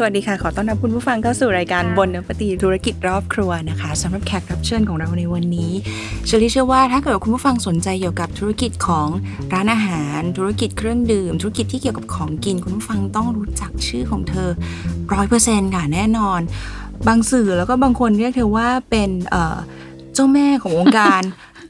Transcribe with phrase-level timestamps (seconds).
[0.00, 5.72] สวัสดีค่ะ ขอต้อนรับคุณผู้ฟังเข้าสู่รายการบนนปตีธุรกิจรอบครัวนะคะสำหรับแขกรับเชิญของเราในวันนี้
[6.26, 9.08] เชอรี่เชื่อว่าถ้าเกิดคุณผู้ฟังสนใจเกี่ยวกับธุรกิจของ
[9.52, 14.50] ร้านอาหาร ธุรกิจเครื่องดื่ม ธุรกิจที่เกี่ยวกับของกินคุณผู้ฟังต้องรู้จักชื่อของเธอ
[15.12, 16.40] ร้อยเปอร์เซ็นต์ค่ะแน่นอน
[17.06, 19.10] บางสื่อแล้วก็บางคนเรียกเธอว่าเป็น
[20.14, 21.22] เจ้าแม่ของวงการ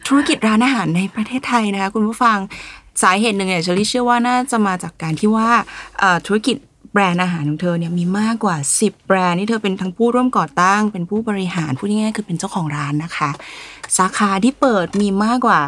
[0.06, 2.38] ธุรกิจร้านอาหารในประเทศไทยนะคะคุณผู้ฟัง
[3.02, 5.48] สาเหตุหนึ่งเนี่ยเชอรี่เชื่อว่าน่าจะมาจากการที่ว่า
[6.28, 6.56] ธุรกิจ
[6.92, 13.30] แบรนด์อาหารของเธอเนี่ยมีมากกว่า 10 แบรนด์ที่เธอเป็นทั้งผู้ร่วมก่อตั้ง เป็นผู้บริหารพูดง่ายๆคือเป็นเจ้าของร้านนะคะ
[13.98, 15.60] สาขาที่เปิดมีมากกว่า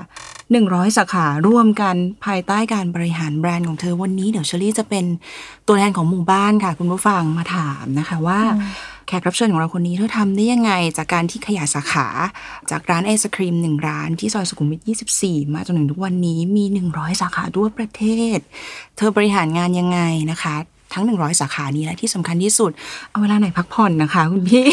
[0.45, 5.05] 100 สาขาร่วมกันภายใต้การบริหารแบรนด์ของเธอวันนี้เดี๋ยวเชอรี่จะเป็น
[5.67, 8.41] ตัวแทนของหมู่บ้านค่ะ คุณผู้ฟังมาถามนะคะว่า
[9.07, 12.07] แขกรับเชิญของเราคนนี้เธอทำได้ยังไง จากการที่ขยายสาขา
[12.71, 14.81] จากร้านไอศครีมหนึ่งร้านที่ซอยสุขุมวิท
[15.19, 18.03] 24 มาจนถึงทุกวันนี้มี 100 สาขาทั่วประเท
[18.37, 18.39] ศ
[18.97, 20.57] เธอบริหารงานยังไงนะคะ
[20.93, 22.71] ทั้ง 100 สาขานี้และที่สำคัญที่สุด
[23.11, 24.65] เอาเวลาไหนพักผ่อนนะคะคุณพี่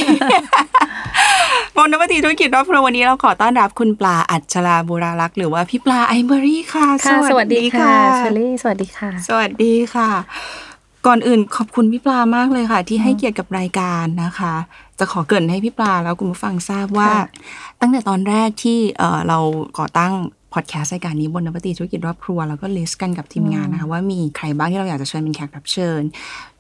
[1.76, 10.09] บนนวัตวิถีธุรกิจครอบครัววันนี้เราขอต้อนรับคุณปลาอัจฉราบุรารักษ์หรือว่าพี่ปลา iberry ค่ะค่ะ สวัสดีค่ะเชอรี่สวัสดีค่ะ สวัสดีค่ะ
[11.08, 14.54] ก่อนอื่นขอบคุณพี่ปลามากเลยค่ะ ที่ให้เกียรติกับรายการนะคะ
[15.00, 17.26] จะขอเกริ่นให้พี่ปลาแล้วคุณผู้ฟังทราบว่าค่ะ
[17.80, 19.40] ตั้งแต่ตอนแรกที่เอ่อเรา
[19.80, 20.14] ก่อตั้ง
[20.53, 26.02] พอดแคสต์รายการนี้บนนวัตวิถีธุรกิจครอบครัว แล้วก็ list กันกับทีมงานนะคะ ว่ามีใครบ้างที่เราอยากจะเชิญเป็นแขกรับเชิญ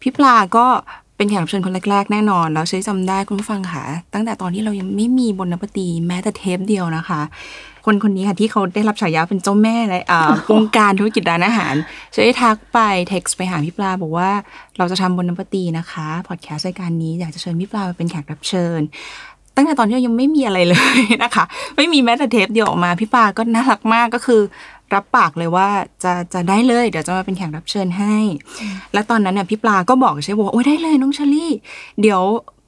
[0.01, 0.65] พี่ปลาก็
[1.17, 7.21] เป็นแขกรับเชิญคนแรก ๆ แน่นอน แล้วใช้จำได้คุณผู้ฟังค่ะ ตั้งแต่ตอนที่เรายังไม่มีบนนวัตถีแม้แต่เทปเดียวนะคะ
[7.85, 11.73] คนคนนี้ค่ะที่เขาได้รับฉายาเป็นเจ้าแม่เลยอ่าวงการธุรกิจร้านอาหาร
[12.13, 14.31] จะได้ทักไปเท็กซ์ไปหาพี่ปลาบอกว่า
[14.77, 18.81] เราจะทำบนนวัตถีนะคะพอดแคสต์รายการนี้อยากจะเชิญพี่ปลามาเป็นแขกรับเชิญ
[19.57, 21.45] ตั้งแต่ตอนที่เรายังไม่มีอะไรเลยนะคะ
[21.75, 24.41] ไม่มีแม้แต่เทปเดียวออกมาพี่ปาก็น่ารักมากก็คือ
[24.93, 25.67] รับปากเลยว่า
[26.03, 28.15] จะจะได้เลย เดี๋ยวจะมาเป็นแขกรับเชิญให้
[28.93, 31.51] และตอนนั้นเนี่ยพี่ปลาก็บอกใช่บอกว่าโอ้ยได้เลยน้องเชลี่
[32.01, 32.21] เดี๋ยว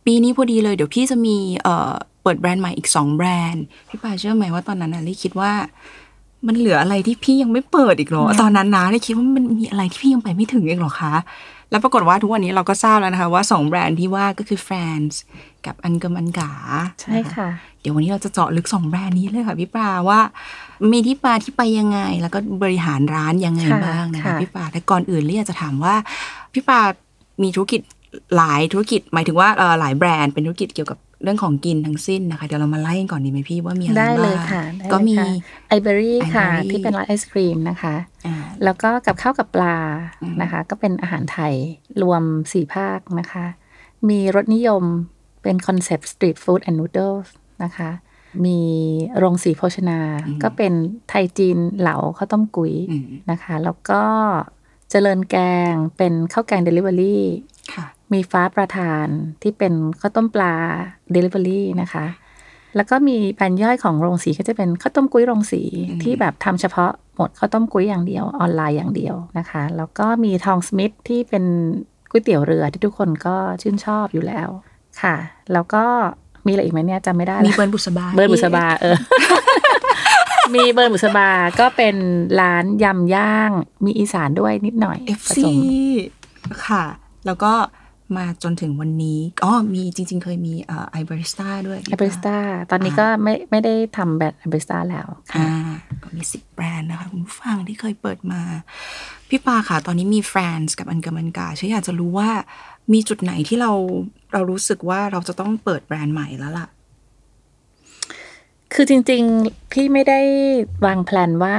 [0.06, 1.92] ปีนี้พอดีเลย เดี๋ยวพี่จะมีเอ่อ
[2.24, 5.52] เปิดแบรนด์ใหม่อีกสองแบรนด์พี่ปาเชื่อไหมว่าตอนนั้นน่ะลี่คิดว่า
[6.48, 11.14] มันเหลืออะไรที่พี่ยังไม่เปิดอีกเหรอ ตอนนั้นนะเลยคิดว่ามันมีอะไรที่พี่ยังไปไม่ถึงอีกเหรอคะ
[11.72, 15.16] แล้วปรากฏว่าทุกวันนี้เราก็ทราบแล้วนะคะว่าสองแบรนด์ที่ว่าก็คือ France
[15.66, 16.52] กับอันเกมอันกา
[17.02, 17.50] ใช่ค่ะ
[17.82, 20.20] เดี๋ยววันนี้เราจะเจาะลึกสองแบรนด์นี้เลยค่ะพี่ปลาว่า
[20.92, 25.96] มีที่มาที่ไปยังไง แล้วก็บริหารร้านยังไงค่ะบ้างนะคะค่ะพี่ปลาแต่ก่อนอื่นเรียกจะถามว่า
[26.54, 26.80] พี่ปลา
[27.44, 27.82] มีธุรกิจ
[28.38, 35.16] หลายธุรกิจหมายถึงว่าเอ่อหลายแบรนด์เป็นธุรกิจเกี่ยวกับ เรื่องของกินทั้งสิ้นนะคะ เดี๋ยวเรามาไล่กันก่อนดีไหมพี่ว่ามีอะไรได้บ้างเลยค่ะได้เลยก็มี
[35.68, 39.78] ไอเบอรี่ค่ะ Ivory ที่เป็นร้านไอศกรีมนะคะอ่าแล้วก็กับข้าวกับปลา
[40.22, 41.54] อืมนะคะ ก็เป็นอาหารไทย
[42.02, 43.46] รวมสี่ภาคนะคะ
[44.10, 44.84] มีรสนิยม
[45.44, 47.14] เป็น concept street food and noodle
[47.64, 47.90] นะคะ
[48.46, 48.60] มี
[49.18, 50.00] โรงสีโภชนา
[50.44, 50.74] ก็เป็น
[51.10, 54.02] ไทยจีนเหลาข้าวต้มกุ๊ยอืมนะคะ แล้วก็
[54.90, 55.38] เจริญแก
[55.72, 57.26] งเป็นข้าวแกงเดลิเวอรี่
[57.74, 59.06] ค่ะ มีฟ้าปลาทาน
[59.42, 60.54] ที่เป็นข้าวต้มปลา
[61.16, 62.06] delivery นะคะ
[62.76, 71.44] แล้วก็มีแบรนด์ย่อยของโรงสีก็จะเป็นข้าวต้มกุ๊ยโรงสีอืมที่แบบทำเฉพาะหมดข้าวต้มกุ๊ยอย่างเดียวออนไลน์อย่างเดียวนะคะ แล้วก็มีทองสมิธที่เป็น
[72.10, 74.50] ก๋วยเตี๋ยวเรือที่ทุกคนก็ชื่นชอบอยู่แล้ว
[75.02, 75.16] ค่ะ
[75.54, 75.84] แล้วก็
[76.46, 78.98] มีอะไรอีกไหมเนี่ยจำไม่ได้มีละเบิร์นบุษบาเบิร์นบุษบาเออ
[80.56, 81.96] มีเบิร์นบุษบาก็เป็น
[82.42, 83.52] ร้านยำย่าง
[83.86, 85.60] มีอีสานด้วยนิดหน่อยเอฟผซีสม
[86.68, 86.84] ค่ะ
[87.26, 87.54] แล้วก็
[88.18, 92.38] มาจนถึงวันนี้อ๋อมีจริง ๆ เคยมีเอ่อไอบริสต้าด้วยไอบริสต้า
[92.72, 95.52] ตอนนี้ก็ไม่ไม่ได้ทำแบบไอบริสต้าแล้วค่ะอ่า
[96.04, 98.42] ก็มีสิบแบรนด์นะคะคุณผู้ฟังที่เคยเปิดมา
[99.30, 102.30] พี่ปลาคะ ตอนนี้มี FRAN'S กับอันเกิมอันก๋าฉันอยากจะรู้ว่า
[102.94, 103.72] มีจุดไหนที่เรา
[104.34, 106.68] เรารู้สึกว่าเราจะต้องเปิดแบรนด์ใหม่แล้วล่ะ
[108.74, 110.20] คือจริง ๆ พี่ไม่ได้
[110.86, 111.56] วางแผนว่า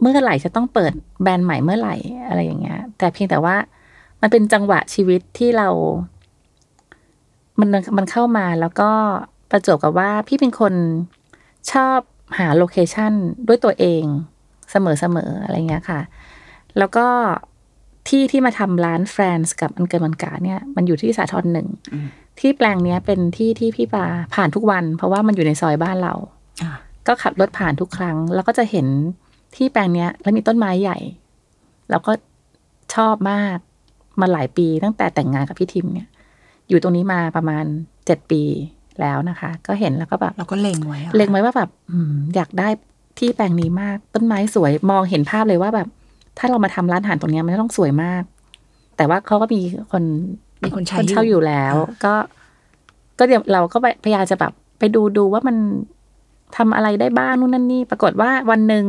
[0.00, 0.92] เมื่อไหร่จะต้องเปิด
[1.22, 1.96] แบรนด์ใหม่เมื่อไหร่
[2.28, 3.56] อะไรอย่างเงี้ย แต่เพียงแต่ว่า
[4.20, 5.68] มันเป็นจังหวะชีวิตที่เรา
[7.60, 8.90] มันมันเข้ามาแล้วก็
[9.50, 10.74] ประจวบกับว่าพี่เป็นคน
[11.72, 11.98] ชอบ
[12.38, 13.12] หา location
[13.48, 14.04] ด้วยตัวเอง
[14.70, 14.76] เส
[15.16, 16.00] มอๆอะไรเงี้ยค่ะ
[16.78, 17.06] แล้วก็
[18.08, 22.06] ที่ที่มาทำร้าน FRAN'S กับอันเกิมอันก๋าเนี่ย มันอยู่ที่สาทรหนึ่งอืม
[22.40, 26.14] ที่แปลงเนี้ยเป็นที่ที่พี่ปาผ่านทุกวัน เพราะว่ามันอยู่ในซอยบ้านเรา
[26.62, 26.70] อ่า
[27.06, 28.86] ก็ขับรถผ่านทุกครั้ง แล้วก็จะเห็น
[29.56, 30.98] ที่แปลงเนี้ย แล้วมีต้นไม้ใหญ่
[31.90, 32.12] แล้วก็
[32.94, 33.58] ชอบมาก
[34.20, 36.08] มาหลายปีตั้งแต่แต่งงานกับพี่ทิมเนี่ย
[36.68, 37.64] อยู่ตรงนี้มาประมาณ
[38.06, 38.42] เจ็ดปี
[39.00, 42.68] แล้วนะคะ ก็เห็นแล้วก็แบบเราก็เล็งไว้อะเล็งไว้ว่าแบบอืมอยากได้
[43.18, 45.88] ที่แปลงนี้มากต้นไม้สวยมองเห็นภาพเลยว่าแบบ
[46.38, 48.22] ถ้าเรามาทำร้านอาหารตรงเนี้ยมันต้องสวยมาก
[48.96, 49.60] แต่ว่าเขาก็มี
[49.92, 50.02] คน
[50.62, 52.14] มีคนใช้คนเช่าอยู่แล้วอ่าก็
[53.18, 55.56] ก็เดี๋ยวเราก็ไปพยายามจะแบบไปดูดูว่ามัน
[56.56, 58.84] ทำอะไรได้บ้างนู่นนั่นนี่ ปรากฏว่าวันหนึ่ง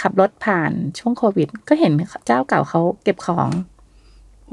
[0.00, 1.92] ขับรถผ่านช่วงโควิด ก็เห็น
[2.26, 3.48] เจ้าเก่าเขาเก็บของ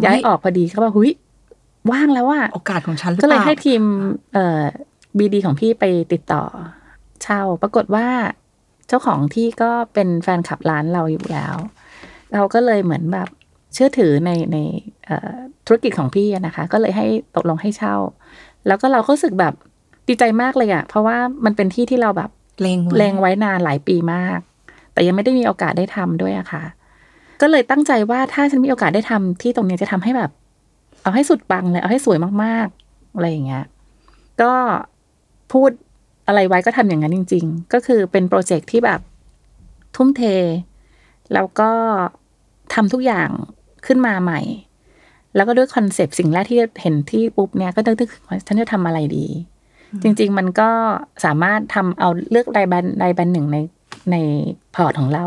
[0.03, 1.11] ย้ายออกพอดีเขาบอกหุย
[1.91, 3.81] ว่างแล้วว่าโอกาสของฉันหรือก็เปเลยล่าให้ทีม
[4.33, 4.63] เอ่อ
[5.17, 6.43] บีดีของพี่ไปติดต่อ
[7.23, 8.07] เช่า ปรากฏว่า
[8.87, 11.55] เจ้าของที่ก็เป็นแฟนคลับร้านเราอยู่แล้ว
[12.33, 13.29] เราก็เลยเหมือนแบบ
[13.73, 14.57] เชื่อถือในใน
[15.05, 17.95] เอ่อธุรกิจของพี่อะนะคะ ก็เลยให้ตกลงให้เช่า
[18.67, 19.53] แล้วก็เราก็รู้สึกแบบ
[20.07, 22.31] ดีใจมากเลยอะเพราะว่ามันเป็นที่ที่เราแบบ
[22.61, 24.39] เลงไว้เลงไว้นานหลายปีมาก
[24.93, 26.63] แต่ยังไม่ได้มีโอกาสได้ทำด้วยอะค่ะ
[27.41, 30.31] ก็เลยตั้งใจว่าถ้าฉันมีโอกาสได้ทำที่ตรงเนี้ยจะทำให้แบบ
[31.01, 33.65] เอาให้สุดปังเลย เอาให้สวยมากๆ อะไรอย่างเงี้ย
[34.41, 34.53] ก็
[35.51, 35.71] พูด
[36.27, 38.99] อะไรไว้ก็ทำอย่างนั้นจริง ๆ ก็คือเป็นโปรเจกต์ที่แบบ
[39.95, 40.21] ทุ่มเท
[41.33, 41.71] แล้วก็
[42.73, 43.29] ทำทุกอย่าง
[43.85, 44.41] ขึ้นมาใหม่
[45.35, 49.27] แล้วก็ด้วย concept สิ่งแรกที่เห็นที่ปุ๊บเนี่ยก็นึกถึงว่าฉันจะทำอะไรดี
[50.03, 50.69] จริง ๆ มันก็
[51.25, 53.57] สามารถทำเอาเลือกรายแบรนด์รายแบรนด์หนึ่งใน
[54.11, 54.15] ใน
[54.75, 55.25] port ของเรา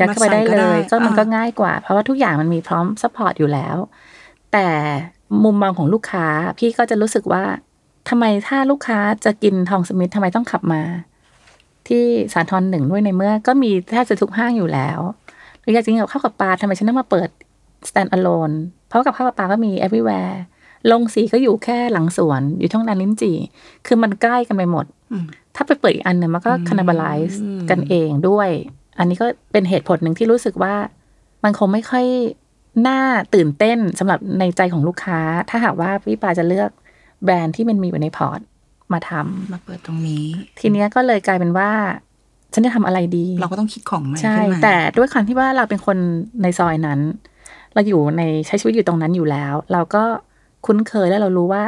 [0.00, 3.76] ยัดเข้าไปได้เลยก็มันก็ง่ายกว่า เพราะว่าทุกอย่างมันมีพร้อม support อยู่แล้ว
[4.52, 4.68] แต่
[5.44, 6.26] มุมมองของลูกค้า
[6.58, 7.44] พี่ก็จะรู้สึกว่า
[8.08, 10.82] ทำไมถ้าลูกค้าจะกินทองสมิธทำไมต้องขับมา
[11.88, 14.98] ที่สาทรหนึ่งด้วยในเมื่อ ก็มีแทบจะทุกห้างอยู่แล้ว
[15.60, 17.28] หรืออยากจะกินกับข้าวกับปลาทำไมฉันต้องมาเปิด
[17.88, 18.54] stand alone
[18.88, 20.34] เพราะกับข้าวกับปลาก็มี everywhere
[20.90, 23.36] ลงสีก็อยู่แค่หลังสวนอยู่ช่องนันลิ้นจี่
[23.86, 25.24] คือมันใกล้กันไปหมดอืม
[25.54, 28.50] ถ้าไปเปิดอีกอันเนี่ยมันก็ cannibalize อืมกันเองด้วย
[28.98, 30.74] อันนี้ก็เป็นเหตุผลหนึ่งที่รู้สึกว่า
[31.44, 32.06] มันคงไม่ค่อย
[32.88, 33.00] น่า
[33.34, 36.70] ตื่นเต้นสำหรับในใจของลูกค้า ถ้าหากว่าพี่ปาจะเลือก
[37.24, 38.40] แบรนด์ที่มันมีอยู่ในพอร์ต
[38.92, 40.26] มาทำมาเปิดตรงนี้
[40.60, 41.70] ทีเนี้ยก็เลยกลายเป็นว่า
[42.54, 45.96] ฉันจะทำอะไรดี เราก็ต้องคิดของใหม่ใช่ขึ้นมาแต่ด้วยความที่ว่าเราเป็นคน
[46.42, 47.00] ในซอยนั้น
[47.74, 50.04] เราอยู่ในใช้ชีวิตอยู่ตรงนั้นอยู่แล้ว เราก็
[50.66, 51.62] คุ้นเคยแล้วเรารู้ว่า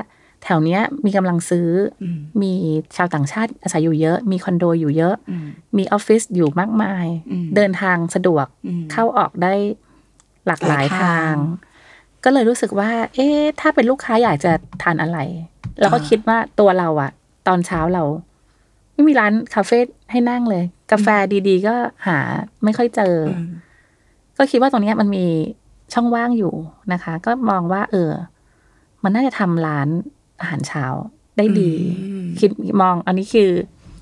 [0.44, 1.69] แถวเนี้ยมีกำลังซื้อ
[2.02, 2.52] อมมี
[2.96, 5.46] ชาวต่างชาติอาศัยอยู่เยอะ มีคอนโดอยู่เยอะอืม
[5.76, 9.55] มีออฟฟิศอยู่มากมายอืมเดินทางสะดวกอืมเข้าออกได้
[10.46, 11.37] หลากหลายหลายทาทางง
[12.25, 14.52] ก็เลยรู้สึกว่า เอ๊ะถ้าเป็นลูกค้าอยากจะ
[14.82, 15.19] ทานอะไร
[15.81, 17.11] เราก็อ่าคิดว่าตัวเราอะ
[17.49, 18.05] ตอนเช้าเรา
[18.93, 19.79] ไม่มีร้านคาเฟ่
[20.11, 21.08] ให้นั่งเลย กาแฟ
[21.49, 21.75] ดีๆ ก็
[22.06, 22.19] หา
[22.64, 23.50] ไม่ค่อยเจอออืม
[24.38, 25.26] ก็คิดว่าตรงเนี้ยมันมี
[25.93, 26.55] ช่องว่างอยู่
[26.93, 28.11] นะคะ ก็มองว่า เออ
[29.02, 29.88] มันน่าจะทำร้าน
[30.41, 30.85] อาหารเช้า
[31.39, 31.73] ได้ดี
[32.03, 32.51] อืมคิด
[32.83, 33.51] มอง อันนี้คือ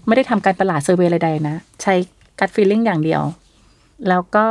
[0.06, 1.94] ไม่ได้ทำการตลาดเซอร์เวยอะไรใดนะ ใช้
[2.40, 3.22] กัดฟีลลิ่งอย่างเดียว
[4.08, 4.46] แล้วก็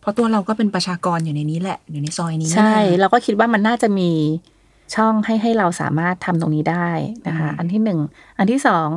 [0.00, 4.10] เพราะตัวเราก็เป็นประชากรอยู่ในนี้แหละ อยู่ในซอยนี้ใช่นี่แหละเราก็คิดว่ามันน่าจะมี
[4.94, 6.88] ช่องให้ให้เราสามารถทำตรงนี้ได้
[7.28, 8.00] นะคะอืมอันที่หนึ่ง
[8.38, 8.88] อันที่สอง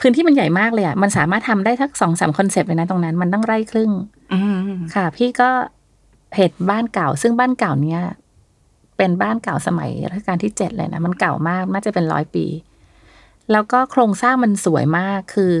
[0.00, 3.90] พื้นที่มันใหญ่มากเลยอะ มันสามารถทำได้ทั้งสองสามคอนเซปต์เลยนะตรงนั้น มันตั้งไร่ครึ่ง
[4.32, 5.50] อืมค่ะ พี่ก็
[6.36, 8.00] เห็นบ้านเก่า ซึ่งบ้านเก่าเนี้ย
[8.98, 12.46] เป็นบ้านเก่าสมัยรัชกาลที่เจ็ดเลยนะมันเก่ามากน่าจะเป็นร้อยปี
[13.52, 15.54] แล้วก็โครงสร้างมันสวยมากคือ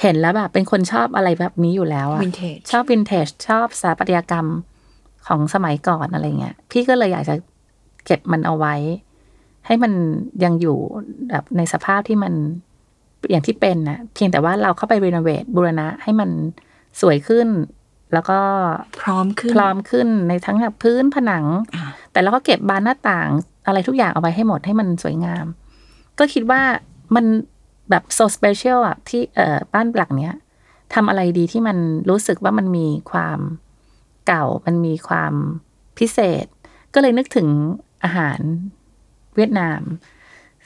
[0.00, 4.46] เห็นแล้วแบบเป็นคนชอบอะไรแบบนี้อยู่แล้วอะวินเทจชอบวินเทจชอบสถาปัตยกรรม
[5.26, 7.34] ของสมัยก่อนอะไรเงี้ยพี่ก็เลยอยากจะ
[8.06, 8.74] เก็บมันเอาไว้
[9.66, 9.92] ให้มัน
[10.44, 10.76] ยังอยู่
[11.30, 12.32] แบบในสภาพที่มัน
[13.30, 16.30] อย่างที่เป็นนะเพียงแต่ว่าเราเข้าไป renovate บูรณะให้มัน
[17.00, 17.48] สวยขึ้น
[18.12, 18.40] แล้วก็
[19.00, 21.44] พร้อมขึ้นพร้อมขึ้นในทั้งแบบพื้นผนัง
[21.74, 23.28] อ่าแต่เราก็เก็บบานหน้าต่าง
[23.66, 25.46] อะไรทุกอย่างเอาไว้ให้หมดให้มันสวยงาม
[26.18, 26.62] ก็คิดว่า
[27.14, 27.26] มัน
[27.90, 30.34] แบบโซสเปเชียลอะที่เอ่อบ้านหลังเนี้ย
[30.94, 31.78] ทำอะไรดีที่มัน
[32.10, 33.38] รู้สึกว่ามันมีความ
[34.26, 35.32] เก่ามันมีความ
[35.98, 36.46] พิเศษ
[36.94, 37.48] ก็เลยนึกถึง
[38.04, 38.40] อาหาร
[39.36, 39.80] เวียดนาม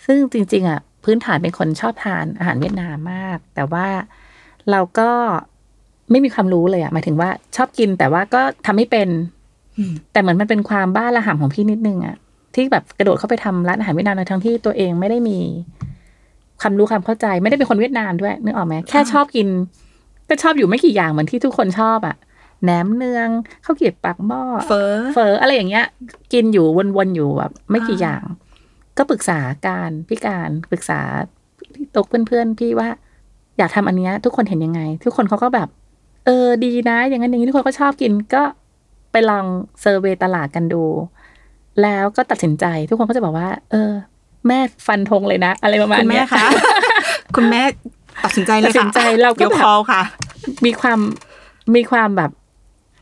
[0.05, 3.87] ซึ่งจริง ๆอะพื้นฐานเป็นคนชอบทานอาหารเวียดนามมาก แต่ว่า
[4.71, 5.11] เราก็
[6.11, 9.09] ไม่มีความรู้เลยอะหมายถึงว่าชอบกินแต่ว่าก็ทำไม่เป็น
[9.79, 12.17] อืมแต่เหมือนมันเป็นความบ้าระห่ำของพี่นิดนึงอะ
[12.55, 15.39] ที่แบบกระโดดเข้าไปทำร้านอาหารเวียดนามในทั้งที่ตัวเองไม่ได้มี
[16.61, 19.49] ความรู้ความเข้าใจ ไม่ได้เป็นคนเวียดนามด้วยนึกออกไหมแค่ชอบกิน
[20.29, 22.17] ก็ชอบอยู่ไม่กี่อย่างเหมือนที่ทุกคนชอบอะ
[22.63, 23.29] แหนมเนือง
[23.65, 24.83] ข้าวเกรียบปากหม้อเฟอ
[25.15, 25.87] เฟออะไรอย่างเงี้ย
[26.33, 28.23] กินอยู่วนๆอยู่แบบไม่กี่อ่าอย่าง
[28.99, 31.01] ก็ปรึกษาการพี่การปรึกษา
[31.75, 32.89] พี่ตกเพื่อนๆพี่ว่า
[33.59, 35.69] อยากทำอันเนี้ยทุกคนเห็นยังไง ทุกคนเขาก็แบบ
[36.27, 38.43] เออดีนะ อย่างนั้นอย่างนี้ทุกคนก็ชอบกินก็
[39.13, 39.45] ไปลอง
[39.81, 40.85] เซอร์เวยตลาดกันดู
[41.83, 43.93] แล้วก็ตัดสินใจทุกคนก็จะบอกว่า เออ
[44.47, 46.47] แม่ฟันธงเลยนะ อะไรประมาณคุณแม่เนี้ยคะ
[47.37, 47.63] คุณแม่
[48.25, 50.03] ตัดสินใจเลยตัดสินใจเราก็เดี๋ยวแบบคอลค่ะ
[50.65, 50.99] มีความ
[51.75, 52.31] มีความแบบ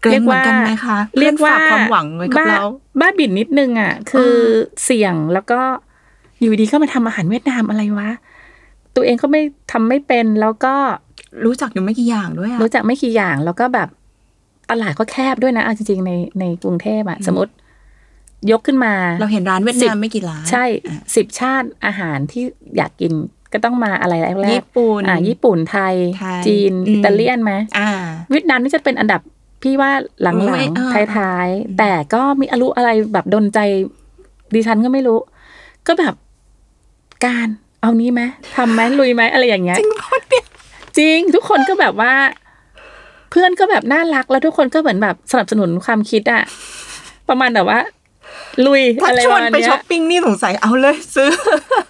[0.02, 2.66] เกรงเหมือนกันไหมคะเรียกว่าพื่อนฝความหวังไว้กับบ้เรา
[3.00, 4.38] บ้าบิ่นนิดนึงอะ คืออ
[4.85, 5.61] เสี่ยงแล้วก็
[6.40, 8.11] อยู่ดีก็มาทำอาหารเวียดนามอะไรวะ
[8.95, 10.75] ตัวเองก็ไม่ทำไม่เป็นแล้วก็
[11.45, 13.88] รู้จักอยู่ไม่กี่อย่างด้วยอะรู้จักไม่กี่อย่างแล้วก็แบบ
[14.71, 17.53] อลาดก็แคบด้วยนะเอาจริงๆในในกรุงเทพอะสมมติ
[18.50, 22.45] ยกขึ้นมา เราเห็นร้านเวียดสินาบมไม่กี่ร้าน ใช่อะสิบชาติอาหารที่
[22.76, 23.12] อยากกิน
[23.53, 27.91] ก็ต้องมาอะไรแรกๆญี่ปุ่นอ่าญี่ปุ่นไทยไทยจีนอืมอิตาเลียนไหมอ่า
[28.31, 29.21] เวียดนามนี่จะเป็นอันดับ
[29.62, 29.91] พี่ว่า
[30.23, 33.59] หลัไม่งเออๆท้ายๆ แต่ก็มีอรุอะไรแบบดนใจ
[34.55, 35.19] ดิฉันก็ไม่รู้
[35.87, 36.14] ก็แบบ
[37.26, 37.49] การ
[37.81, 38.23] เอานี้ไหม
[38.57, 40.44] ทำไหมลุยไหมอะไรอย่างเงี้ยจริงปะเนี่ย
[40.99, 42.15] จริงทุกคนก็แบบว่า
[43.31, 46.43] เพื่อนก็แบบน่ารักแล้วทุกคนก็เหมือนแบบสนับสนุนความคิดอะ
[47.29, 47.81] ประมาณแบบว่า
[48.67, 51.31] ลุยถ้าอะไรชปวนระมาณไปเนี้ยช้อปปิ้งนี่สงสัยเอาเลยซื้อ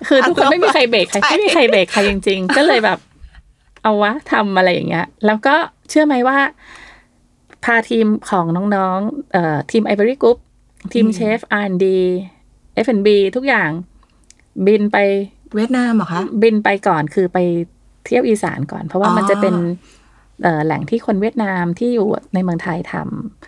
[0.08, 2.99] คือทุกคนไม่มีใครเบรกใครใช่ไม่มีใครเบรกใครจริง ๆ ก็เลยแบบ
[3.82, 5.54] เอาวะทำอะไรอย่างเงี้ย แล้วก็
[5.88, 6.38] เชื่อไหมว่า
[7.64, 8.44] พาทีมของ
[8.76, 10.38] น้องๆเอ่อทีมไอ o อรี่กรุ๊ป
[10.92, 11.87] ทีมเชฟ R&D
[12.84, 13.70] F&B ทุกอย่าง
[14.66, 14.96] บินไป
[15.54, 17.38] เวียดนามเหรอคะ บินไปก่อนคือไป
[18.04, 19.54] เที่ยวอีสานก่อน เพราะว่าอ๋อมันจะเป็น
[20.42, 22.94] เอ่อแหล่งที่คนเวียดนามที่อยู่ในเมืองไทยท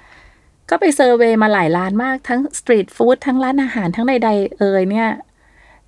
[0.09, 5.09] ำก็ไป survey มาหลายร้านมากทั้ง street food ทั้งร้านอาหารทั้งใดๆเอ่ยเนี่ย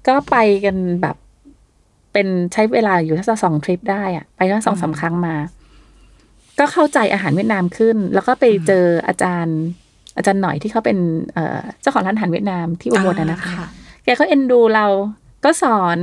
[0.09, 1.17] ก็ไปกันแบบ
[2.13, 5.37] เป็นใช้เวลาอยู่ทั้งสองทริปได้อะไปทั้งสองสามครั้งมา
[6.59, 9.59] ก็เข้าใจอาหารเวียดนามขึ้น แล้วก็ไปเจออาจารย์
[10.17, 10.99] อาจารย์หน่อยที่เขาเป็น
[11.35, 13.67] เอ่อเจ้าของร้านอาหารเวียดนามที่อุบลนะนะคะอ่า
[14.05, 14.87] แกก็เอ็นดูเรา
[15.45, 15.99] ก็สอน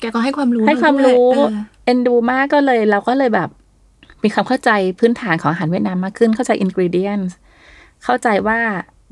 [0.00, 1.52] แกก็ให้ความรู้ให้ความรู้ด้วย
[1.84, 3.48] เออเอ็นดูมากก็เลยเราก็เลยแบบ
[4.22, 4.70] มีความเข้าใจ
[5.00, 7.20] พื้นฐานของอาหารเวียดนามมากขึ้นเข้าใจอินก e เดียน
[8.04, 8.58] เข้าใจว่า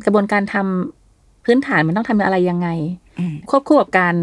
[0.05, 2.69] กระบวนการทำพื้นฐานมันต้องทำอะไรยังไง
[3.19, 4.15] อืมควบคู่กับการ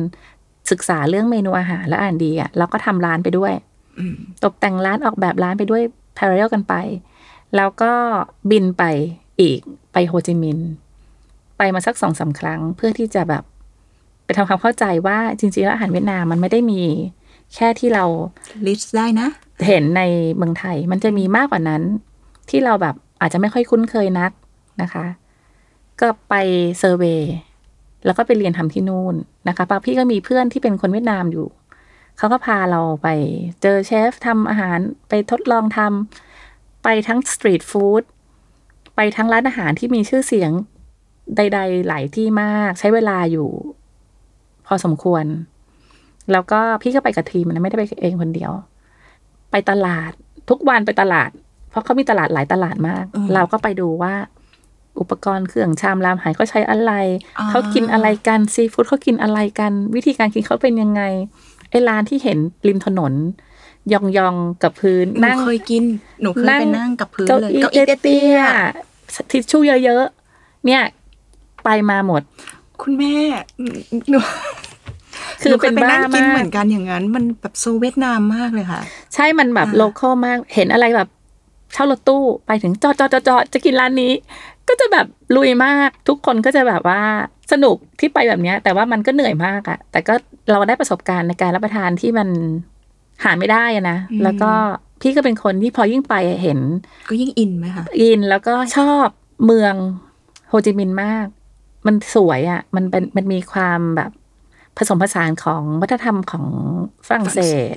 [0.72, 3.54] ศึกษาเรื่องเมนูอาหารและอ่านดีอะเราก็ทำร้านไปด้วย
[4.00, 5.82] อืมตกแต่งร้านออกแบบร้านไปด้วย
[6.18, 6.74] parallel กันไป
[7.56, 7.92] แล้วก็
[8.52, 8.84] บินไป
[9.42, 9.60] อีก
[9.92, 10.70] ไปโฮจิมินห์
[11.58, 13.44] ไปมาสักสองสามครั้ง เพื่อที่จะแบบ
[14.26, 16.82] ไปทำความเข้าใจว่าจริงๆแล้วอาหารเวียดนามมันไม่ได้มี
[17.56, 18.06] แค่ที่เรา
[18.68, 19.28] list ได้นะ
[19.68, 20.02] เห็นใน
[20.36, 21.84] เมืองไทย มันจะมีมากกว่านั้น
[22.50, 24.32] ที่เราแบบอาจจะไม่ค่อยคุ้นเคยนัก
[24.82, 25.06] นะคะ
[26.02, 26.36] ก็ไป
[26.80, 27.34] survey
[28.06, 29.16] แล้วก็ไปเรียนทำที่นู่น
[29.48, 31.48] นะคะปาพี่ก็มีเพื่อนที่เป็นคนเวียดนามอยู่
[32.18, 33.08] เขาก็พาเราไป
[33.62, 38.04] เจอเชฟทำอาหารไปทดลองทำไปทั้งสตรีทฟู้ด
[38.96, 40.52] ไปทั้งร้านอาหารที่มีชื่อเสียง
[41.38, 43.50] ใด ๆ หลายที่มาก ใช้เวลาอยู่
[44.66, 45.26] พอสมควร
[46.32, 48.52] แล้วก็พี่ก็ไปกับทีมนะไม่ได้ไปเองคนเดียว
[49.52, 50.12] ไปตลาด
[50.50, 51.30] ทุกวันไปตลาด
[51.70, 54.14] เพราะเขามีตลาดหลายตลาดมากอืมเราก็ไปดูว่า
[55.00, 56.94] อุปกรณ์เครื่องชามรามไหเขาใช้อะไร
[57.38, 61.02] อ่าเขากินอะไรกันซีฟู้ดเขากินอะไรกัน วิธีการกินเขาเป็นยังไง
[61.70, 63.14] ไอ้ร้านที่เห็นริมถนน
[63.92, 65.84] ยองๆกับพื้นหนูนั่งเคยกิน
[66.24, 70.82] หนูเคยไปนั่งกับพื้นเก้าอี้เลยเก้าอี้เตี้ยเตี้ยๆทิชชู่เยอะๆเนี่ย
[71.64, 73.16] ไปมาหมดๆคุณแม่
[74.10, 74.20] หนู
[75.40, 78.82] คือหนูเคเป็ยนไปบ้านั่งกินมาเหมืกอนกันอย่างนั้น มันแบบ so เวียดนามมากเลยค่ะ
[79.16, 81.08] ใช่มันแบบอ่า local มากเห็นอะไรแบบ
[81.74, 84.12] เช่ารถตู้ไปถึงจอดจอดจอดจอดจะกินร้านนี้
[84.68, 85.06] ก็จะแบบ
[85.36, 87.02] ลุยมากทุกคนก็จะแบบว่า
[87.52, 90.14] สนุกที่ไปแบบเนี้ยแต่ว่ามันก็เหนื่อยมากอะแต่ก็
[90.52, 92.28] เราได้ประสบการณ์ในการรับประทานที่มัน
[93.24, 94.52] หาไม่ได้อะนะอืมแล้วก็
[95.02, 96.60] พี่ก็เป็นคนที่พอยิ่งไปเห็น
[97.10, 99.08] ก็ยิ่งอินไหมคะอินแล้วก็ชอบ
[99.46, 99.74] เมือง
[100.50, 101.26] โฮจิมินห์มาก
[101.88, 104.12] มันสวยอะ่ะ มันเป็นมันมีความแบบ
[104.78, 106.46] ผสมผสานของวัฒนธรรมของ
[107.08, 107.40] ฝรั่งเศ
[107.74, 107.76] ส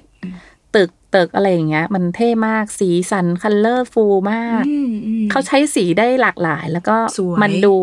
[0.74, 7.76] ตึกตึกอะไรอย่างเงี้ย มันเท่มากสีสัน colorful มากอืมอืมเขาใช้สีได้หลากหลาย แล้วก็สวยมันดู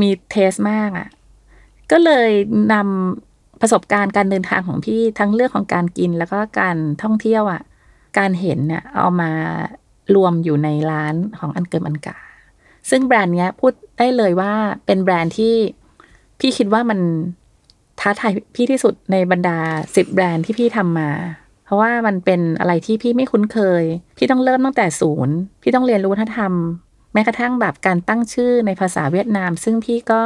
[0.00, 1.08] มี taste มากอะ
[1.90, 2.30] ก็เลย
[2.72, 7.62] นำประสบการณ์การเดินทางของพี่ทั้งเรื่องของการกินแล้วก็การท่องเที่ยวอะ่ะ
[8.18, 9.30] การเห็นเนี่ยเอามา
[10.14, 12.18] รวมอยู่ในร้านของอันเกิมอันก๋า
[12.90, 14.52] ซึ่งแบรนด์เนี้ยพูดได้เลยว่า
[14.86, 15.54] เป็นแบรนด์ที่
[16.40, 17.00] พี่คิดว่ามัน
[18.04, 19.58] ท้าทายพี่ที่สุดในบรรดา
[19.96, 21.10] สิบแบรนด์ที่พี่ทำมา
[21.64, 23.84] เพราะว่ามันเป็นอะไรที่พี่ไม่คุ้นเคย
[24.16, 26.52] พี่ต้องเริ่มตั้งแต่ศูนย์พี่ต้องเรียนรู้วัฒนธรรม
[27.12, 30.20] แม้กระทั่งแบบการตั้งชื่อในภาษาเวียดนาม ซึ่งพี่ก็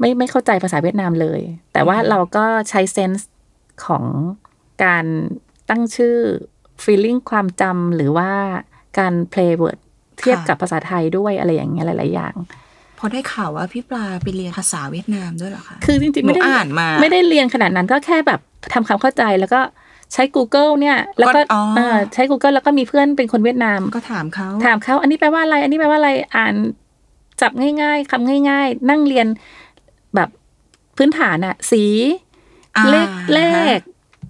[0.00, 1.40] ไม่ไม่เข้าใจภาษาเวียดนามเลย
[1.72, 3.30] แต่ว่าเราก็ใช้เซนส์
[3.84, 4.04] ของ
[4.84, 5.06] การ
[5.70, 6.16] ตั้งชื่อ
[6.84, 8.30] feeling ความจำหรือว่า
[8.98, 9.78] การ play word
[10.18, 12.34] เทียบกับภาษาไทยด้วยอะไรอย่างเงี้ยหลาย ๆ อย่าง
[12.98, 18.40] พอได้ข่าวว่าพี่ปลาไปเรียนภาษาเวียดนามด้วยเหรอคะ คือจริงๆไม่ได้หนูอ่านมา ไม่ได้เรียนขนาดนั้นก็แค่แบบ
[18.74, 19.60] ทำความเข้าใจแล้วก็
[20.12, 26.54] ใช้ Google เนี่ย แล้วก็ก็อ๋อเออใช้ Google แล้วก็มีเพื่อนเป็นคนเวียดนาม ก็ถามเขาถามเขาอันนี้แปลว่าอะไร อันนี้แปลว่าอะไรอ่าน
[27.40, 27.52] จับ
[27.82, 29.26] ง่าย ๆคำง่าย ๆ นั่งเรียน
[30.14, 30.28] แบบ
[30.96, 31.84] พื้นฐานอะสี
[32.76, 33.40] อ่าเลขเล
[33.76, 33.78] ข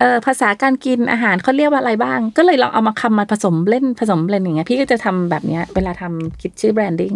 [0.01, 7.15] เออภาษาการกินอาหารเขาเรียกว่าอะไรบ้าง ก็เลยลองเอามาคำมาผสมเล่นผสมเล่นอย่างเงี้ยพี่ก็จะทำแบบเนี้ยเวลาทำคิดชื่อแบรนดิ้ง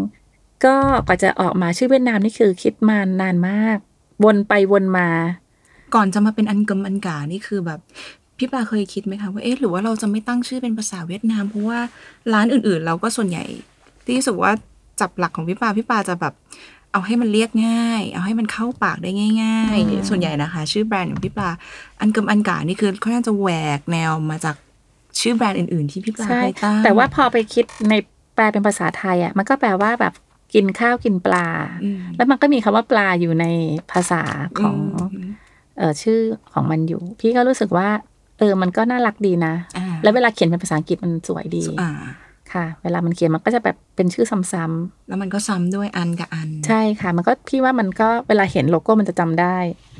[0.64, 0.74] ก็
[1.06, 3.78] กว่าจะออกมาชื่อเวียดนามนี่คือคิดมานานมาก
[4.24, 5.08] วนไปวนมา
[5.94, 7.80] ก่อนจะมาเป็นอันเกิมอันกานี่คือแบบ
[8.38, 11.78] พี่ปลาเคยคิดไหมคะว่าเอ๊ะหรือว่าเราจะไม่ตั้งชื่อเป็นภาษาเวียดนามเพราะว่า
[12.32, 13.44] ร้านอื่นๆ เราก็ส่วนใหญ่
[14.04, 14.52] ที่รู้สึกว่า
[15.00, 16.34] จับหลักของพี่ปาพี่ปาจะแบบ
[16.92, 19.10] เอาให้มันเรียกง่าย เอาให้มันเข้าปากได้
[19.42, 21.50] ง่ายอืมๆส่วนใหญ่นะคะ ชื่อแบรนด์ของพี่ปลา
[22.00, 24.56] อันเกิมอันกานี่คือค่อนข้างจะแหวกแนวมาจาก
[25.20, 27.94] ชื่อแบรนด์อื่น ๆ ที่พี่ปลาใช่เคยตั้งแต่ว่าพอไปคิดใน
[28.34, 30.12] แปลเป็นภาษาไทยอะมันก็แปลว่าแบบ
[30.54, 31.46] กินข้าวกินปลา
[31.84, 33.46] อืมแล้วมันก็มีคำว่าปลาอยู่ใน
[33.92, 34.22] ภาษา
[34.60, 34.76] ของ
[35.16, 35.18] ม
[35.78, 36.20] เออชื่อ
[36.52, 37.88] ของมันอยู่ พี่ก็รู้สึกว่า
[38.38, 41.90] เออ มันก็น่ารักดีนะอ่าแล้วเวลาเขียนเป็นภาษาอังกฤษมันสวยดีอ่า
[42.52, 49.56] ค่ะ เวลามันเขียนมันก็จะแบบเป็นชื่อซ้ำๆแล้วมันก็ซ้ำด้วยอันกับอัน ใช่ค่ะ มันก็พี่ว่ามันก็เวลาเห็นโลโก้มันจะจำได้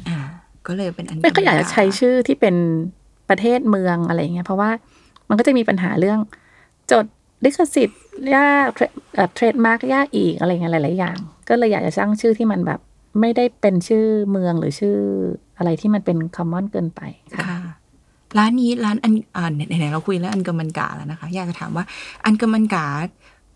[0.08, 0.18] อ่า
[0.66, 2.56] ก็เลยเป็นอันไม่ก็อยากจะใช้ชื่อที่เป็น
[3.28, 4.70] ประเทศเมืองอะไรอย่างเงี้ยเพราะว่า
[5.28, 6.18] มันก็จะมีปัญหาเรื่อง
[6.92, 7.04] จด
[7.44, 8.00] ลิขสิทธิ์
[8.36, 8.68] ยาก
[9.34, 12.80] เทรดมาร์กยากอีกอะไรเงี้ยหลาย ๆ อย่าง ก็เลยอยากจะสร้างชื่อที่มันแบบ
[13.20, 14.96] ไม่ได้เป็นชื่อเมืองหรือชื่อ
[15.58, 17.00] อะไรที่มันเป็นคอมมอนเกินไป
[17.36, 17.60] ค่ะค่ะ
[18.38, 21.84] ร้านนี้ร้านอันอ่าไหนๆเราคุยเรื่องอันเกิมมันกาแล้วนะคะ อยากจะถามว่า
[22.24, 22.86] อันเกิมมันกา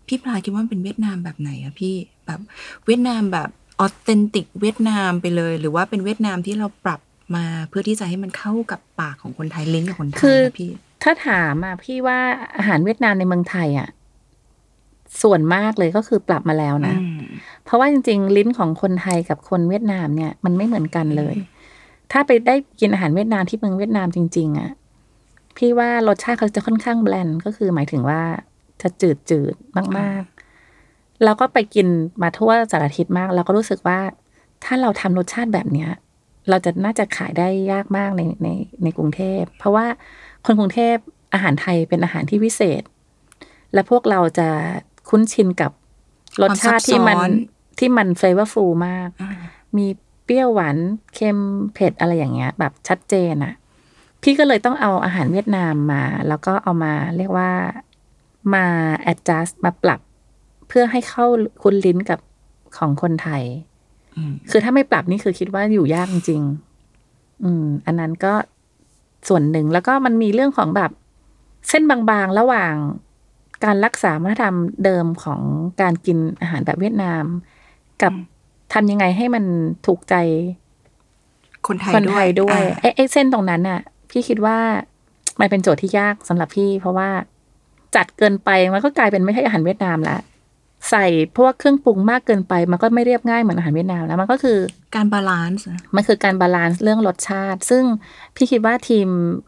[0.07, 1.95] พี่ปลาคิดว่ามันเป็นเวียดนามแบบไหนอะพี่
[2.25, 2.39] แบบ
[2.85, 3.49] เวียดนามแบบ
[3.79, 7.01] ออเทนติกเวียดนามไปเลย หรือว่าเป็นเวียดนามที่เราปรับ
[7.35, 10.71] มาเพื่อที่จะให้มันเข้ากับปากของคนไทยลิ้นกับคนไทยคือนะพี่
[11.03, 12.19] ถ้าถามอะพี่ว่า
[12.57, 13.89] อาหารเวียดนามในเมืองไทยอะ
[15.21, 17.21] ส่วนมากเลยก็คือปรับมาแล้วนะอืม
[17.65, 21.35] เพราะว่าจริง ๆ ลิ้นของคนไทยกับคนเวียดนามเนี่ยมันไม่เหมือนกันเลย
[22.11, 24.69] ถ้าไปได้กินอาหารเวียดนามที่เมืองเวียดนามจริง ๆอะ่ะ
[25.57, 28.21] พี่ว่ารสชาติเขาจะค่อนข้างแบลนด์ก็คือหมายถึงว่า
[28.81, 31.87] จะจืดจืดๆมากๆ แล้วก็ไปกิน
[32.21, 33.99] มาทั่วสารทิศมากเราก็รู้สึกว่า
[34.63, 35.89] ถ้าเราทำรสชาติแบบเนี้ย
[36.49, 38.47] เราจะน่าจะขายได้ยากมากในใน
[38.83, 39.85] ในกรุงเทพ เพราะว่า
[40.45, 40.95] คนกรุงเทพ
[41.33, 42.83] อาหารไทยเป็นอาหารที่วิเศษ
[43.73, 44.49] และพวกเราจะ
[45.09, 45.71] คุ้นชินกับ
[46.41, 49.31] รสชาติที่มันความซับซ้อนที่มันเฟเวอร์ฟูลมากอ่า
[49.77, 49.87] มี
[50.23, 50.77] เปรี้ยวหวาน
[51.15, 51.37] เค็ม
[51.73, 53.53] เผ็ดอะไรอย่างเงี้ย แบบชัดเจนอะ
[54.23, 57.51] พี่ก็เลยต้องเอาอาหารเวียดนามมา แล้วก็เอามาเรียกว่า
[58.53, 58.65] มา
[59.11, 59.99] adjust มาปรับ
[60.67, 61.25] เพื่อให้เข้า
[61.61, 62.19] คุ้นลิ้นกับ
[62.77, 63.43] ของคนไทย
[64.15, 68.33] อืมคือถ้าไม่ปรับนี่คือคิดว่าอยู่ยากจริงๆอืม อันนั้นก็
[69.27, 70.91] ส่วนหนึ่งแล้วก็มันมีเรื่องของแบบ
[71.69, 72.73] เส้นบางๆ ระหว่าง
[73.65, 75.41] การรักษาวัฒนธรรมเดิมของ
[75.81, 77.23] การกินอาหารแบบเวียดนาม
[78.01, 78.13] กับ
[78.73, 79.43] ทำยังไงให้มัน
[79.85, 80.15] ถูกใจ
[81.67, 84.57] คนไทยคนไทยด้วยอ่าไอ้ไอ้เส้นตรงนั้นน่ะ พี่คิดว่า
[85.39, 87.09] มันเป็นโจทย์ที่ยากสำหรับพี่ เพราะว่า
[87.95, 90.17] จัดเกินไปมันก็กลายเป็นไม่ใช่อาหารเวียดนามละ
[90.89, 91.05] ใส่
[91.37, 94.57] พวกเครื่องปรุงมากเกินไป มันก็ไม่เรียบง่ายเหมือนอาหารเวียดนามแล้วมันก็คือ
[94.95, 97.83] การ balance นะมันคือการ balance เรื่องรสชาติ ซึ่ง
[98.35, 99.07] พี่คิดว่าทีม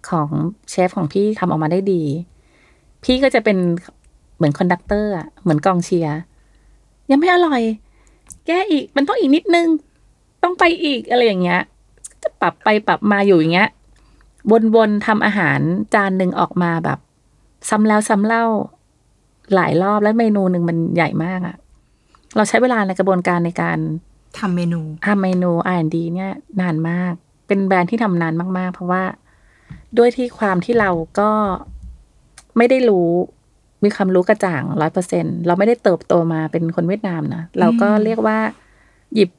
[0.09, 0.29] ของ
[0.69, 2.03] เชฟของพี่ทำออกมาได้ดี
[3.03, 3.57] พี่ก็จะเป็น
[4.39, 6.17] เหมือน conductor อะเหมือนกองเชียร์
[7.09, 7.61] ยังไม่อร่อย
[8.47, 9.67] แก้อีกมันต้องอีกนิดนึง
[10.43, 11.61] ต้องไปอีกอะไรอย่างเงี้ย
[12.23, 13.69] จะปรับไปปรับมาอยู่อย่างเงี้ย
[14.75, 15.59] วนๆทำอาหาร
[15.93, 16.99] จานหนึ่งออกมาแบบ
[17.69, 18.45] ซ้ำแล้วซ้ำเล่า
[19.55, 21.55] หลายรอบแล้วเมนูหนึ่งมันใหญ่มากอะ
[22.35, 23.79] เราใช้เวลาในกระบวนการในการ
[24.39, 27.13] ทำเมนูทำเมนู R&D เนี่ย นานมาก
[27.47, 29.03] เป็นแบรนด์ที่ทำนานมาก ๆ เพราะว่า
[29.97, 31.31] ด้วยที่ความที่เราก็
[32.57, 33.09] ไม่ได้รู้
[33.83, 38.37] มีความรู้กระจ่างร้อยเปอร์เซ็นเราไม่ได้เติบโตมาเป็นคนเวียดนามนะ เราก็เรียกว่า
[39.13, 39.29] หยิบ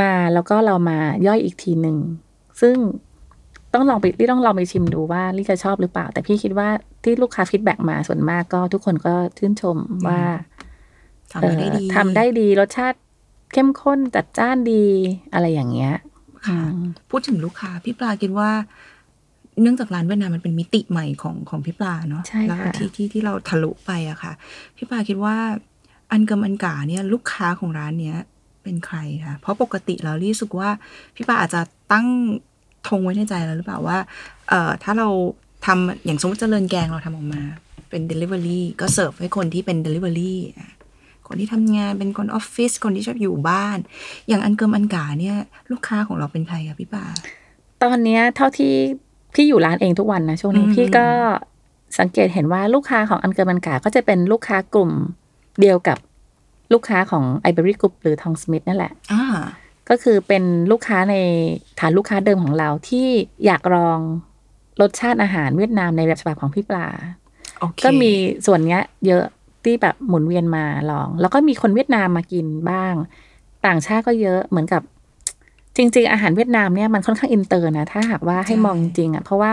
[0.00, 1.96] มาแล้วก็เรามาย่อยอีกทีหนึ่ง
[2.60, 2.76] ซึ่ง
[3.74, 6.68] ต้องลองไปที่ต้องลองไปชิมดูว่าลิจะชอบหรือเปล่า แต่พี่คิดว่า
[7.02, 9.76] ที่ลูกค้าฟีดแบ็กมาส่วนมากก็ทุกคนก็ชื่นชม
[10.08, 10.20] ว่า
[11.32, 12.98] ทำได้ดีเอ่อทำได้ดีรสชาติ
[13.52, 14.84] เข้มข้นจัดจ้านดี
[15.32, 15.92] อะไรอย่างเงี้ย
[16.46, 16.60] ค่ะ
[17.10, 18.50] พูดถึงลูกค้าพี่ปลาคิดว่า
[19.62, 24.32] เนื่องจากร้านเวียดนามมันเป็นมิติใหม่ของของพี่ปลาเนาะใช่แล้วค่ะที่ที่ที่เราทะลุไปอะค่ะ
[24.76, 25.36] พี่ปลาคิดว่า
[26.12, 28.18] อันเกิมอันกาเนี่ยลูกค้าของร้านเนี้ย
[28.62, 30.68] เป็นใครคะเพราะปกติแล้วรู้สึกว่า
[31.14, 31.60] พี่ปลาอาจจะ
[31.92, 32.06] ตั้ง
[32.88, 33.98] ธงไว้ในใจแล้วหรือเปล่าว่า
[34.48, 35.08] เอ่อถ้าเรา
[35.66, 37.42] ทำอย่างสมมติเจริญแกงเราทำออกมา
[37.90, 40.70] เป็น Delivery ก็เสิร์ฟให้คนที่เป็น Delivery อะ
[41.26, 43.78] คนที่ทำงานเป็นคนออฟฟิศคนที่ชอบอยู่บ้าน
[44.28, 45.36] อย่างอันเกิมอันก๋าเนี่ย
[45.70, 47.04] ลูกค้าของเราเป็นใครคะพี่ปลา
[47.82, 48.74] ตอนเนี้ยเท่าที่
[49.34, 51.06] พี่อยู่ร้านเองทุกวันนะช่วงนี้อืมพี่ก็
[51.98, 54.90] สังเกตเห็นว่าลูกค้าของอันเกิมอันก๋าก็จะเป็นลูกค้ากลุ่ม
[55.60, 55.98] เดียวกับ
[56.72, 59.24] ลูกค้าของ iberry Group หรือทองสมิธนั่นแหละอ่า
[59.88, 61.16] ก็คือเป็นลูกค้าใน
[61.78, 63.06] ฐานลูกค้าเดิมของเราที่
[63.46, 63.98] อยากลอง
[64.80, 66.86] รสชาติอาหารเวียดนามในแบบฉบับของพี่ปลา
[67.58, 68.12] โอเคก็มี
[68.46, 69.24] ส่วนเนี้ย เยอะ
[69.64, 72.94] ที่แบบหมุนเวียนมาลอง แล้วก็มีคนเวียดนามมากินบ้าง
[73.66, 74.82] ต่างชาติก็เยอะเหมือนกับ
[75.78, 79.52] จริง ๆ อาหารเวียดนามเนี่ยมันค่อนข้างอินเตอร์นะ ถ้าหากว่าให้มองจริงๆอะ เพราะว่า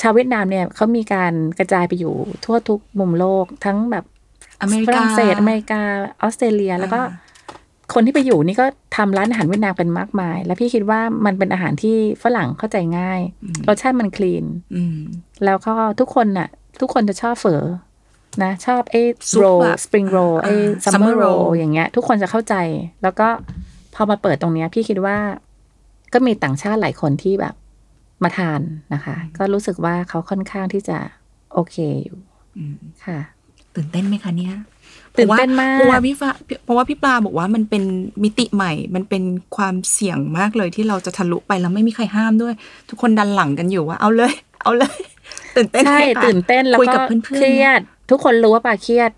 [0.00, 4.04] ชาวเวียดนามเนี่ยเขามีการกระจายไปอยู่ทั่วทุกมุมโลกทั้งแบบ
[4.62, 5.80] อเมริกาฝรั่งเศสอเมริกา
[6.22, 7.30] ออสเตรเลียแล้วก็อ่า
[7.94, 13.20] คนที่ไปอยู่นี่ก็ทำร้านอาหารเวียดนามกันมากมาย และพี่คิดว่ามันเป็นอาหารที่ฝรั่งเข้าใจง่าย
[13.68, 14.98] รสชาติมัน cleanอืม
[15.44, 16.48] แล้วก็ทุกคนน่ะ
[16.80, 17.62] ทุกคนจะชอบเฝอ
[18.42, 22.54] นะ ชอบไอ้ซุปโรแบบสปริงโรอ่าไอ้อ่าซัมเมอ summer ร์โร roll อย่างเงี้ย ทุกคนจะเข้าใจ
[23.02, 23.28] แล้วก็
[23.94, 25.16] พอมาเปิดตรงเนี้ย พี่คิดว่า
[26.12, 27.54] ก็มีต่างชาติหลายคนที่แบบ
[28.22, 28.60] มาทาน
[28.94, 30.98] นะคะ ก็รู้สึกว่าเขาค่อนข้างที่จะ
[31.54, 32.18] โอเคอยู่
[32.56, 33.18] อืมค่ะ
[33.74, 34.54] ตื่นเต้นไหมคะเนี่ย
[35.18, 36.30] ตื่นเต้นมากเพราะว่าพี่ฟ้า
[36.64, 37.82] เพราะว่าพี่ปลาบอกว่ามันเป็น
[38.24, 39.22] มิติใหม่ มันเป็น
[39.56, 42.54] ความเสี่ยงมากเลยที่เราจะทะลุไปแล้วไม่มีใครห้ามด้วย
[42.88, 44.98] ทุกคนดันหลังกันอยู่ว่า เอาเลย เอาเลย
[45.56, 49.10] ตื่นเต้นใช่ไหมคะตื่นเต้นแล้วคุยก็กับเพื่อนๆเครียด ทุกคนรู้ว่าปาเครียด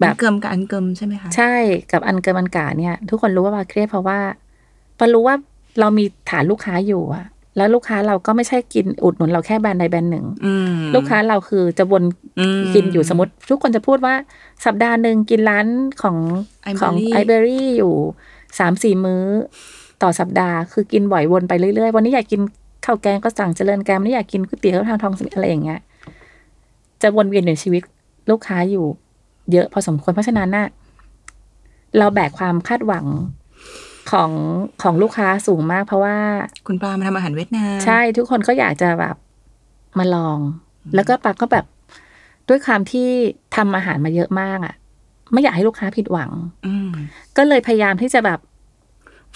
[0.00, 1.54] แบแบบบเกิมกับอันเกิมใช่ไหมคะ ใช่
[1.92, 4.18] กับอันเกินอันกาเนี่ย ทุกคนรู้ว่าปาเครียดเพราะว่า
[4.98, 5.36] ปารู้ว่า
[5.80, 12.04] เรามีฐานลูกค้าอยู่อะแล้วลูกค้าเราก็ไม่ใช่กินอุดหนุนเราแค่แบรนด์ใดแบรนด์หนึ่งอืมลูกค้าเราคือจะวน
[12.38, 14.14] อืมกินอยู่สมมติ ทุกคนจะพูดว่า
[14.64, 15.66] สัปดาห์หนึ่งกินร้าน
[16.02, 16.16] ของ
[16.70, 17.92] Ibery ของไอเบอรี่อยู่
[18.58, 19.24] สามสี่มื้อ
[20.02, 22.40] ต่อสัปดาห์คือกินบ่อยวนไปเรื่อยๆ วันนี้อยากกิน
[22.84, 25.80] ข้าวแกงก็สั่งเจริญแกงวันนี้อยากกินก๋วยเตี๋ยวทางทองสมิทอะไรอย่างเงี้ย
[27.02, 27.82] จะวนเวียนอยู่ในชีวิต
[28.30, 28.86] ลูกค้าอยู่
[29.52, 30.66] เยอะพอสมควร เพราะฉะนั้นน่ะ
[31.98, 33.06] เราแบกความคาดหวัง
[34.10, 34.30] ของ
[34.82, 36.16] ของลูกค้าสูงมาก เพราะว่า
[36.66, 39.16] คุณปลามาทำอาหารเวียดนามใช่ทุกคนก็อยากจะแบบ
[39.98, 40.38] มาลอง
[40.94, 41.64] แล้วก็ปาก็แบบ
[42.48, 43.08] ด้วยความที่
[43.56, 44.74] ทำอาหารมาเยอะมากอะ
[45.32, 46.30] ไม่อยากให้ลูกค้าผิดหวัง
[46.66, 46.90] อืม
[47.36, 48.38] ก็เลยพยายามที่จะแบบ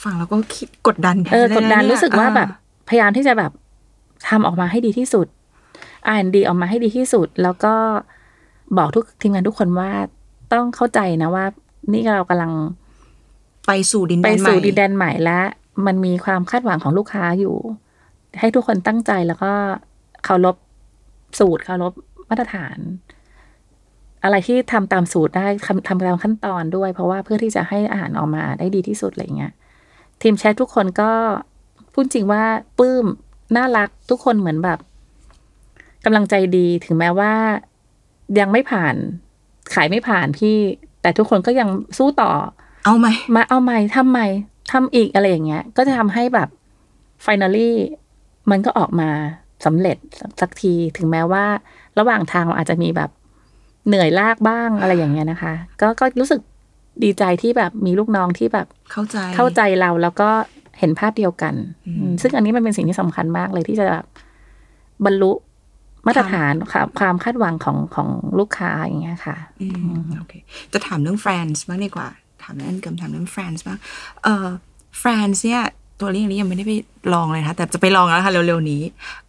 [0.02, 2.48] ฟังแล้วก็คิดกดดันแทนเออลยกนะดดันเยรู้สึกว่าอ่แบบ
[2.88, 3.52] พยายามที่จะแบบ
[4.28, 5.26] ทำออกมาให้ดีที่สุด
[6.08, 7.74] อ่านดีออกมาให้ดีที่สุด แล้วก็
[8.78, 9.90] บอกทุกทีมงานทุกคนว่า
[10.52, 11.44] ต้องเข้าใจนะว่า
[11.92, 12.52] นี่เรากำลัง
[13.66, 15.40] ไปสู่ดินแดนใหม่สู่ดินแดนใหม่และ
[15.86, 17.56] มันมีความคาดหวังของลูกค้าอยู่
[18.40, 19.52] ให้ทุกคนตั้งใจแล้วก็
[20.24, 20.56] เคารพ
[21.38, 21.92] สูตรเคารพ
[22.28, 22.78] มาตรฐาน
[24.22, 29.52] อะไรที่ทำตามสูตรได้ทำทำตามขั้นตอนด้วย เพราะว่าเพื่อที่จะให้อาหารออกมาได้ดีที่สุดอะไรเงี้ย
[30.22, 31.10] ทีมแชททุกคนก็
[31.92, 32.44] พูดจริงว่า
[32.78, 33.06] ปลื้ม
[33.56, 34.78] น่ารักทุกคนเหมือนแบบ
[36.04, 37.32] กำลังใจดีถึงแม้ว่า
[38.38, 38.94] ยังไม่ผ่าน
[39.74, 40.56] ขายไม่ผ่านพี่
[41.02, 42.30] แต่ทุกคนก็ยังสู้ต่อ
[42.84, 44.26] เอาไหมมาเอาใหม่ทำใหม่
[44.72, 46.48] ทำอีกอะไรอย่างเงี้ย ก็จะทำให้แบบ
[47.24, 47.70] finally
[48.50, 49.10] มันก็ออกมา
[49.64, 49.96] สำเร็จ
[50.40, 51.44] สักทีถึงแม้ว่า
[51.98, 53.10] ระหว่างทางเราอาจจะมีแบบ
[53.86, 56.40] เหนื่อยลากบ้างอะไรอย่างเงี้ยนะคะ ก็ก็รู้สึก
[57.04, 60.30] ดีใจที่แบบมีลูกน้องที่แบบเข้าใจเข้าใจเราแล้วก็
[60.78, 61.54] เห็นภาพเดียวกัน
[61.86, 64.04] อืมอืมซึ่งอันนี้มันเป็นสิ่งที่สำคัญมากเลยที่จะแบบ
[65.04, 65.32] บรรลุ
[66.06, 70.34] มาตรฐานความความคาดหวังของของลูกค้าอย่างเงี้ยค่ะอืมโอเค
[70.72, 72.08] จะถามเรื่องแฟรนซ์บ้างดีกว่า
[72.42, 73.78] ถามเรื่องอันเกิมถามเรื่อง FRAN'S บ้าง
[74.22, 74.48] เอ่อ
[74.98, 75.62] FRAN'S เนี่ย
[76.00, 76.72] ตัวเรื่องนี้ยังไม่ได้ไป
[77.14, 78.82] ลองเลยนะคะแต่จะไปลองแล้วค่ะเร็วๆนี้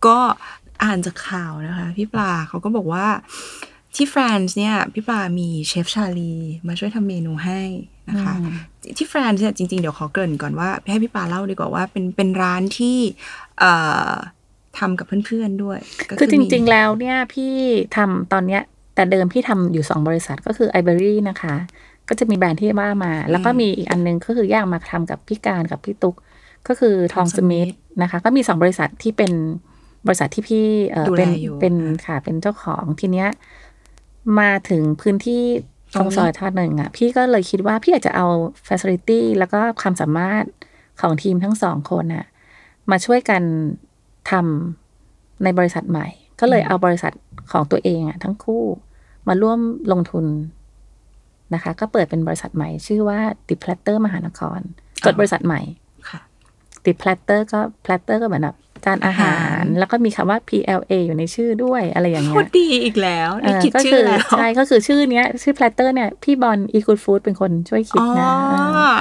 [0.05, 0.17] ก็
[0.83, 3.05] อ่านจากข่าวนะคะ พี่ปลาเขาก็บอกว่า
[3.95, 6.33] ที่ FRAN'S เนี่ยพี่ปลามีเชฟชาลี
[6.67, 7.61] มาช่วยทำเมนูให้
[8.09, 8.55] นะคะอืม
[8.97, 12.97] ที่ FRAN'S เนี่ยจริง ๆ เดี๋ยวขอเกริ่นก่อนว่าให้พี่ปลาเล่าดีกว่าว่าเป็นเป็นร้านที่
[13.59, 13.71] เอ่
[14.09, 14.11] อ
[14.79, 17.53] ทำกับเพื่อนๆด้วยก็คือจมีริง ๆ แล้วเนี่ยพี่
[17.95, 18.61] ทำตอนเนี้ย
[18.95, 21.55] แต่เดิมพี่ทำอยู่สองบริษัทก็คือไอเบอรี่นะคะ
[22.09, 26.15] ก็จะมีแบรนด์ที่ว่ามา แล้วก็มีอีกอันนึงก็คือแยกมาทำกับพี่การกับพี่ตุ๊ก
[26.67, 27.67] ก็คือทองสมิธ
[28.01, 29.31] นะคะ ก็มีสองบริษัทที่เป็น
[30.07, 33.29] บริษัทที่พี่เออดูแลเป็นอยู่เป็นค่ะเป็นเจ้าของทีเนี้ย
[34.39, 35.43] มาถึงพื้นที่
[35.93, 38.27] ตรงซอยทอดหนึ่งอะ พี่ก็เลยคิดว่าพี่อยากจะเอา
[38.67, 40.43] facility แล้วก็ความสามารถ
[41.01, 42.25] ของทีมทั้งสองคนอะ
[42.91, 43.43] มาช่วยกัน
[44.31, 46.07] ทำในบริษัทใหม่
[46.39, 47.13] ก็เลยเอาบริษัท
[47.51, 48.63] ของตัวเองอะทั้งคู่
[49.27, 49.59] มาร่วม
[49.91, 50.25] ลงทุน
[51.53, 54.59] นะคะ ก็เปิดเป็นบริษัทใหม่ ชื่อว่า The Platter มหานคร
[55.05, 55.61] จดบริษัทใหม่
[56.09, 56.19] ค่ะ
[56.85, 67.21] The Platter ก็ Platter ก็เหมือนแบบจานอาหาอาหารรแล้วก็มีคำว่า PLA อยู่ในชื่อด้วยอะไรอย่างโคเงี้ตยรดีอีกแล้วนี่เออคิดก็ชื่คืออแล้วใช่ ก็คือชื่อเนี้ย ชื่อ Platter เนี่ย พี่บอล e Good Food
[67.23, 68.55] เป็นคนช่วยคิดอ๋อนะเอ
[68.91, 68.93] อ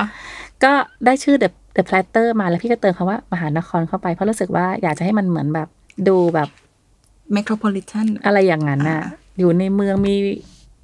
[0.65, 0.73] ก็
[1.07, 5.69] ได้ชื่อ The The Platter มาแล้วพี่ก็เติมคำว่ามหานครเข้าไปเพราะรู้สึกว่าอยากจะให้มันเหมือนแบบ
[6.09, 6.49] ดูแบบ
[7.33, 10.15] เมโทรโพลิแทนอะไรอย่างนั้นน่ะอ่าอยู่ในเมืองมี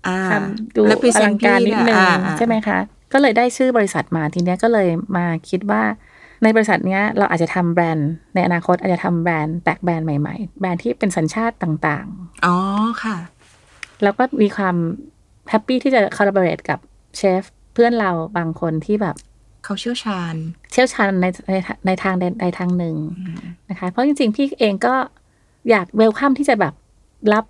[0.07, 2.79] อ่าทำดูอ represent ลังการนิดนึงพี่ะอ่าใช่ไหมคะ
[3.13, 5.83] ก็เลยได้ชื่อบริษัทมาทีเนี้ยก็เลยมาคิดว่า
[6.43, 12.07] ในบริษัทเนี้ยเราอาจจะทำแบรนด์ ในอนาคตอาจจะทำแบรนด์แตกแบรนด์ใหม่ๆ แบรนด์ที่เป็นสัญชาติต่าง
[12.47, 12.57] อ๋อ
[13.03, 14.77] ค่ะๆแล้วก็มีความ
[15.51, 16.79] happy ที่จะ collaborateับ
[17.17, 17.43] เชฟ
[17.75, 19.17] เพื่อนเราบางคนที่แบบ
[19.65, 20.35] เขาเชี่ยวชาญ
[20.73, 21.55] เชี่ยวชาญในใน
[21.87, 22.97] ในทางใดใดทางหนึ่ง
[23.71, 24.95] นะคะ เพราะจริง ๆ พี่เองก็
[25.71, 26.75] อยาก welcome ที่จะแบบ
[27.33, 27.45] รับ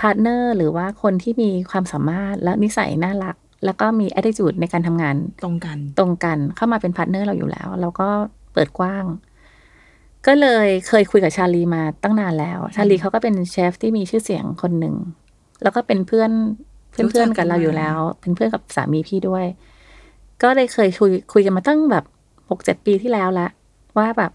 [0.00, 8.08] partner หรือว่าคนที่มีความสามารถและนิสัยน่ารัก แล้วก็มี attitude ในการทำงานตรงกัน ตรงกันเข้ามาเป็น partner เราอยู่แล้ว เราก็
[8.52, 9.04] เปิดกว้าง
[10.26, 14.94] ก็เลยเคยคุยกับชาลีมาตั้งนานแล้ว ชาลีเขาก็เป็นเชฟที่มีชื่อเสียงคนหนึ่ง
[15.62, 16.30] แล้วก็เป็นเพื่อน
[16.90, 19.44] เพื่อนรู้เพื่จัอกนกักันนเราอยู่มาแล้ว เป็นเพื่อนกับสามีพี่ด้วย
[20.42, 22.04] ก็เลยเคยคุยคุยกันมาตั้งแบบ
[22.50, 23.48] หกเจ็ดปีที่แล้วละ
[23.98, 24.30] ว่าแบบ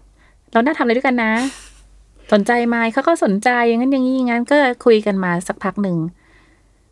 [0.52, 1.32] เราน่าทำอะไรด้วยกันนะ
[2.32, 5.96] สนใจไหมเขาก็สนใจอย่างนั้นอย่างนี้อย่างนั้นก็คุยกันมาสักพักหนึ่ง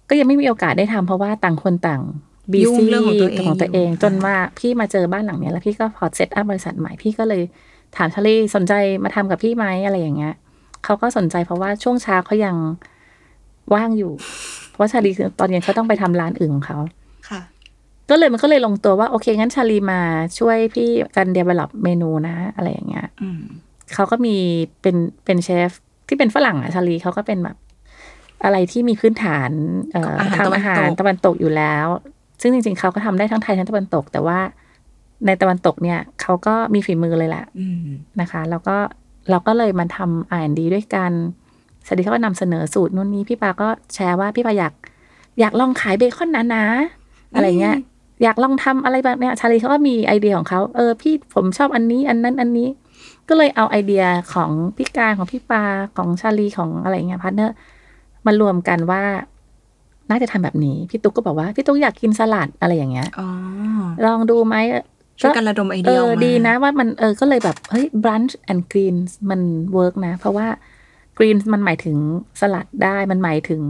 [0.08, 2.02] ก็ยังไม่มีโอกาสได้ทำเพราะว่าต่างคนต่าง
[2.52, 7.42] บียุ่งซี่เรื่องของตัวเองของตัวเองอยู่จนว่าพี่มาเจอบ้านหลังเนี้ยแล้วพี่ก็พอเซตอัพบริษัทใหม่พี่ก็เลย
[7.96, 8.72] ถามชาลีสนใจ
[9.04, 10.34] มาทำกับพี่ไหมอะไรอย่างเงี้ย
[10.84, 12.56] เขาก็สนใจเพราะว่าช่วงเช้าเขายัง
[13.74, 14.12] ว่างอยู่
[14.70, 17.05] เพราะว่าชาลีคือตอนเย็นเขาต้องไปทำร้านอื่นของเขาค่ะ
[18.10, 20.00] ก็เลยมันก็เลยลงตัวว่า โอเค งั้นชาลีมา
[20.38, 23.42] ช่วยพี่กัน develop เมนูนะ อะไรอย่างเงี้ยอืม
[23.94, 24.36] เขาก็มี
[24.82, 25.70] เป็นเป็นเชฟ
[26.08, 27.56] ที่เป็นฝรั่งอะชาลีเขาก็เป็นแบบ
[28.44, 29.50] อะไรที่มีพื้นฐาน
[29.92, 31.86] เอ่ออาหารทำอาหารตะวันตกตะวันตกอยู่แล้ว
[32.40, 34.38] ซึ่งจริง ๆเขาก็ทำได้ทั้งไทยทั้งตะวันตก แต่ว่า
[35.26, 37.86] ในตะวันตกเนี่ยเขาก็มีฝีมือเลยแหละอืม
[38.20, 38.76] นะคะ แล้วก็
[39.30, 41.12] เราก็เลยมาทำอ่านดีด้วยกัน
[41.86, 44.72] สวัสดีเขาก็นำเสนอสูตรนู่นนี่พี่ปลาก็แชร์ว่าพี่ปลาอยาก
[45.40, 46.66] อยากลองขายเบคอนนะนะ
[47.34, 47.76] อะไรเงี้ย
[48.22, 52.68] อยากลองทำอะไรแบบเนี้ยชาลีเขาก็มีไอเดียของเขาเออพี่ผมชอบอันนี้ อันนั้นอันนี้
[53.28, 55.62] ก็เลยเอาไอเดียของพี่การของพี่ปลา
[55.96, 57.54] ของชาลีของอะไรเงี้ย partner
[58.26, 59.02] มารวมกันว่า
[60.10, 63.28] น่าจะทำแบบนี้พี่ตุ๊กก็บอกว่าพี่ตุ๊กอยากกินสลัดอะไรอย่างเงี้ยอ๋อ
[64.04, 64.56] ลองดูไหม
[65.20, 69.40] ช่วยกันระดมไอเอเดียอออกมาดีนะว่ามันเออก็เลยแบบเฮ้ย brunch and greens มัน
[69.72, 70.46] เวิร์กนะ เพราะว่า
[71.18, 71.96] greens มันหมายถึง
[72.40, 73.60] สลัดได้มันหมายถึง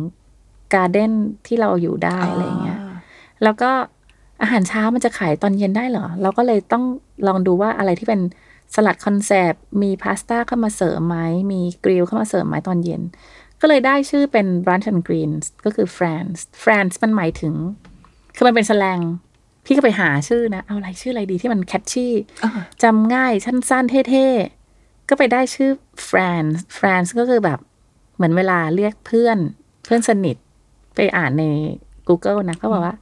[0.74, 1.12] garden
[1.46, 2.80] ที่เราอยู่ได้อะไรอย่างเงี้ย
[3.42, 3.70] แล้วก็
[4.42, 6.84] อาหารเช้ามันจะขายตอนเย็นได้เหรอ เราก็เลยต้อง
[7.26, 8.20] ลองดูว่าอะไรที่เป็น
[8.74, 11.18] สลัด concept มีพาสต้าเข้ามาเสริมไหม
[11.52, 13.02] มี grill เข้ามาเสริมไหมตอนเย็น
[13.60, 17.54] ก็เลยได้ชื่อเป็น brunch and greens ก็คือ FRAN'S FRAN'S มันหมายถึง
[18.36, 18.98] คือมันเป็นสแลง
[19.64, 22.12] พี่ก็ไปหาชื่อนะ เอาอะไรชื่ออะไรดีที่มันแคชชี่
[22.44, 22.50] อ่า
[22.82, 25.70] จำง่ายสั้นๆเท่ๆ ก็ไปได้ชื่อ
[26.08, 27.58] France France ก็คือแบบ
[28.16, 29.38] เหมือนเวลาเรียกเพื่อน
[29.84, 30.36] เพื่อนสนิท
[30.94, 31.44] ไปอ่านใน
[32.08, 32.94] Google นะเขาบอกว่า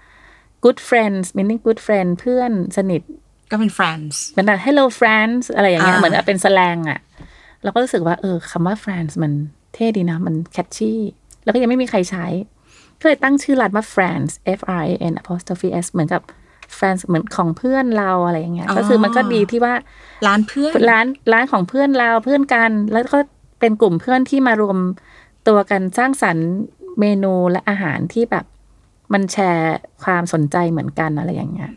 [0.65, 3.03] good friends meaning good friend เพื่อนสนิท
[3.51, 7.01] ก็เป็น France เหมือนแบบ hello friends อะไรอย่างเงี้ยอ่าเหมือนเป็นสแลงอะ
[7.63, 9.33] เราก็รู้สึกว่าเออคำว่า friends มัน
[9.75, 11.01] เท่ดีนะ มันแคชชี่
[11.43, 12.27] แล้วก็ยังไม่มีใครใช้
[13.01, 16.23] ก็เลยตั้งชื่อร้านว่า friends F R A N apostrophe S เหมือนกับ
[16.79, 19.75] friends เหมือนของเพื่อนเราอะไรอย่างเงี้ย ก็คือมันก็ดีที่ว่า
[20.27, 23.19] ร้านเพื่อนร้านร้านของเพื่อนเราเพื่อนกัน แล้วก็
[23.61, 24.79] เป็นกลุ่มเพื่อนที่มารวม
[25.49, 26.49] ตัวกันสร้างสรรค์
[27.01, 28.45] เมนูและอาหารที่แบบ
[29.13, 31.71] มันแชร์ความสนใจเหมือนกันอะไรอย่างเงี้ย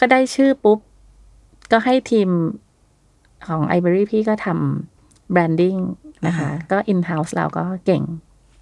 [0.00, 0.78] ก็ได้ชื่อปุ๊บ
[1.72, 2.28] ก็ให้ทีม
[3.46, 4.46] ของ i อ e r y พี่ก็ท
[4.90, 5.76] ทำ branding
[6.26, 8.02] นะคะ ก็ in-house เราก็เก่ง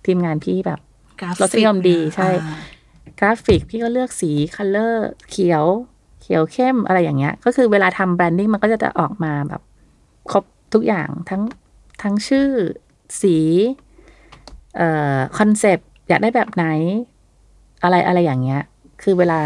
[0.06, 0.80] ทีมงานพี่แบบ
[1.20, 2.56] กราฟิกรสนิยมดีใช่อ่า
[3.20, 5.64] กราฟิกพี่ก็เลือกสี color เขียว
[6.22, 9.62] เขียวเข้มอะไรอย่างเงี้ย ก็คือเวลาทำ branding มันก็จะออกมาแบบ
[10.30, 11.42] ครบทุกอย่างทั้ง
[12.02, 12.48] ทั้งชื่อ
[13.22, 13.36] สี
[14.76, 16.64] เอ่อ concept อยากได้แบบไหน
[17.82, 18.62] อะไรอะไรอย่างเงี้ย
[19.02, 19.40] คือเวลา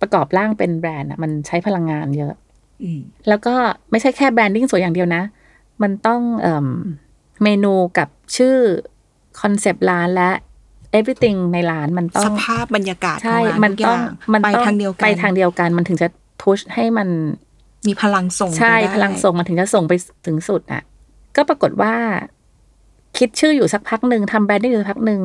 [0.00, 2.34] ประกอบร่างเป็นแบรนด์อะมันใช้พลังงานเยอะ
[2.82, 3.54] อืมแล้วก็
[3.90, 5.22] ไม่ใช่แค่ branding สวยอย่างเดียวนะ
[5.82, 6.66] มันต้องเอิ่ม
[7.42, 8.56] เมนูกับชื่อ
[9.40, 10.30] concept ร้านและ
[10.98, 16.08] everything ในร้านมันต้องสภาพบรรยากาศใช่ของร้านมันทุกต้องย่มันไปต้องทางเดียวกันไปทางเดียวกันมันถึงจะ
[16.42, 17.08] push ให้มัน
[17.88, 19.92] มีพลังส่งใช่ไปได้พลังส่งมันถึงจะส่งไป
[20.26, 20.82] ถึงสุดอะ
[21.36, 21.94] ก็ปรากฏว่า
[23.18, 25.20] คิดชื่ออยู่สักพักหนึ่งทำ branding อยู่สักพักหนึ่ง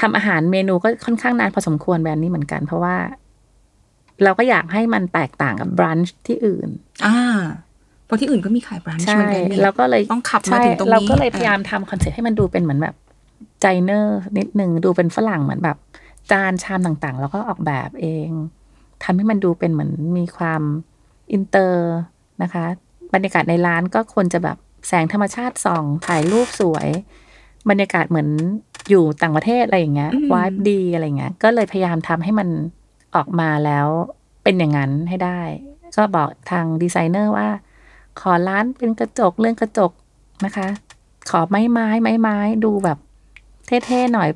[0.00, 2.96] ทำอาหารเมนูก็ค่อนข้างนานพอสมควรแบรนด์นี้เหมือนกัน เพราะว่า
[4.24, 6.68] เราก็อยากให้มันแตกต่างกับบรันช์ที่อื่น
[7.06, 7.18] อ่า
[8.06, 12.94] เพราะที่อื่นก็มีขายบรันช์ใช่เหมือนกันนี่เราก็เลยต้องขับมาใช่ถึงตรงนี้เราก็เลยพยายามอะทำคอนเซ็ปต์ให้มันดูเป็นเหมือนแบบ
[13.60, 15.76] ใจเนอร์นิดหนึ่งดูเป็นฝรั่งเหมือนแบบ
[16.30, 18.28] จานชามต่างๆแล้วก็ออกแบบเอง
[19.04, 20.62] ทำให้มันดูเป็นเหมือนมีความ
[21.32, 21.90] อินเตอร์
[22.42, 22.64] นะคะ
[23.14, 24.56] บรรยากาศในร้านก็ควรจะแบบ
[24.88, 26.88] แสงธรรมชาติส่องถ่ายรูปสวย
[27.70, 28.28] บรรยากาศเหมือน
[28.90, 32.48] อยู่ต่างประเทศอะไรอย่างเงี้ยวายดีอะไรอย่างเงี้ย ก็เลยพยายามทำให้มัน
[33.16, 33.86] ออกมาแล้ว
[34.42, 35.40] เป็นอย่างนั้นให้ได้
[35.96, 37.48] ก็บอกทางดีไซเนอร์ว่า
[38.20, 39.92] ขอร้านเป็นกระจกเรื่องกระจก
[40.44, 40.68] นะคะ
[41.30, 42.98] ขอไม้ไม้ไม้ไม้ดูแบบ
[43.66, 44.28] เท่ๆหน่อย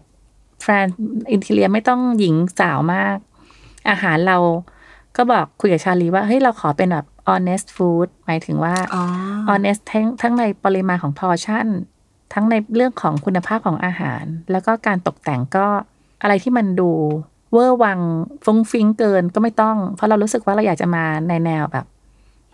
[0.63, 0.87] แฟน
[1.31, 3.17] interior ไม่ต้องหญิงสาวมาก
[3.91, 4.39] อาหารเรา
[5.17, 9.03] ก็บอกคุยกับชาลีว่า เฮ้ย เราขอเป็นแบบ honest food หมายถึงว่าอ๋อ
[9.49, 11.67] honest ทั้งทั้งในปริมาณของ portion
[12.33, 15.67] ทั้งในเรื่องของคุณภาพของอาหาร แล้วก็การตกแต่งก็
[16.23, 16.91] อะไรที่มันดู
[17.53, 18.01] เวอร์วัง
[18.45, 21.87] ฟรุ้งฟริ้งเกินก็ไม่ต้อง เพราะเรารู้สึกว่าเราอยากจะมาในแนวแบบ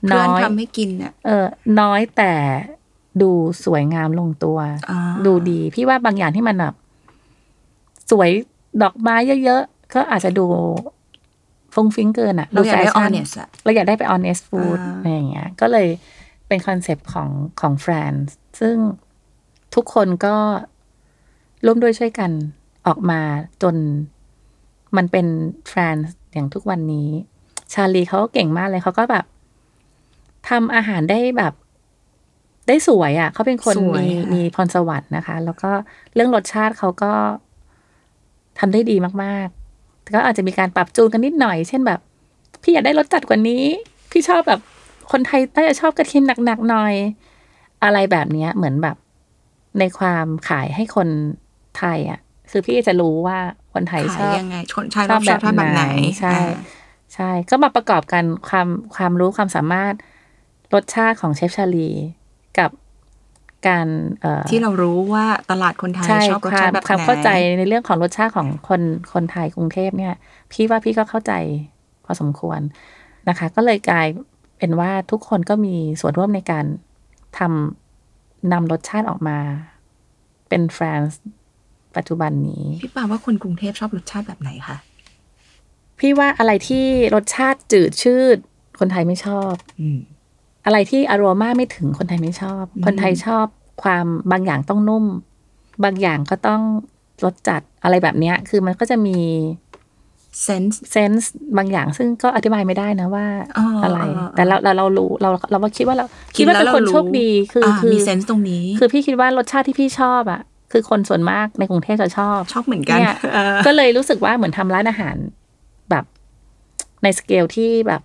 [0.07, 1.47] เพื่น้อนอยทำให้กินเนี่ยเออ
[1.81, 2.33] น้อยแต่
[3.23, 3.31] ดู
[3.65, 4.59] สวยงามลงตัว
[4.91, 6.75] อ่าดูดี พี่ว่าบางอย่างที่มันแบบ
[8.11, 8.31] สวย
[8.83, 10.47] ดอกไม้เยอะๆ ก็อาจจะดู
[11.75, 15.89] ฟรุ้งฟริ้งเกินอะเราอยากได้แฟชั่น honest อะเราอยากได้ไป honest food อ่าอะไรอย่างเงี้ย ก็เลย
[16.49, 17.29] เป็น concept ของ
[17.61, 18.77] ของ FRAN'S ซึ่ง
[19.75, 20.37] ทุกคนก็
[21.67, 22.31] ร่วมด้วยช่วยกัน
[22.87, 23.21] ออกมา
[23.63, 23.75] จน
[24.97, 25.27] มันเป็น
[25.69, 27.09] FRAN'S อย่างทุกวันนี้
[27.73, 29.25] ชาลีเขาก็เก่งมากเลยเขาก็แบบ
[30.49, 31.55] ทำอาหารได้แบบ
[32.69, 35.71] ได้สวยอะ่ะเขาเป็นคนสวยมีค่ะมีพรสวรรค์นะคะ แล้วก็
[36.15, 37.13] เรื่องรสชาติเขาก็
[38.59, 42.01] ทำได้ดีมากๆแต่ก็อาจจะมีการปรับจูนกันนิดหน่อย เช่นแบบ
[42.63, 43.65] พี่อยากได้รสจัดกว่านี้
[44.11, 44.61] พี่ชอบแบบ
[45.13, 46.95] คนไทยน่าจะชอบกระเทียมหนักๆหน่อย
[47.85, 48.97] อะไรแบบเนี้ย เหมือนแบบ
[49.79, 51.09] ในความขายให้คน
[51.79, 53.39] ไทยอะ คือพี่จะรู้ว่า
[53.73, 55.85] คนไทยชขายอบยังไงชนชายรอบชอบแบบไหน
[56.21, 56.57] ใช่อ่า
[57.15, 59.95] ใช่ ก็มาประกอบกันความความรู้ความสามารถ
[60.75, 61.91] รสชาติของเชฟชาลี
[62.59, 62.71] กับ
[63.69, 63.89] การ
[64.21, 68.83] เอ่อที่เรารู้ว่าตลาดคนไทยใช่ชอบรสควาชามติแบบไหนความเข้าใจในเรื่องของรสชาติของคน
[69.13, 70.15] คนไทยกรุงเทพเนี่ย
[70.53, 71.33] พี่ว่าพี่ก็เข้าใจ
[72.05, 72.61] พอสมควร
[73.29, 74.07] นะคะ ก็เลยกลาย
[74.59, 76.65] เป็นว่าทุกคนก็มีส่วนร่วมในการ
[77.39, 77.84] ทำ
[78.53, 79.39] นำรสชาติออกมา
[80.49, 81.21] เป็นแฟรนซ์
[81.97, 84.77] ปัจจุบันนี้ พี่ปาว่าคนกรุงเทพชอบรสชาติแบบไหนคะ
[85.99, 88.37] พี่ว่าอะไรที่รสชาติจืดชืด
[88.79, 89.99] คนไทยไม่ชอบ อืม
[90.67, 93.47] อะไรที่อารมาไม่ถึงคนไทยไม่ชอบอืมคนไทยชอบ
[93.83, 95.05] ความบางอย่างต้องนุ่ม
[95.85, 96.63] บางอย่างก็ต้อง
[97.25, 99.19] รสจัดอะไรแบบเนี้ย คือมันก็จะมี
[100.43, 103.27] เซนส์เซนส์บางอย่างซึ่งก็อธิบายไม่ได้นะว่า
[103.59, 106.05] อ๋อออะไรอ๋อแต่เราเราเรารู้เราเราว่าคิดว่าเรา
[106.37, 110.43] กิคิดนว่าแล้วเป็นคนเรารู้โชคดีคืออคือมีเซนส์ตรงนี้ คือพี่คิดว่ารสชาติที่พี่ชอบอะ
[110.73, 115.17] คือคนส่วนมากในกรุงเทพจะชอบ ชอบเหมือนกันเนี่ยเออก็เลยรู้สึกว่าเหมือนทำร้านอาหาร
[115.91, 116.05] แบบ
[117.03, 118.03] ในสเกลที่แบบ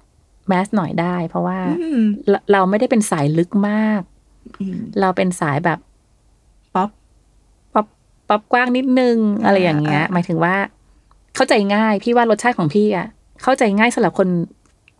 [0.48, 4.02] แมสหน่อยได้ เพราะว่าอืมเราเราไม่ได้เป็นสายลึกมาก
[4.60, 5.80] อืมเราเป็นสายแบบ
[6.76, 6.90] ป๊อป
[7.74, 7.88] ป๊อป
[8.30, 10.56] ป๊อปกว้างนิดนึงอะไรอย่างเงี้ยอ่าหมายถึงว่า
[11.36, 13.08] เข้าใจง่ายพี่ว่ารสชาติของพี่อะ
[13.44, 14.28] เข้าใจง่ายสำหรับคน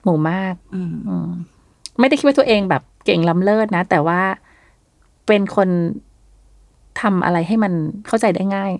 [0.04, 1.30] หมู่มากอืมอืม
[2.00, 4.22] ไม่ได้คิดว่าตัวเองแบบเก่งล้ำเลิศนะ แต่ว่า
[5.28, 5.70] เป็นคน
[7.02, 7.74] ทำอะไรให้มัน
[8.08, 8.72] เข้าใจได้ง่าย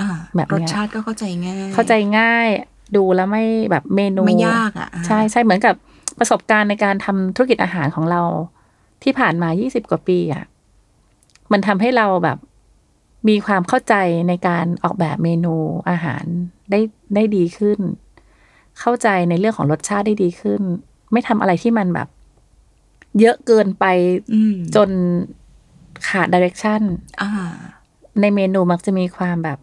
[0.00, 2.48] อ่า แบบเนี้ย รสชาติก็เข้าใจง่าย เข้าใจง่าย
[2.96, 5.74] ดูแล้วไม่แบบเมนูไม่ยากอะ ใช่ใช่เหมือนกับ
[6.18, 8.22] ประสบการณ์ในการทำธุรกิจอาหารของเรา
[9.02, 10.44] ที่ผ่านมา 20 กว่าปีอะ
[11.52, 12.38] มันทำให้เราแบบ
[13.28, 13.94] มีความเข้าใจ
[14.28, 15.54] ในการออกแบบเมนู
[15.90, 16.24] อาหาร
[16.70, 16.80] ได้
[17.14, 17.78] ได้ดีขึ้น
[18.80, 20.62] เข้าใจในเรื่องของรสชาติได้ดีขึ้น
[21.12, 22.08] ไม่ทำอะไรที่มันแบบ
[23.20, 23.84] เยอะเกินไป
[24.34, 24.90] อืมจน
[26.08, 26.82] ขาดดิเรกชัน
[27.22, 27.30] อ่า
[28.20, 29.58] ในเมนูมักจะมีความแบบ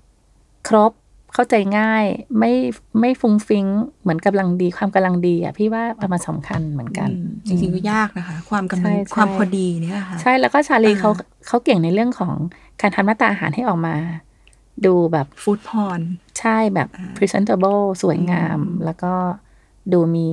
[0.68, 0.92] ครบ
[1.34, 2.06] เข้าใจง่าย
[2.40, 2.52] ไม่
[3.00, 3.66] ไม่ฟุ้งฟิ้ง
[4.02, 11.12] เหมือนกำลังดีความกำลังดีอะพี่ว่ามันสำคัญเหมือนกันอืมจริงๆก็ยากนะคะ ความกำลังใช่ใช่ความพอดีเนี่ยค่ะ ใช่แล้วก็ชาลีอ่าเขา
[11.48, 12.34] เขาเก่งในเรื่องของ
[12.82, 13.96] การทำหน้าตาอาหารให้ออกมา
[14.86, 16.02] ดูแบบฟู้ดพอน
[16.40, 19.14] ใช่แบบ presentable สวยงาม แล้วก็
[19.94, 20.32] ดูมี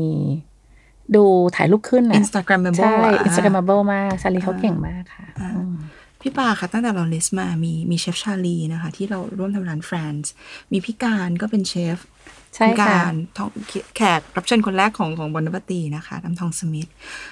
[1.15, 1.25] ดู
[1.57, 5.75] ถ่ายรูปขึ้นอิอะนสตาแกรมเบใช่ล instagramable มากชาลีเขาเก่งมากค่ะอืม
[6.21, 10.33] พี่ปาค่ะตั้งแต่เราลิสต์มามีมีเชฟชาลีนะคะ ที่เราร่วมทำร้านแฟรนซ์
[10.73, 13.51] มีพี่การก็เป็นเชฟใช่พี่ คุณการทอง
[13.97, 16.89] แขกรับเชิญคนแรกของของบอนปตีนะคะน้ำทองสมิธ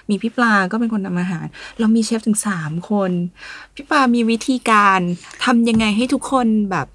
[0.08, 1.46] มีพี่ปลาก็เป็นคนทำอาหาร
[1.78, 3.10] เรามีเชฟถึงสามคน
[3.74, 5.00] พี่ปลามีวิธีการ
[5.44, 6.86] ทำยังไงให้ทุกคนแบบ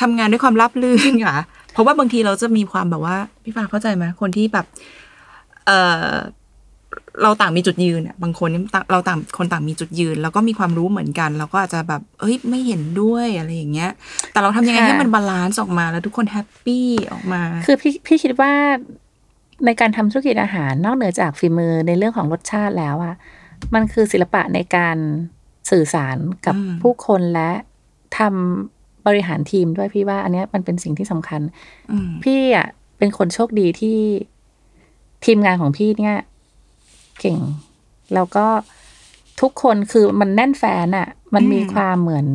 [0.00, 1.36] ทำงานด้วยความราบรื่นค่ะ
[1.72, 4.66] เพราะว่าบางทีเราจะมีความแบบว่า พี่ปลาเข้าใจไหมคนที่แบบ
[5.66, 5.70] เอ
[6.06, 6.10] อ
[7.22, 13.90] เราต่างมีจุดยืนอะบางคนนี่ต่างเราต่างคนต่างมีจุดยืน แล้วก็มีความรู้เหมือนกัน เราก็อาจจะแบบ เอ้ยไม่เห็นด้วยอะไรอย่างเงี้ย
[14.32, 18.52] แต่เราทำยังไงค่ะให้มัน balance ออกมาแล้วทุกคนแฮปปี้ออกมา คือพี่พี่คิดว่า
[19.66, 23.14] ในการทำธุรกิจอาหารนอกเหนือจากฝีมือในเรื่องของรสชาติแล้วอะ
[23.74, 24.96] มันคือศิลปะในการ
[25.70, 27.50] สื่อสารกับอืมผู้คนและ
[28.18, 31.40] ทำบริหารทีมด้วยพี่ว่า อันเนี้ยมันเป็นสิ่งที่สำคัญ
[31.90, 32.66] อืมพี่อะ
[32.98, 33.98] เป็นคนโชคดีที่
[35.24, 36.16] ทีมงานของพี่เนี่ย
[37.22, 37.40] เก่ง
[38.14, 38.46] แล้วก็
[39.40, 42.26] ทุกคนคือมันแน่นแฟ้นอะมันมีอืมความเหมือน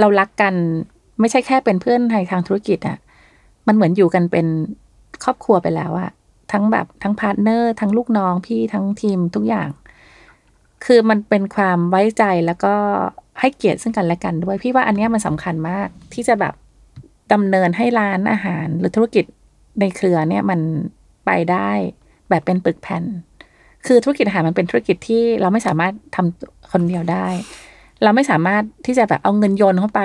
[0.00, 0.54] เรารักกัน
[1.20, 2.98] ไม่ใช่แค่เป็นเพื่อนในทางธุรกิจอะ
[3.66, 4.46] มันเหมือนอยู่กันเป็น
[5.24, 6.10] ครอบครัวไปแล้วอะ
[6.52, 9.68] ทั้งแบบทั้ง partner ทั้งลูกน้องพี่ทั้งทีมทุกอย่าง
[10.84, 12.74] คือมันเป็นความไว้ใจแล้วก็
[13.40, 16.54] ให้เกียรติซึ่งกันและกันด้วย พี่ว่าอันเนี้ยมันสำคัญมากที่จะแบบ
[17.32, 19.24] ดำเนินให้ร้านอาหารหรือธุรกิจ
[19.80, 20.60] ในเครือเนี่ยมัน
[21.26, 21.70] ไปได้
[22.28, 23.04] แบบเป็นปึกแผ่น
[23.86, 27.26] คือธุรกิจอาหารมันเป็นธุรกิจที่เราไม่สามารถทำคนเดียวได้
[28.02, 30.02] เราไม่สามารถที่จะแบบเอาเงินโยนเข้าไป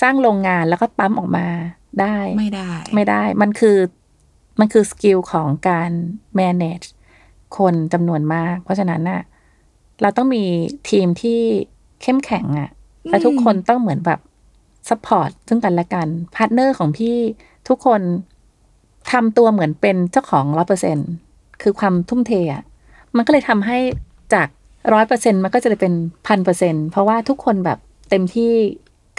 [0.00, 1.46] สร้างโรงงานแล้วก็ปั๊มออกมา
[2.00, 3.78] ได้ ไม่ได้ ไม่ได้ มันคือ
[4.60, 5.90] มันคือ skill ของการ
[6.38, 6.86] manage
[7.56, 9.22] คนจำนวนมาก เพราะฉะนั้นน่ะ
[10.02, 10.44] เราต้องมี
[10.90, 11.40] ทีมที่
[12.02, 12.70] เข้มแข็งอะ่ะ
[13.08, 14.20] และทุกคนต้องเหมือนแบบ
[14.88, 17.16] support ซึ่งกันและกัน partner ของพี่
[17.68, 18.00] ทุกคน
[19.12, 20.98] ทำตัวเหมือนเป็นเจ้าของร้อยเปอร์เซ็นต์
[21.62, 22.62] คือความทุ่มเทอะ่ะ
[23.16, 23.78] มันก็เลยทำให้
[24.34, 24.48] จาก
[24.92, 25.92] ร้อยเปอร์เซ็นต์มันก็จะเป็น
[26.26, 27.78] พันเปอร์เซ็นต์เพราะว่าทุกคนแบบ
[28.10, 28.52] เต็มที่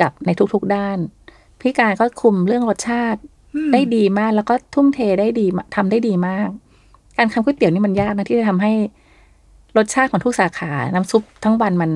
[0.01, 0.97] กับในทุกๆด้าน
[1.61, 3.19] พี่การก็คุมเรื่องรสชาติ
[3.55, 6.49] อืมได้ดีมากแล้วก็ทุ่มเทได้ดีมาทำได้ดีมาก
[7.17, 8.73] การทำก๋วยเตี๋ยวนี่มันยากนะที่จะทำให้
[9.77, 11.91] รสชาติของทุกสาขาน้ำซุปทั้งวันมัน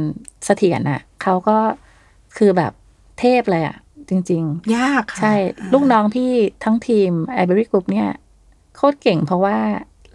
[0.45, 1.57] เสถียรอะเขาก็
[2.37, 2.71] คือแบบ
[3.19, 3.75] เทพเลยอะ
[4.09, 4.43] จริง
[4.77, 5.35] ยากๆค่ะใช่
[5.73, 6.31] ลูกน้องพี่
[6.63, 8.09] ทั้งทีมไอเบอรี่กรุ๊ปเนี่ย
[8.75, 9.57] โคตรเก่งเพราะว่า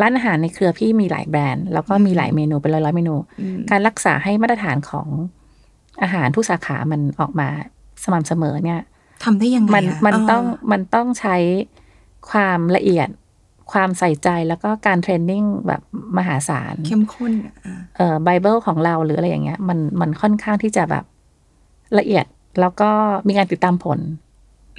[0.01, 5.09] ร้านอาหารในเครือพี่มีหลายแบรนด์ แล้วก็มีหลายเมนูเป็นร้อยๆเมนูอืมการรักษาให้มาตรฐานของ
[6.03, 7.48] อาหารทุกสาขามันออกมา
[8.03, 8.80] สม่ำเสมอเนี่ย
[9.24, 11.36] ทำได้ยังไงมันอะมันเต้องมันต้องใช้
[12.30, 13.09] ความละเอียด
[13.72, 15.82] ความใส่ใจแล้วก็การเทรนนิ่งแบบ
[16.18, 21.05] มหาศาล เข้มข้นอะอะเอ่อไบเบิลของเราหรืออะไรอย่างเงี้ย มันมันค่อนข้างที่จะแบบ
[21.98, 22.26] ละเอียด
[22.61, 22.90] แล้วก็
[23.28, 23.98] มีการติดตามผล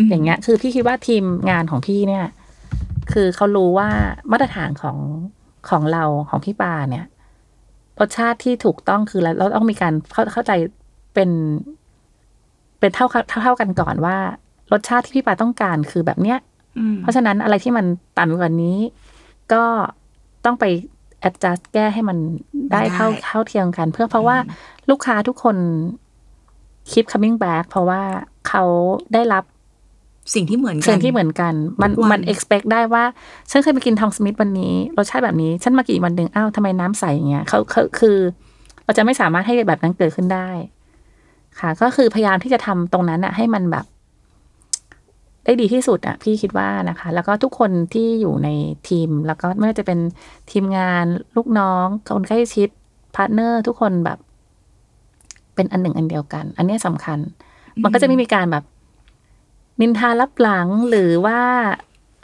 [0.05, 2.25] มอย่างเงี้ย คือพี่คิดว่าทีมงานของพี่เนี่ย
[3.13, 3.89] คือเขารู้ว่า
[4.31, 4.97] มาตรฐานของ
[5.69, 7.05] ของเราของพี่ปาเนี่ย
[7.99, 10.51] รสชาติที่ถูกต้องคือเราเราต้องมีการเข้าเข้าใจ
[11.13, 11.29] เป็น
[12.79, 14.17] เป็นเท่าเท่าเท่ากันก่อนว่า
[14.71, 16.39] รสชาติที่พี่ปาต้องการคือแบบเนี้ย
[16.77, 17.85] อืมเพราะฉะนั้นอะไรที่มัน
[18.17, 18.77] ต่ำกว่านี้
[19.53, 19.63] ก็
[20.45, 20.65] ต้องไป
[21.27, 22.17] adjust แก้ให้มัน
[22.71, 24.37] ได้เท่าเท่าเทียมกัน เพื่อเพราะว่า
[24.89, 25.57] ลูกค้าทุกคน
[26.89, 28.01] keep coming back เพราะว่า
[28.47, 28.63] เขา
[29.13, 29.43] ได้รับ
[30.33, 33.03] สิ่งที่เหมือนกันสิ่งที่เหมือนกันมันทุกวันมัน expect ได้ว่า
[33.51, 38.17] ฉันเคยไปกินทองสมิธวันนี้รสชาติแบบนี้ ฉันมากินอีกวันหนึ่งอ้าวทำไมน้ำใสอย่างเงี้ยเขาเขาคือ
[38.83, 40.49] เราจะไม่สามารถให้แบบนั้นเกิดขึ้นได้
[41.59, 43.85] ค่ะ ก็คือพยายามที่จะทำตรงนั้นอะให้มันแบบ
[45.45, 48.49] ได้ดีที่สุดอะพี่คิดว่านะคะ แล้วก็ทุกคนที่อยู่ใน
[48.89, 49.99] ทีม แล้วก็ไม่ว่าจะเป็น
[50.51, 51.05] ทีมงาน
[51.35, 52.69] ลูกน้องคนใกล้ชิด
[53.15, 54.19] partner ทุกคนแบบ
[55.55, 57.19] เป็นอันหนึ่งอันเดียวกัน อันเนี้ยสำคัญ
[57.83, 58.63] มันก็จะไม่มีการแบบ
[59.79, 61.39] นินทาลับหลังหรือว่า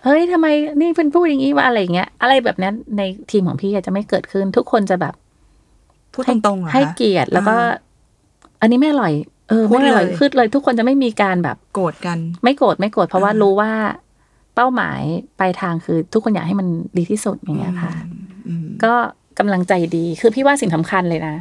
[0.04, 0.48] เฮ้ยทำไม
[0.82, 5.14] นี่เป็นพูดอย่างนี้ว่าอะไรอย่างเงี้ย อะไรแบบนั้นในทีมของพี่อะจะไม่เกิดขึ้น ทุกคนจะแบบ
[6.14, 7.70] พูดตรงๆเหรอคะให้เกียรติแล้วก็อ่า
[8.62, 9.14] อันนี้ไม่อร่อย
[9.50, 13.72] เออพูดไม่อร่อยเลยคือเลย ทุกคนจะไม่มีการแบบโกรธกัน ไม่โกรธไม่โกรธเพราะว่าอ่ารู้ว่า
[14.56, 15.02] เป้าหมาย
[15.40, 16.68] ปลายทางคือ ทุกคนอยากให้มัน
[16.98, 17.92] ดีที่สุดอย่างเงี้ยค่ะ
[18.48, 18.94] อืมก็
[19.40, 21.36] กำลังใจดี คือพี่ว่าสิ่งสำคัญเลยนะ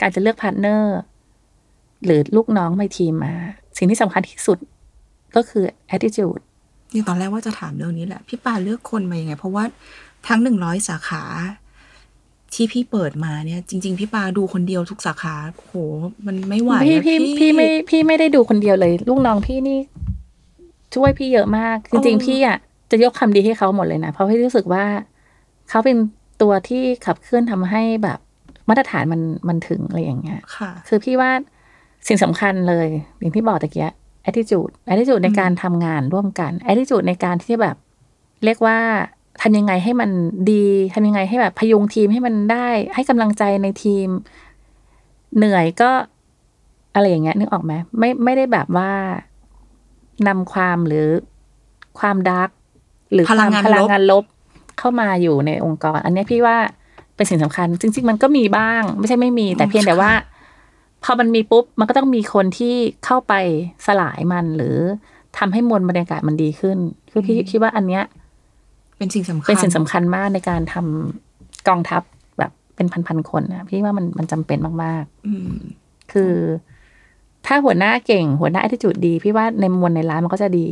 [0.00, 0.96] การจะเลือก partner
[2.04, 3.34] หรือลูกน้องในทีมมา
[3.76, 4.58] สิ่งที่สำคัญที่สุด
[5.36, 5.64] ก็คือ
[5.94, 6.42] attitude
[6.94, 9.64] นี่ตอนแรกว่าจะถามเรื่องนี้แหละ พี่ปาเลือกคนมายังไง เพราะว่า
[10.28, 11.22] ทั้งหนึ่งร้อยสาขา
[12.54, 15.74] ที่พี่เปิดมาเนี่ย จริง ๆ พี่ปาดูคนเดียวทุกสาขาโห
[16.26, 19.78] มันไม่ไหวพี่อะพี่พี่ไม่พี่ไม่ได้ดูคนเดียวเลย ลูกน้องพี่นี่
[20.94, 22.58] ช่วยพี่เยอะมาก จริงๆพี่อะ
[22.90, 24.84] จะยกคำดีให้เขาหมดเลยนะ เพราะพี่รู้สึกว่า
[25.68, 25.96] เขาเป็น
[26.42, 28.18] ตัวที่ขับเคลื่อนทำให้แบบ
[28.68, 31.30] มาตรฐานมันมันถึงอะไรอย่างเงี้ย ค่ะ คือพี่ว่า
[32.06, 33.92] สิ่งสำคัญเลย อย่างที่บอกตะเกีย
[34.28, 37.76] attitude attitude ในการทำงานร่วมกัน attitude ในการที่แบบ
[38.44, 38.78] เรียกว่า
[39.42, 40.10] ทำยังไงให้มัน
[40.50, 44.08] ดีทำยังไงให้แบบพยุงทีมให้มันได้ ให้กำลังใจในทีม
[45.36, 45.90] เหนื่อยก็
[46.94, 48.90] อะไรอย่างเงี้ยนึกออกไหมไม่ไม่ได้แบบว่า
[50.28, 51.06] นำความหรือ
[51.98, 52.50] ความดาร์ก
[53.12, 54.24] หรือพลังงานควมพลังลบงานลบ
[54.78, 56.56] เข้ามาอยู่ในองค์กร อันเนี้ยพี่ว่า
[57.16, 60.10] เป็นสิ่งสำคัญ จริง ๆ มันก็มีบ้าง ไม่ใช่ไม่มี แต่เพียงแต่ว่า
[61.04, 62.74] พอมันมีปุ๊บมันก็ต้องมีคนที่
[63.04, 63.34] เข้าไป
[63.86, 64.76] สลายมันหรือ
[65.38, 66.78] ทำให้มวลบรรยากาศมันดีขึ้น
[67.10, 68.04] คือพี่คิดว่าอันเนี้ย
[68.98, 72.02] เป็นสิ่งสำคัญ เป็นสิ่งสำคัญมากในการทำกองทัพ
[72.38, 76.32] แบบเป็นพันๆคนนะพี่ว่ามันมันจำเป็นมากอืมๆคือ
[77.46, 80.68] ถ้าหัวหน้าเก่งหัวหน้า attitude ดี พี่ว่าในมวลในร้านมันก็จะดี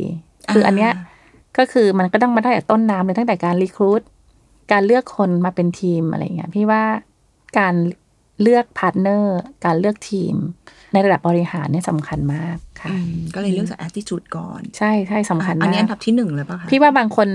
[0.53, 0.91] คืออันเนี้ย
[1.57, 4.01] ก็คือมันก็ต้องมาได้จากต้นน้ำเลยตั้งแต่การ recruit
[4.71, 6.83] การเลือกคนมาเป็นทีมอะไรเงี้ยพี่ว่า
[7.57, 7.73] การ
[8.41, 10.35] เลือก partner การเลือกทีม
[10.93, 17.27] ในระดับบริหารเนี่ยสำคัญมากค่ะอืมก็เลยเลือกจาก attitude ก่อน ใช่ใช่สำคัญมากอันนี้อันดับที่หนึ่งเลยป่ะคะพี่ว่าบางคน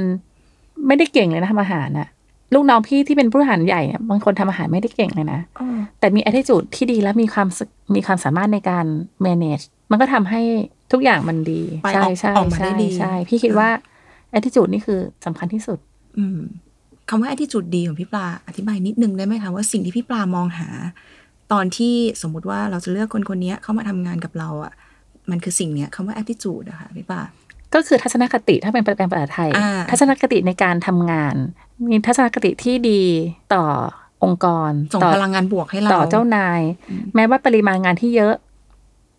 [0.87, 2.09] ไม่ได้เก่งเลยนะทำอาหารน่ะ
[2.55, 5.67] ลูกน้องพี่ที่เป็นผู้บริหารใหญ่เนี่ยบางคนทำอาหารไม่ได้เก่งเลยนะอ๋อ
[5.99, 7.61] แต่มี attitude ที่ดีและมีความส
[7.95, 8.87] มีความสามารถในการ
[9.27, 10.43] manage มันก็ทำให้
[10.93, 13.69] ทุกอย่างมันดีไปใช่ออกใช่ออกมาใช่ได้ดีใช่พี่คิดว่า
[14.37, 15.79] attitude นี่คือสำคัญที่สุด
[16.19, 16.41] อืม
[17.09, 20.69] คำว่า attitude ดีของพี่ปลาอธิบายนิดนึงได้ไหมคะว่าสิ่งที่พี่ปลามองหา
[21.53, 24.73] ตอนที่สมมุติว่าเราจะเลือกคนคนนี้เข้ามาทำงานกับเราอะ
[25.31, 27.21] มันคือสิ่งเนี้ยคำว่า attitude อะค่ะพี่ปลา
[27.75, 29.51] ก็คือทัศนคติถ้าเป็นแปลภาษาไทย
[29.91, 31.35] ทัศนคติในการทำงาน
[31.91, 33.03] มีทัศนคติที่ดี
[33.55, 33.65] ต่อ
[34.25, 36.61] องค์กรส่งต่อพลังงานบวกให้เราต่อเจ้านาย
[37.15, 38.35] แม้ว่าปริมาณงานที่เยอะ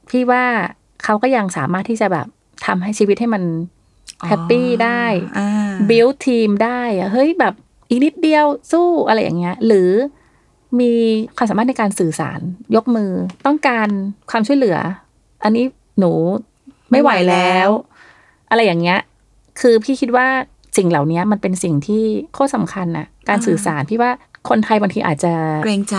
[0.10, 0.44] พี่ว่า
[1.04, 2.28] เขาก็ยังสามารถที่จะแบบ
[2.66, 3.44] ทำให้ชีวิตให้มัน
[4.28, 5.04] happy ได้
[5.90, 6.82] build team ได้
[7.14, 7.54] เฮ้ยแบบ
[7.90, 9.90] อีกนิดเดียวสู้อะไรอย่างเงี้ย หรือ
[10.80, 10.92] มี
[11.38, 12.40] ความสามารถในการสื่อสาร
[12.76, 13.12] ยกมือ
[13.46, 13.88] ต้องการ
[14.32, 14.78] ความช่วยเหลือ
[15.44, 15.66] อันนี้
[16.00, 16.12] หนู
[16.92, 17.70] ไม่ไหวแล้ว
[18.50, 19.00] อะไรอย่างเงี้ย
[19.60, 20.28] คือพี่คิดว่า
[20.78, 22.04] สิ่งเหล่านี้มันเป็นสิ่งที่
[22.34, 24.12] โคตรสำคัญน่ะการสื่อสารพี่ว่า
[24.50, 25.98] คนไทยบางทีอาจจะเกรงใจ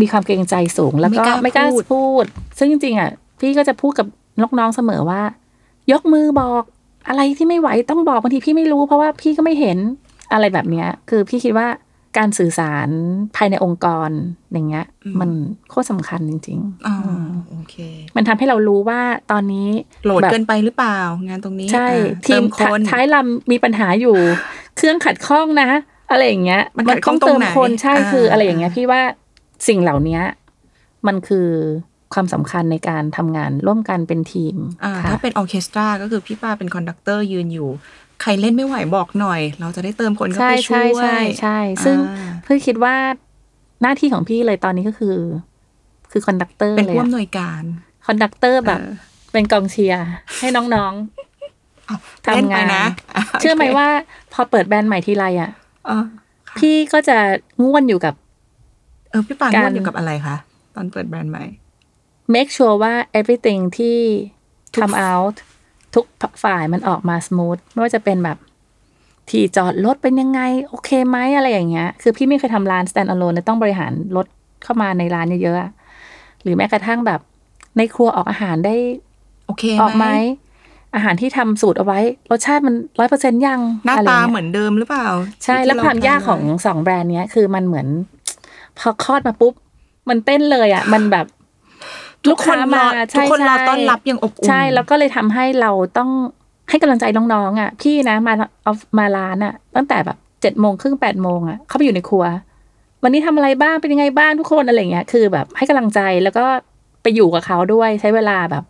[0.00, 2.24] มีความเกรงใจสูง แล้วก็ไม่ไม่กกล้าล้าพูดพูด
[2.58, 3.10] ซึ่งจริงๆอะ
[3.40, 4.06] พี่ก็จะพูดกับ
[4.42, 5.22] ลูกน้องเสมอว่า
[5.92, 6.62] ยกมือบอก
[7.08, 9.78] อะไรที่ไม่ไหวต้องบอกบางทีพี่ไม่รู้เพราะว่าพี่ก็ไม่เห็น
[10.32, 11.68] อะไรแบบเนี้ย คือพี่คิดว่า
[12.18, 12.88] การสื่อสาร
[13.36, 14.10] ภายในองค์กร
[14.52, 14.86] อย่างเงี้ย
[15.20, 15.30] มัน
[15.70, 16.94] โคตรสำคัญจริงอ๋อ
[17.48, 17.76] โอ้เค
[18.16, 19.68] มันทำให้เรารู้ว่าตอนนี้
[20.04, 24.16] โหลดแบบเกินไปหรือเปล่า งานตรงนี้ ใช่อ่าทีเติมมคนท้ายลำมีปัญหาอยู่
[24.76, 25.70] เครื่องขัดข้องนะ
[26.10, 29.00] อะไรอย่างเงี้ย มันขัดข้องต้องเติมตรงไหนคนใช่อ่าคืออะไรอย่างเงี้ย พี่ว่า
[29.68, 30.20] สิ่งเหล่านี้
[31.06, 31.48] มันคือ
[32.14, 37.70] ความสำคัญในการทำงานร่วมกันเป็นทีมอ่าค่ะถ้าเป็นออร์เคสตราก็คือพี่ปลาเป็น conductor ยืนอยู่
[38.22, 42.96] ใครเล่นไม่ไหวบอกหน่อย เราจะได้เติมคนเข้าไปช่วยใช่ใช่ใช่ใช่ซึ่งอ่าพี่ก็คิดว่า
[43.82, 45.16] หน้าที่ของพี่เลยตอนนี้ก็คือ
[46.10, 47.62] คือ conductor เป็นเลยผู้อำนวยการ
[48.06, 48.92] conductor แบบเออ
[49.32, 50.06] เป็นกองเชียร์
[50.40, 50.94] ให้น้อง
[51.88, 53.88] อ้าวทำงานเล่ไปนะๆเชื่อไหมว่า
[54.32, 55.50] พอเปิดแบรนด์ใหม่ทีไรอะ
[55.86, 56.04] เออ
[56.58, 57.16] พี่ก็จะ
[57.62, 58.14] ง่วนอยู่กับ
[59.10, 60.36] เออพี่ปาการงวดอยู่กับอะไรคะ
[60.74, 61.44] ตอนเปิดแบรนด์ใหม่
[62.34, 63.98] make sure ว่า everything ที่
[64.74, 65.36] ทุก come out
[65.94, 68.38] ทุกฝ่ายมันออกมา smooth ไม่ว่าจะเป็นแบบ
[69.30, 74.26] ที่จอดรถเป็นยังไง โอเคไหมอะไรอย่างเงี้ย คือพี่ไม่เคยทำร้าน stand alone เลยต้องบริหารรถ
[74.62, 75.70] เข้ามาในร้านเยอะๆอะ
[76.42, 77.20] หรือแม้กระทั่งแบบ
[77.76, 78.74] ในครัวออกอาหารได้
[79.46, 80.06] โอเคออกไหม
[80.94, 81.98] อาหารที่ทำสูตรเอาไว้
[82.30, 85.06] รสชาติมันร้อยเปอร์เซ็นยังหน้าอะไรตางี้ยเหมือนเดิมหรือเปล่า
[85.44, 87.86] ใช่ที่แล้วเรความยากทำของไว้สองแบรนด์เนี้ยคือมันเหมือน
[88.78, 89.54] พอคลอดมาปุ๊บ
[90.08, 91.26] มันเต้นเลยอะ มันแบบ
[92.24, 96.10] ทุลูกกคค้านรมาอใช่ทุกคนรอใช่ต้อนรับอย่างอบอุ่นใช่แล้วก็เลยทำให้เราต้อง
[96.70, 102.24] ให้กำลังใจน้องๆอะพี่นะมาเอามาร้านอะ ตั้งแต่แบบเจ็ดโมงครึ่งแปดโมงอะเข้าไปอยู่ในครัว
[103.02, 106.44] วันนี้ทำอะไรบ้างเป็นยังไงบ้างทุกคนอะไรเงี้ยคือแบบให้กำลังใจแล้วก็
[107.02, 108.64] ไปอยู่กับเขาด้วยใช้เวลาแบบ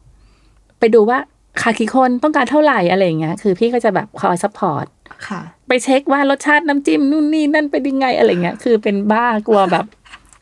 [0.81, 1.19] ไปดูว่า
[1.61, 4.87] ขาดกี่คนต้องการเท่าไหร่อะไรอย่างเงี้ยคือพี่ก็จะแบบคอย support
[5.29, 9.85] ค่ะไปเช็คว่ารสชาติน้ำจิ้มนู่นนี่นั่นเป็นยังไงอะไรเงี้ยคือเป็นบ้ากลัวแบบ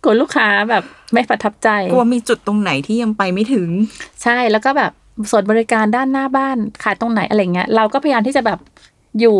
[0.02, 3.68] กลัวลูกค้าแบบไม่ประทับใจกลัวมีจุดตรงไหนที่ยังไปไม่ถึง
[4.22, 4.92] ใช่แล้วก็แบบ
[5.30, 8.58] ส่วนบริการด้านหน้าบ้านขายตรงไหนอะไรเงี้ยเราก็พยายามที่จะแบบ
[9.20, 9.38] อยู่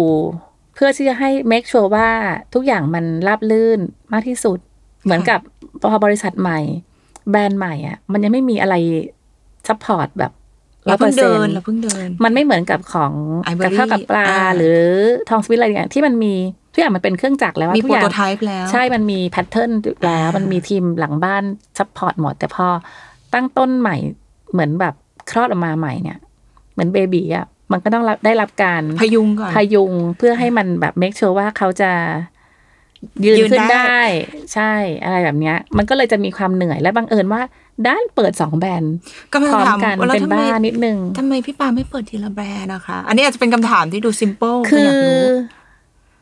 [0.74, 2.08] เพื่อที่จะให้ make sure ว่า
[2.54, 3.80] ทุกอย่างมันราบรื่น
[4.12, 4.58] มากที่สุด
[5.04, 5.40] เหมือนกับ
[5.80, 6.58] พอบริษัทใหม่
[7.30, 8.74] แบรนด์ใหม่อะ มันยังไม่มีอะไร
[9.68, 10.32] support แบบ
[10.88, 13.12] ร้อยเปอเพิ่งร์เซ็นต์เราเพิ่งเดิน เราเพิ่งเดิน มันไม่เหมือนกับของ
[13.50, 14.80] iberry กับข้าวกับปลาอ่าหรือ
[15.30, 16.34] ทองสมิทธ์อะไรอย่างที่มันมี
[16.72, 19.70] ทุกอย่างมันเป็นเครื่องจักรแล้วอะมีทุกรอย่าง prototype แล้ว ใช่มันมี pattern
[20.06, 21.42] แล้วอ่ามัมันมีทีมหลังบ้าน
[21.78, 22.66] support หมด แต่พอ
[23.34, 23.96] ตั้งต้นใหม่
[24.52, 24.94] เหมือนแบบ
[25.30, 26.18] คลอดออกมาใหม่เนี่ย
[26.72, 31.90] เหมือน baby อะมันก็ต้องรับได้รับการพยุงก่อนพยุงเพื่อให้มันแบบ make sure ว่าเขาจะ
[33.24, 34.00] ยืนยืนขึ้นได้ได้
[34.54, 34.72] ใช่
[35.04, 37.42] อะไรแบบเนี้ย มันก็เลยจะมีความเหนื่อยและบังเอิญว่า
[37.88, 38.94] ดันเปิดสองแบรนด์
[39.32, 45.24] ก็ไม่พร้อมถามกันว่าแล้วเป็นทำไมบ้านิดนึงทำไมพี่ปลาไม่เปิดทีละแบรนด์นะคะ อันนี้อาจจะเป็นคำถามที่ดูซิมเ l ิลคืออยากรู้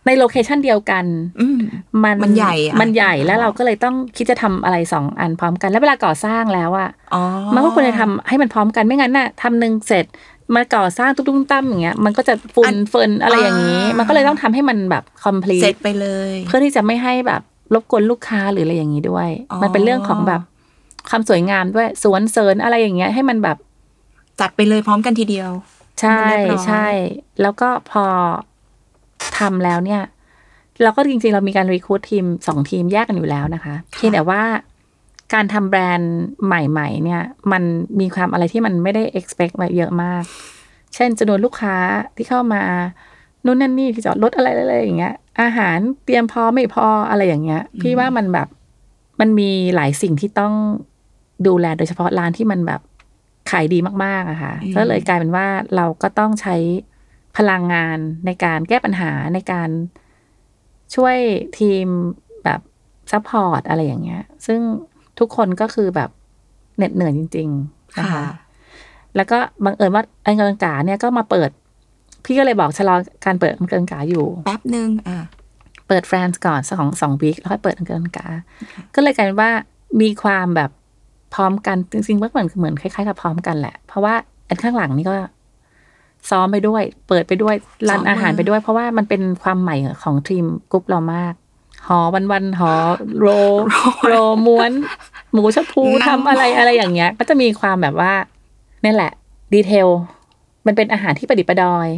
[0.09, 1.04] ใน location เดียวกัน
[1.40, 1.59] อืม
[2.04, 7.22] มันมันใหญ่อะมันใหญ่อ๋อแล้วเราก็เลยต้องคิดจะทำอะไรสองอันพร้อมกัน แล้วเวลาก่อสร้างแล้วอะอ๋อ
[7.54, 10.06] มันก็ควรจะทำให้มันพร้อมกันไม่งั้นน่ะทำหนึ่งเสร็จ
[10.54, 17.42] มาก่อสร้างตุ้มๆตั้มอย่างเงี้ยมันก็จะฝุ่นเฟินอะไรอย่างนี้ มันก็เลยต้องทำให้มันแบบ complete เสร็จไปเลย เพื่อที่จะไม่ให้แบบ
[17.74, 20.40] รบกวนลูกค้าหรืออะไรอย่างนี้ด้วยอ๋อมันเป็นเรื่องของแบบ
[21.09, 23.56] ความสวยงามด้วยสวนเสริญอะไรอย่างเงี้ยให้มันแบบ
[24.40, 25.50] จัดไปเลยพร้อมกันทีเดียว
[26.00, 26.86] ใช่มันเรียบร้อยใช่
[27.42, 28.04] แล้วก็พอ
[29.38, 30.02] ทำแล้วเนี่ย
[30.82, 34.42] เราก็จริง ๆ เรามีการรีคูดทีมสองทีมแยกกันอยู่แล้วนะคะเพียงแต่ว่า
[35.34, 36.16] การทำแบรนด์
[36.46, 37.62] ใหม่ ๆ เนี่ย มัน
[38.00, 40.22] มีความอะไรที่มันไม่ได้ expect มาเยอะมาก
[40.94, 41.76] เช่นจำนวนลูกค้า
[42.16, 42.62] ที่เข้ามา
[43.44, 48.48] นู่นนั่นนี่ที่จอดรถอะไรอะไรอย่างเงี้ย อาหารเตรียมพอไม่พออะไรอย่างเงี้ย พี่ว่ามันแบบ
[49.20, 50.54] มันมีหลายสิ่งที่ต้อง
[51.46, 52.80] ดูแลโดยเฉพาะร้านที่มันแบบ
[53.50, 55.46] ขายดีมากๆอะค่ะอืมก็เลยกลายเป็นว่า
[55.76, 56.56] เราก็ต้องใช้
[57.39, 59.70] พลังงานในการแก้ปัญหาในการ
[60.95, 61.16] ช่วย
[61.59, 61.86] ทีม
[62.45, 62.61] แบบ
[63.11, 64.61] support อะไรอย่างเงี้ย ซึ่ง
[65.18, 66.11] ทุกคนก็คือแบบ
[66.76, 68.24] เหน็ดเหนื่อยจริง ๆ นะคะค่ะ
[69.16, 71.51] แล้วก็บังเอิญว่าไอ้อันก๋าเนี่ยก็มาเปิด
[72.24, 75.18] พี่ก็เลยบอกชะลอการเปิดอันก๋าอยู่ แป๊บหนึ่งอะ
[75.89, 78.28] เปิด FRAN'S ก่อนสักของสอง week แล้วค่อยเปิดอันก๋า
[78.95, 79.51] ก็เลยกลายเป็นว่า
[80.01, 80.70] มีความแบบ
[81.34, 84.14] พร้อมกันจริงๆว่าเหมือนเหมือนคล้ายๆกับพร้อมกันแหละ เพราะว่า
[84.49, 85.14] อันข้างหลังนี่ก็
[86.30, 87.54] ซ้อมไปด้วย เปิดไปด้วย
[87.88, 91.34] รันอาหารไปด้วย เพราะว่ามันเป็นความใหม่ของทีมกรุ๊ปเรามาก
[91.86, 92.70] หอวันวันๆหอ
[93.18, 93.26] โร
[94.08, 94.14] โร
[94.46, 94.72] ม้วน
[95.32, 98.12] หมูชะพูทำอะไรอะไรอย่างเงี้ย ก็จะมีความแบบว่า
[98.84, 99.12] นี่แหละ
[99.54, 99.88] ดีเทล
[100.66, 101.88] มันเป็นอาหารที่ประดิษฐ์ประดอย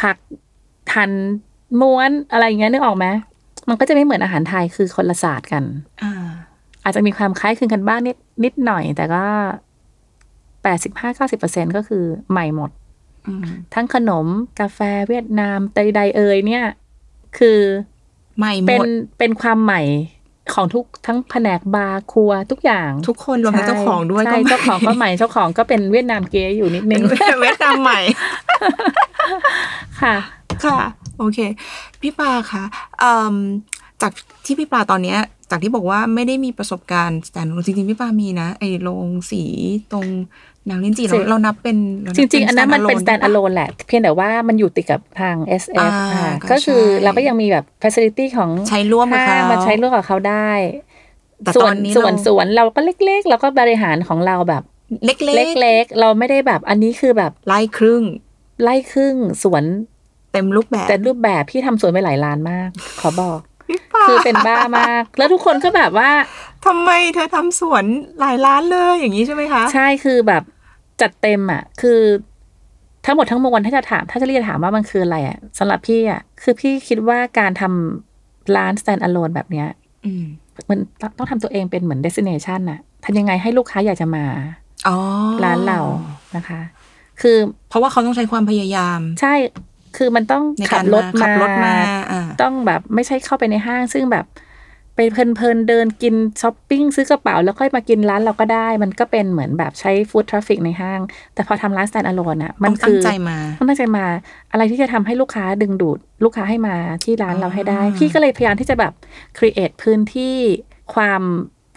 [0.00, 0.16] ผัก
[0.92, 1.10] ทัน
[1.80, 3.06] ม้วนอะไรอย่างเงี้ยนึกออกไหม
[3.68, 5.64] มันก็จะไม่เหมือนอาหารไทยคือคนละศาสตร์กัน
[6.02, 6.12] อ่า
[6.84, 9.24] อาจจะมีความคล้ายคลึงกันบ้างนิดนิดหน่อย แต่ก็
[10.62, 12.85] แปดสิบห้าเก้าสิบเปอร์เซ็นก็คือใหม่หมดอืม
[13.74, 14.26] ทั้งขนม
[14.60, 16.64] กาแฟเวียดนามใดๆเอ่ยเนี่ย
[17.38, 17.60] คือ
[18.38, 18.86] ใหม่หมเป็นด
[19.18, 19.82] เป็นความใหม่
[20.54, 27.02] ของทุกทั้งแผนกบาร์ครัวทุกอย่าง ทุกคนรวมทั้งเจ้าของด้วยใช่ก็เจ้าของก็ใหม่เจ้าของก็เป็นเวียดนามเก่าอยู่นิดนึง
[27.40, 28.00] เวียดนามใหม่
[30.02, 30.16] ค่ะ
[30.64, 30.78] ค่ะ
[31.18, 31.38] โอเค
[32.00, 32.64] พี่ปลาคะ
[32.98, 33.34] เอิ่ม
[34.02, 34.12] จาก
[34.44, 35.18] ที่พี่ปลาตอนเนี้ย
[35.50, 39.42] จากที่บอกว่าไม่ได้มีประสบการณ์แต่จริงๆพี่ปลามีนะไอ้โรงสี
[39.92, 40.06] ตรง
[40.68, 50.50] นางลิ้นจี่เราจริงเรานับเป็นเานับจริง ๆ อันนั้นมันเป็น standalone stand alone แหละ เพียงแต่ว่ามันอยู่ติดกับทาง SF อ่าค่ะก็ก็คือใช่เราก็ยังมีแบบ facility ของใช้ร่วมกับห้างเขามาใช้ร่วมกับเขาได้
[51.42, 54.62] แต่ส่ตวอนนนี้ส่วนเราสวนเราก็เล็กๆ เราก็บริหารของเราแบบ
[55.04, 58.02] เล็กเล็กๆเราไม่ได้แบบอันนี้คือแบบไล่ครึ่ง
[58.62, 59.64] ไล่ครึ่งสวน
[60.32, 62.68] เต็มรูปแบบแต่รูปแบบพี่ทำสวนไปหลายล้านมาก
[63.00, 63.38] ขอบอก
[63.68, 66.10] พี่ปาคือเป็นบ้ามาก แล้วทุกคนก็แบบว่า
[66.66, 67.84] ทำไมเธอทำสวน
[68.20, 70.42] หลายล้านเลยอย่างนี้ใช่ไหมคะ ใช่คือแบบ
[71.00, 72.00] จัดเต็มอะ คือ
[73.04, 79.68] ทั้งหมดทั้งมวลถ้าจะถาม ถ้าจะเรียกถามว่ามันคืออะไรอะสำหรับพี่อะคือพี่คิดว่าการทำร้าน stand alone แบบเนี้ย
[80.06, 80.24] อืม
[80.70, 80.78] มัน
[81.18, 84.24] ต้องทำตัวเองเป็นเหมือน destination น่ะทำยังไงให้ลูกค้าอยากจะมา
[84.88, 84.96] อ๋อ
[85.44, 85.80] ร้านเรา
[86.36, 86.60] นะคะ
[87.20, 87.36] คือ
[87.68, 89.34] เพราะว่าเขาต้องใช้ความพยายาม ใช่
[89.96, 91.74] คือมันต้องในขักาบรรถขัมาบรถมา
[92.12, 94.24] อ่าต้องแบบไม่ใช่เข้าไปในห้าง ซึ่งแบบ
[94.96, 101.00] ไปเพลินๆเดินกินช้อปปิ้งซื้อกระเป๋า แล้วค่อยมากินร้านเราก็ได้ มันก็เป็นเหมือนแบบใช้ foot traffic ในห้าง
[101.34, 104.04] แต่พอทำร้าน stand alone อะ มันต้องคือตั้งใจมาต้องตั้งใจมา
[104.52, 108.92] อะไรที่จะทำให้ลูกค้าดึงดูดลูกค้าให้มาที่ร้านเราให้ได้อ่าพี่ก็เลยพยายามที่จะแบบ
[109.38, 110.36] create พื้นที่
[110.94, 111.22] ความ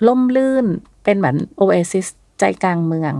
[0.08, 0.66] ร่มรื่น
[1.04, 2.08] เป็นเหมือน oasis
[2.40, 3.14] ใจกลางเมือง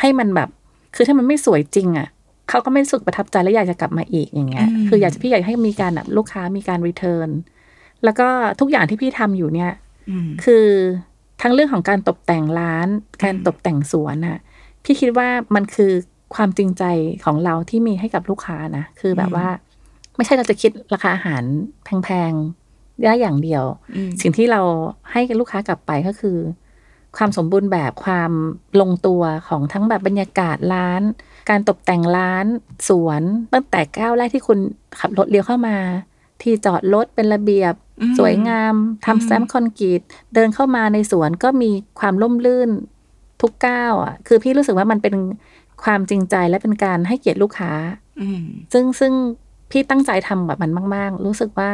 [0.00, 0.48] ให้มันแบบ
[0.94, 2.08] คือถ้ามันไม่สวยจริงอะ
[2.48, 7.30] เขาก็ไม่รู้สึกประทับใจและอยากจะกลับมาอีกอย่างเงี้ยอืมคืออยากจะพี่อยากให้มีการแบบลูกค้ามีการ return
[8.04, 8.28] แล้วก็
[8.60, 9.72] ทุกอย่างที่พี่ทำอยู่เนี่ย
[10.10, 10.66] อืมคือ
[11.42, 12.88] ทั้งเรื่องของการตกแต่งร้าน
[13.24, 14.38] การตกแต่งสวนน่ะ
[14.84, 15.92] พี่คิดว่ามันคือ
[16.34, 16.84] ความจริงใจ
[17.24, 19.46] ของเราที่มีให้กับลูกค้านะคือแบบว่า
[20.16, 21.42] ไม่ใช่เราจะคิดราคาอาหาร
[21.84, 23.64] แพงๆได้อย่างเดียว
[23.96, 24.60] อืมสิ่งที่เรา
[25.12, 26.38] ให้กับลูกค้ากลับไปก็คือ
[27.16, 28.32] ความสมบูรณ์แบบความ
[28.80, 31.02] ลงตัวของทั้งแบบบรรยากาศร้าน
[31.50, 32.46] การตกแต่งร้าน
[32.88, 34.58] สวน ตั้งแต่ก้าวแรกที่คุณ
[35.00, 35.76] ขับรถเลี้ยวเข้ามา
[36.42, 37.83] ที่จอดรถเป็นระเบียบอืม
[38.18, 40.00] สวยงามอืมทำแซมคอนกรีต
[40.34, 41.70] เดินเข้ามาในสวนก็มี
[42.00, 42.70] ความร่มรื่น
[43.40, 45.14] ทุกก้าวอะ คือพี่รู้สึกว่ามันเป็น
[45.84, 47.72] ความจริงใจและเป็นการให้เกียรติลูกค้า
[48.20, 48.42] อืม
[48.72, 49.12] ซึ่งซึ่ง
[49.70, 51.70] พี่ตั้งใจทำแบบมันมาก ๆ รู้สึกว่า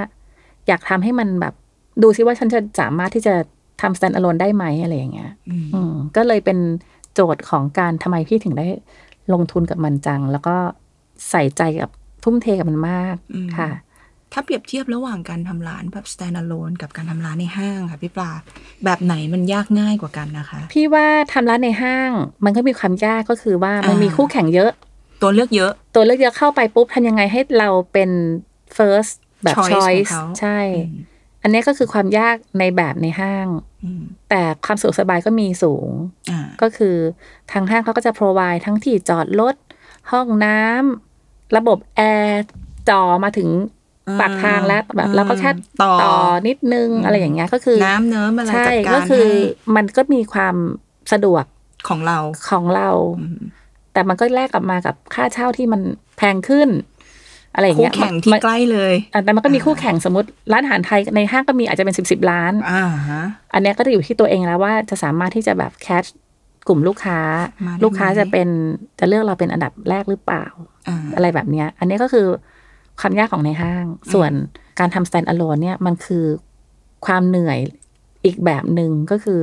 [0.66, 1.54] อยากทำให้มันแบบ
[2.02, 3.34] ดูซิว่าฉันจะสามารถที่จะ
[3.80, 6.58] ทำ stand alone ได้ไหมอะไรอย่างเงี้ยอืมอืมก็เลยเป็น
[7.14, 8.66] โจทย์ของการทำไมพี่ถึงได้
[9.32, 10.56] ลงทุนกับมันจัง แล้วก็
[11.30, 11.90] ใส่ใจกับ
[12.24, 13.16] ทุ่มเทกับมันมาก
[13.56, 13.70] ค่ะ
[14.32, 18.30] ถ้าเปรียบเทียบระหว่างการทำร้านแบบ stand alone กับการทำร้านในห้างค่ะพี่ปลา
[18.84, 22.10] แบบไหนมันยากง่ายกว่ากันนะคะ พี่ว่าทำร้านในห้าง
[22.44, 24.70] มันก็มีความยากก็คือว่ามันอ่ามีมีคู่แข่งเยอะ
[25.22, 28.10] ตัวเลือกเยอะ ตัวเลือกเยอะเข้าไปปุ๊บทำยังไงให้เราเป็น
[28.76, 29.12] first
[29.44, 30.96] แบบ Choice ของ choice เขาใช่อืม
[31.42, 33.46] อันนี้ก็คือความยากในแบบในห้าง
[33.84, 35.88] อืมแต่ความสะดวกสบายก็มีสูง
[36.30, 36.96] อ่าก็คือ
[37.52, 39.54] ทางห้างเขาก็จะ provide ทั้งที่จอดรถ
[40.10, 42.44] ห้องน้ำระบบแอร์
[42.88, 43.48] จ่อมาถึง
[44.20, 45.50] ปากทางแล้วแบบเราก็แค่
[45.82, 46.14] ต่อต่อ
[46.48, 50.56] นิดนึงอะไรอย่างเงี้ยก็คือ น้ำเนิ้มอะไรใช่จัดการก็คือให้มันก็มีความ
[51.12, 51.44] สะดวก
[51.88, 52.18] ของเรา
[52.50, 52.88] ของเรา
[53.20, 53.38] อืม
[53.92, 55.80] แต่มันก็แลกกลับมากับค่าเช่าที่มัน
[56.16, 56.68] แพงขึ้น
[57.54, 63.22] อะไรอย่างคู่เงี้ยแข่งที่มันใกล้เลยอะแต่มันก็มีคู่แข่งสมมติร้านอาหารไทยในห้างก็มีอาจจะเป็นสิบสิบล้านอ่าฮะ
[63.54, 66.04] อันเนี้ยก็จะอยู่ที่ตัวเองแล้วว่าจะสามารถที่จะแบบแคช
[66.68, 67.18] กลุ่มลูกค้า
[67.66, 68.48] มาได้ลูกค้าไหมจะเป็น
[68.98, 70.44] จะเลือกเราเป็นอันดับแรกหรือเปล่า
[70.88, 72.26] อ่าอะไรแบบเนี้ย อันนี้ก็คือ
[73.00, 74.32] ความยากของในห้าง ส่วน
[74.78, 76.24] การทำ stand alone เนี่ยมันคือ
[77.06, 77.58] ความเหนื่อย
[78.24, 79.40] อีกแบบหนึ่งก็คือ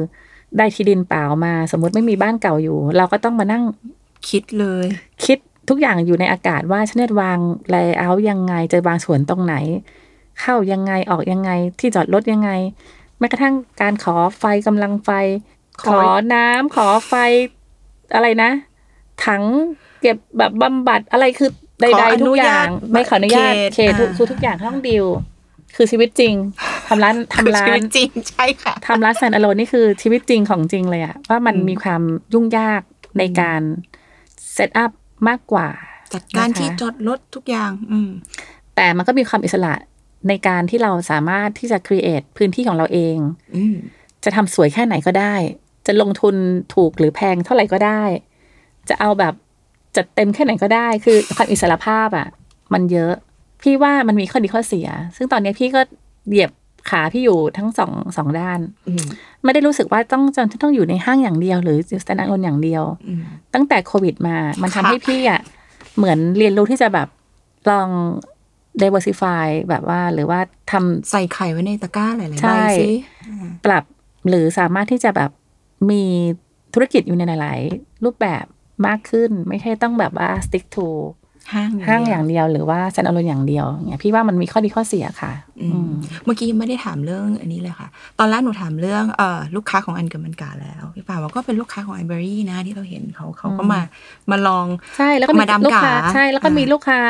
[0.57, 3.63] ได้ที่ดินเปล่ามา สมมุติไม่มีบ้านเก่าอยู่ เราก็ต้องมานั่ง
[4.29, 4.85] คิดเลย
[5.25, 5.37] คิด
[5.69, 7.39] ทุกอย่างอยู่ในอากาศว่าฉันจะวาง
[7.69, 9.55] ไลเอายังไงจะวางสวนตรงไหน
[10.41, 12.51] เข้ายังไงออกยังไงที่จอดรถยังไง
[13.19, 15.09] แม้กระทั่งการขอไฟกำลังไฟ
[15.81, 17.13] ขขออน้ำขอไฟ
[18.13, 18.51] อะไรนะ
[19.25, 19.43] ถัง
[20.01, 21.51] เก็บแบบบำบัดอะไรคือ
[21.81, 25.05] ใดๆทุกอย่าง ไม่ขออนุญาตเขตทุกทุกอย่างต้องดิว
[25.75, 26.35] คือชีวิตจริง
[26.87, 32.01] ทำร้านคือทำร้าชีวินตจริงใช่ค่ะทำร้านแซนอโลนี่คือชีวิตจริงของจริงเลยอะว่ามันอืมมีความ
[32.33, 32.81] ยุ่งยาก
[33.17, 33.61] ในการ
[34.53, 34.91] เซตอัพ
[35.27, 35.67] มากกว่า
[36.13, 38.09] จัดการนะคะที่จอดรถทุกอย่าง อืม
[38.75, 39.73] แต่มันก็มีความอิสระ
[40.27, 43.17] ในการที่เราสามารถที่จะ create พื้นที่ของเราเอง
[43.55, 43.75] อืม
[44.23, 45.35] จะทำสวยแค่ไหนก็ได้
[45.87, 46.35] จะลงทุน
[46.73, 48.03] ถูกหรือแพงเท่าไหร่ก็ได้
[48.89, 49.33] จะเอาแบบ
[49.97, 52.27] จัดเต็มแค่ไหนก็ได้ คือความอิสระภาพอะ่ะ
[52.73, 53.13] มันเยอะ
[53.61, 55.81] พี่ว่ามันมีข้อดีข้อเสีย ซึ่งตอนนี้พี่ก็
[56.29, 56.51] เหยียบ
[56.89, 59.05] ขาพี่อยู่ทั้งสองสองด้านอืม
[59.43, 63.21] ไม่ได้รู้สึกว่าต้องจะต้องอยู่ในห้างอย่างเดียว หรือ stand alone อย่างเดียวอืม
[63.53, 65.41] ตั้งแต่โควิดมา มันทำค่ะให้พี่อะ
[65.97, 67.07] เหมือนเรียนรู้ที่จะแบบ
[67.69, 67.89] ลอง
[68.81, 70.39] diversify แบบว่าหรือว่า
[70.71, 72.87] ทำใส่ไข่ไว้ในตะกร้าหลายๆใช่ใบสิ
[73.65, 73.83] ปรับ
[74.29, 75.31] หรือสามารถที่จะแบบ
[75.91, 76.03] มี
[76.73, 78.45] ธุรกิจอยู่ในหลาย ๆ รูปแบบ
[78.85, 80.87] มากขึ้น ไม่ใช่ต้องแบบว่า stick to
[81.53, 85.91] ห้างห้างอย่างเดียวหรือว่าแซนด์อ l ล e อย่างเดียวเนี่ยพี่ว่ามันมีข้อดีข้อเสียค่ะอือืมม
[86.25, 87.87] เมื่อกี้ยังไม่ได้ถามเรื่องอันนี้เลยค่ะ
[88.19, 93.81] ตอนแรกหนูถามเรื่องเอ่อลูกค้าของอันเกิมอันก๋าแล้วพี่ปลาบอกก็เป็นลูกค้าของ iberry นะที่เราเห็นเขาเขาก็มา
[94.31, 94.67] มาลอง
[94.97, 97.01] ใช่แล้วก็มีมาดามลูกค้ากาใช่แล้วก็อ่ามีมีลูกค้า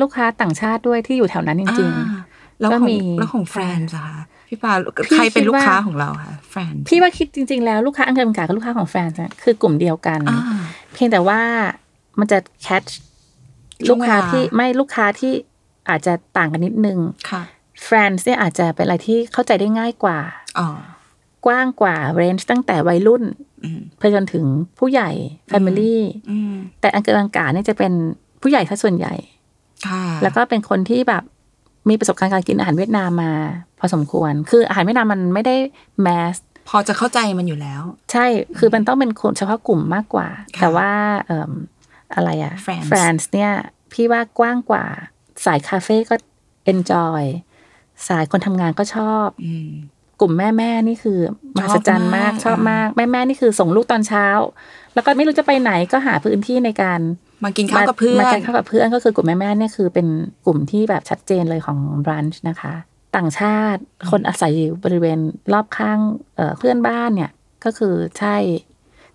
[0.00, 2.20] ลูกค้าต่างชาติด้วยที่อยู่แถวนั้นจริงอ่า
[2.60, 4.18] แล้วก็ของมีแล้วของ FRAN'S อะคะ
[4.54, 4.74] พี่ปลา
[5.06, 10.40] พี่คิดว่าใครเป็นลูกค้าของเราคะ FRAN'S FRAN'S พี่ว่าคิดจริง ๆ แล้วลูกค้าอันก๋ากับลูกค้าของ FRAN'S คือกลุ่มเดียวกันอ่า
[10.94, 11.40] เพียงแต่ว่า
[12.18, 12.90] มันจะ catch
[13.86, 15.32] ช่ลูวงกเวลาค้าที่ไม่ลูกค้าที่
[15.88, 16.98] อาจจะต่างกันนิดนึง
[17.30, 17.42] ค่ะ
[17.84, 20.18] แฟนซ์เนี่ยอาจจะเป็นอะไรที่เข้าใจได้ง่ายกว่า
[20.58, 20.68] อ๋อ
[21.46, 23.22] กว้างกว่าเรนจ์ตั้งแต่วัยรุ่น
[23.64, 24.44] อืมไปจนถึง
[24.78, 25.10] ผู้ใหญ่
[25.50, 25.96] Family
[26.30, 27.92] อืมแต่อังกฤษอังกาเนี่ยจะเป็น
[28.42, 29.14] ผู้ใหญ่ซะส่วนใหญ่
[29.86, 31.22] ค่ะแล้วก็เป็นคนที่แบบ
[31.88, 33.32] มีประสบการณ์การกินอาหารเวียดนามมา
[33.78, 35.56] พอสมควร คืออาหารเวียดนามมันไม่ได้
[36.02, 36.36] แมส
[36.68, 37.82] พอจะเข้าใจมันอยู่แล้ว
[38.12, 38.26] ใช่
[38.58, 40.90] คือมันต้องเป็นคนเฉพาะกลุ่มมากกว่าค่ะแต่ว่า
[41.26, 41.52] เอ่ม
[42.14, 43.52] อะไรอะ France ฟรานซ์เนี่ย
[43.92, 44.84] พี่ว่ากว้างกว่า
[45.44, 46.14] สายคาเฟ่ก็
[46.72, 47.22] enjoy
[48.08, 49.70] สายคนทำงานก็ชอบอืม
[50.20, 51.20] กลุ่มแม่แม่ๆนี่คือ
[51.56, 54.26] มหัศจรรย์มากชชออบบมามากกแม่แม่ๆนี่คือส่งลูกตอนเช้า
[54.94, 57.00] แล้วก็ไม่รู้จะไปไหนก็หาพื้นที่ในการ
[57.44, 60.06] มากินข้าวกับเพื่อนมากินข้าวกับเพื่อนก็คือกลุ่มแม่แม่ๆเนี่ยคือเป็น
[60.46, 62.74] กลุ่มที่แบบชัดเจนเลยของ brunch นะคะ
[63.16, 63.80] ต่างชาติ
[64.10, 65.18] คนอาศัยอยู่บริเวณ
[65.52, 65.98] รอบข้าง
[66.36, 67.30] เอ่อเพื่อนบ้านเนี่ย
[67.64, 68.36] ก็คือใช่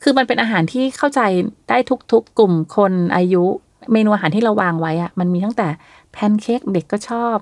[0.03, 1.21] คือมันเป็นอาหารที่เข้าใจ
[1.69, 1.77] ได้
[2.11, 3.43] ทุกๆ กลุ่มคนอายุ
[3.91, 5.67] เมนูอาหารที่เราวางไว้อะมันมีตั้งแต่
[6.11, 7.37] แพนเค้กเด็กก็ชอบ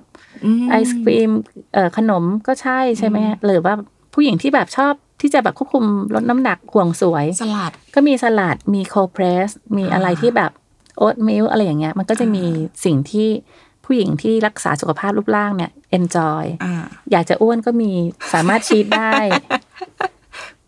[0.64, 1.32] ไอศกรีม
[1.74, 3.74] เอ่อขนมก็ใช่ใช่ไหมหรือว่า
[4.14, 5.86] ผู้หญิงที่แบบชอบที่จะแบบควบคุม
[6.16, 10.52] ลดน้ำหนักห่วงสวย สลัด ก็มีสลัด มี cold press มีอะไรที่แบบ
[10.98, 12.46] oatmeal อะไรอย่างเงี้ย มันก็จะมี
[12.86, 13.30] สิ่งที่
[13.86, 16.74] ผู้หญิงที่รักษาสุขภาพรูปร่างเนี่ย enjoy อ่า
[17.12, 17.92] อยากจะอ้วนก็มี
[18.34, 19.14] สามารถชีตได้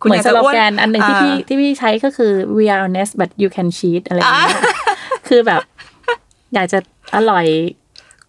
[0.00, 4.64] คุณเหมือนยากสจะโลอ้วนแกนอันหนึ่งที่อ่าพี่ที่พี่ใช้ก็คือ we are honest but you can cheat อะไรอย่างเงี้ย
[5.28, 5.60] คือแบบ
[6.54, 6.78] อยากจะ
[7.16, 7.46] อร่อย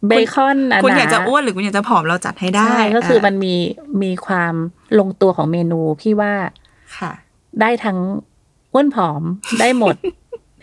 [0.07, 3.55] เบคอนหนาๆคุณอยากจะอ้วนหรือคุณอยากจะผอมเราจัดให้ได้ใช่ก็คือมันมี
[4.03, 4.53] มีความ
[4.99, 6.33] ลงตัวของเมนูพี่ว่า
[6.97, 7.11] ค่ะ
[7.61, 7.97] ได้ทั้ง
[8.73, 9.21] อ้วนผอม
[9.59, 9.95] ได้หมด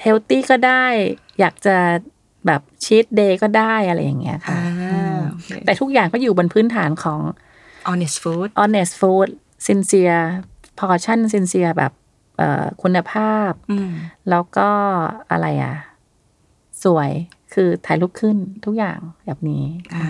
[0.03, 0.85] เฮลตี้ก็ได้
[1.41, 1.77] อยากจะ
[2.47, 7.21] แบบ cheat day ก็ได้อะไรอย่างเงี้ยค่ะอ่าอืมโอเคแต่ทุกอย่างก็อยู่บนพื้นฐานของ
[7.91, 9.29] honest food honest food
[9.67, 10.23] sincere
[10.79, 11.93] portion sincere แบบ
[12.39, 13.91] เอ่อคุณภาพอืม
[14.31, 14.69] แล้วก็
[15.31, 15.77] อะไรอะ
[16.85, 17.11] สวย
[17.55, 20.05] คือถ่ายรูปขึ้นทุกอย่างแบบนี้อ่า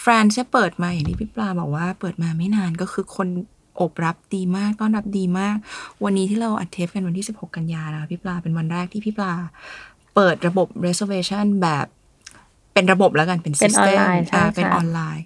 [0.00, 3.28] FRAN'S เนี่ยเปิดมาอย่างที่พี่ปลาบอกว่าเปิดมาไม่นานก็คือคน
[3.80, 5.56] ตอบรับดีมากต้อนรับดีมาก
[6.04, 9.32] วันนี้ที่เราอัดเทปกันวันที่ 16 กันยานะพี่ปลาเป็นวันแรกที่พี่ปลา
[10.14, 11.86] เปิดระบบ reservation แบบ
[12.74, 14.24] เป็นระบบแล้วกันเป็น system ออนไลน์
[14.56, 15.24] เป็นออนไลน์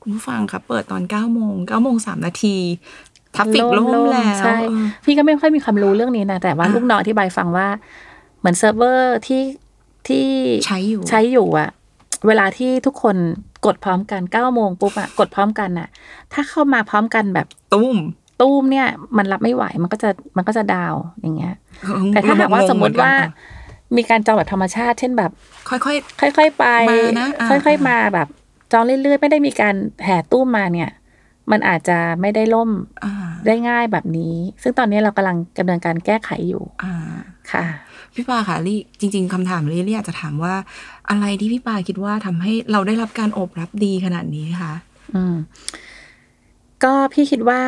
[0.00, 2.56] คุณผู้ฟังครับเปิดตอน9โมง9โมง3นาที
[3.36, 4.56] traffic ล่มแล้วใช่
[5.04, 7.68] พี่ก็ไม่ค่อยมีความรู้เรื่องนี้นะ แต่ว่าลูกน้องอธิบายฟังว่า
[8.38, 9.42] เหมือนเซิร์ฟเวอร์ที่
[10.08, 10.26] ที่
[10.66, 11.70] ใช้อยู่ใช้อยู่อะ
[12.26, 13.16] เวลาที่ทุกคน
[13.66, 15.88] กดพร้อมกันเก้าโมงปุ๊บอะกดพร้อมกันอะ
[16.32, 17.96] ถ้าเข้ามาพร้อมกันแบบตุ้ม
[18.40, 18.86] ตู้มเนี่ย
[19.16, 21.54] มันรับไม่ไหวมันก็จะมันก็จะดาวน์อย่างเงี้ย
[22.10, 23.12] แต่ถ้าหากว่าสมมติว่า
[23.96, 25.30] มีการจองแบบธรรมชาติ เช่นแบบ
[25.68, 25.78] ค่อ
[26.28, 28.28] ยค่อยๆไปมานะอ่าค่อยๆมาแบบ
[28.72, 30.90] จองเรื่อยๆ ไม่ได้มีการแห่ตู้มมาเนี่ย
[31.50, 33.14] มันอาจจะไม่ได้ล่มๆอ่า
[33.46, 36.94] ได้ง่ายแบบนี้ ซึ่งตอนนี้เรากำลังดำเนินการแก้ไขอยู่อ่า
[37.52, 37.64] ค่ะ
[38.18, 40.54] พี่ปาค่ะลี่จริง ๆคำถามลี่ลี่อยากจะถามว่า
[41.10, 44.74] อะไรที่พี่ปาคิดว่าทำให้เราได้รับการอบรับดีขนาดนี้คะ
[45.14, 45.36] อืม
[46.84, 47.62] ก็พี่คิดว่า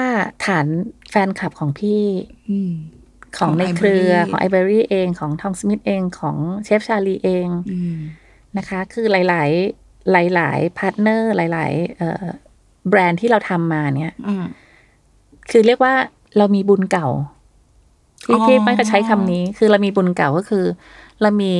[0.45, 0.67] ฐาน
[1.11, 2.03] แฟนคลับของพี่
[2.51, 2.73] อืม
[3.37, 7.97] ของของในเครือ iberry ของ iberry เองของทองสมิธเองของเชฟชาลีเองอืม
[8.57, 12.25] นะคะ คือหลาย ๆ หลาย ๆ partner หลายๆเอ่อ
[12.89, 14.45] แบรนด์ที่เราทำมาเนี่ยอืม
[15.51, 15.95] คือเรียกว่า
[16.37, 17.09] เรามีบุญเก่า
[18.25, 20.65] ที่อ๋อที่ไม่ก็ใช้คำนี้ คือเรามีบุญเก่าก็คือ
[21.23, 21.53] เรามี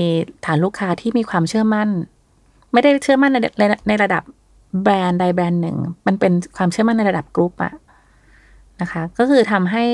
[0.45, 1.89] ฐานลูกค้าที่มีความเชื่อมั่น
[2.73, 4.23] ไม่ได้เชื่อมั่นในในในระดับ
[4.83, 7.73] แบรนด์ใดแบรนด์หนึ่ง มันเป็นความเชื่อมั่นในระดับกรุ๊ปอะ
[8.81, 9.85] นะคะ ก็คือทำให้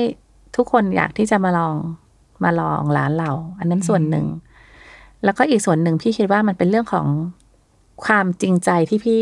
[0.55, 1.75] ทุกคนอยากที่จะมาลอง
[2.43, 4.25] มาลองร้านเรา อันนั้นส่วนหนึ่ง
[5.23, 7.07] แล้วก็อีกส่วนหนึ่งพี่คิดว่ามันเป็นเรื่องของ
[8.05, 9.19] ความจริงใจที่พี่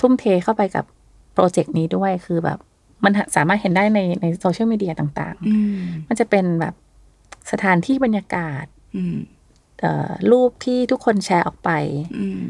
[0.00, 0.84] ทุ่มเทเข้าไปกับ
[1.32, 2.58] โปรเจกต์นี้ด้วยคือแบบ
[3.04, 6.74] มันสามารถเห็นได้ในในโซเชียลมีเดียต่างอืมๆมันจะเป็นแบบ
[7.52, 8.64] สถานที่บรรยากาศ
[8.96, 9.16] อืม
[9.80, 11.70] เอ่อรูปที่ทุกคนแชร์ออกไป
[12.18, 12.44] อืม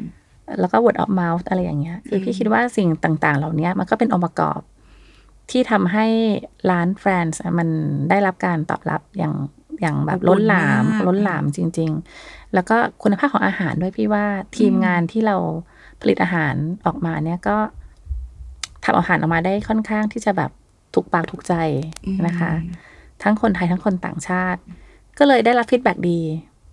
[0.60, 4.60] แล้วก็ word of mouth อะไรอย่างเงี้ยคือพี่คิดว่าสิ่งต่างๆ เหล่านี้มันก็เป็นองค์ประกอบ
[5.50, 6.06] ที่ทำให้
[6.70, 7.68] ร้านแฟรนซ์มัน
[8.10, 9.34] ได้รับการตอบรับอย่าง
[9.80, 11.90] อย่างแบบล้นหลามอบอุ่นมากล้นหลามจริง
[12.22, 14.24] ๆ แล้วก็คุณภาพของอาหารด้วยพี่ว่า
[14.56, 15.36] ทีมงานที่เรา
[16.00, 16.54] ผลิตอาหาร
[16.86, 17.56] ออกมาเนี่ยก็
[18.84, 20.50] ทำอาหารออกมาได้ค่อนข้างที่จะแบบ
[20.94, 21.54] ถูกปากถูกใจ
[22.26, 22.52] นะคะ
[23.22, 24.60] ทั้งคนไทยทั้งคนต่างชาติ
[25.18, 26.20] ก็เลยได้รับ feedback ดี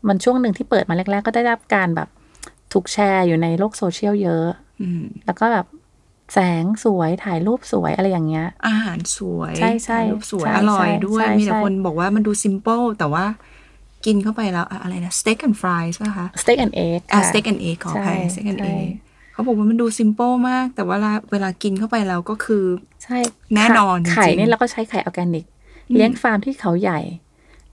[0.07, 2.09] มันช่วงหนึ่งที่เปิดมาแรก ๆ ก็ได้รับการแบบ
[2.73, 4.47] ถูกแชร์อยู่ในโลกโซเชียลเยอะ
[4.81, 5.65] อืมแล้วก็แบบ
[6.33, 13.25] แสงสวยถ่ายรูปสวยอะไรอย่างเงี้ย อาหารสวยใช่ใช่ถ่ายรูปสวยใช่อร่อยด้วยใช่มีแต่ใช่คนบอกว่ามันดูซิมเ l ิลแต่ว่า
[14.05, 18.61] กินเข้าไปแล้วอะอะไรนะ steak and fries ใช่ไหมคะ steak and egg อะ steak and egg ขออภัยใช่ steak and egg
[18.61, 18.69] ใช่
[19.31, 22.63] เขาบอกว่ามันดูซิมเ l ิลมาก แต่ว่าเวลาเวลากินเข้าไปแล้วก็คือ
[23.03, 23.17] ใช่
[23.55, 25.45] แน่นอนจริงๆไข่เนี่ยเราก็ใช้ไข่ออร์แกนิก
[25.91, 26.99] เลี้ยงฟาร์มที่เขาใหญ่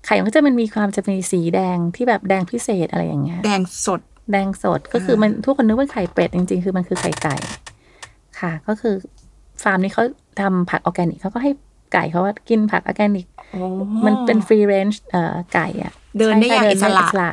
[0.06, 4.00] ไข่มันก็จะมันมีความจะมีสีแดงที่แบบแดงพิเศษอะไรอย่างเงี้ยแดงสด
[4.32, 7.36] แดงสดก็คือมันทุกคนนึกว่าไข่เป็ดจริงๆ คือมันคือไข่ไก่
[8.40, 8.94] ค่ะ ก็คือ
[9.62, 10.02] ฟาร์มนี้เขา
[10.40, 11.52] ทำผักออร์แกนิกเขาก็ให้
[11.92, 13.26] ไก่เขาว่ากินผักออร์แกนิก
[14.06, 17.30] มันเป็น free range เอ่อไก่อะเดินได้อย่างใช่อิสระเดินได้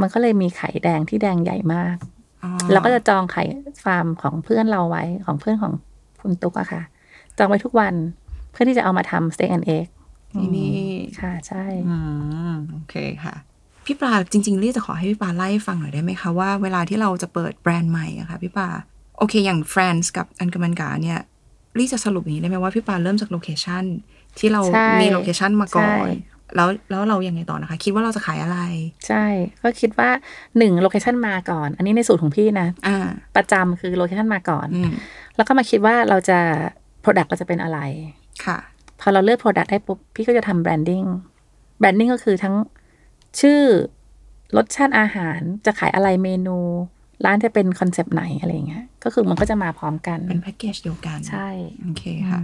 [0.00, 2.15] มันก็เลยมีไข่แดงที่แดงใหญ่มากอ๋อ
[2.72, 3.42] เราก็จะจองไข่
[3.84, 5.72] ฟาร์มของเพื่อนเราไว้ของเพื่อนของ
[6.20, 6.82] คุณตุ๊กอะค่ะ
[7.38, 7.94] จองไว้ทุกวัน
[8.52, 9.86] เพื่อที่จะเอามาทำ steak and egg
[10.40, 10.78] ที่นี่
[11.20, 11.98] ค่ะใช่อื
[12.50, 13.34] มโอเคค่ะ
[13.84, 18.68] พี่ปลาจริงๆลี่จะขอให้พี่ปลาไล่ให้ฟังหน่อยได้ไหมคะว่าเวลาที่เราจะเปิดแบรนด์ใหม่อะค่ะพี่ปลา
[19.18, 21.18] โอเค อย่าง France กับอันกามันกาเนี่ย
[21.78, 23.84] ลี่จะสรุปอย่างนี้ได้ไหมว่าพี่ปลาเริ่มจาก location
[24.38, 28.58] ที่เราใช่มี location มาก่อนใช่ แล้วแล้วเรายังไงต่อนะคะ คิดว่าเราจะขายอะไร
[29.06, 29.24] ใช่
[29.62, 30.08] ก็คิดว่า
[30.58, 34.92] หนึ่ง location มาก่อน อันนี้ในสูตรของพี่นะอ่าประจำคือ location มาก่อนอืม
[35.36, 36.38] แล้วก็มาคิดว่าเราจะ
[37.04, 37.78] Product เราจะเป็นอะไร
[38.44, 38.58] ค่ะ
[39.00, 41.04] พอเราเลือก Product ได้ปุ๊บ พี่ก็จะทำ branding
[41.78, 42.54] branding ก็คือทั้ง
[43.40, 43.60] ชื่อ
[44.56, 46.58] รสชาติอาหารจะขายอะไรเมนู
[47.24, 51.48] ร้านจะเป็นคอนเซปต์ไหนอะไรอย่างเงี้ยก็คือมันก็จะมาพร้อมกันเป็นแพ็กเกจเดียวกัน ใช่
[51.82, 52.40] โอเคค่ะ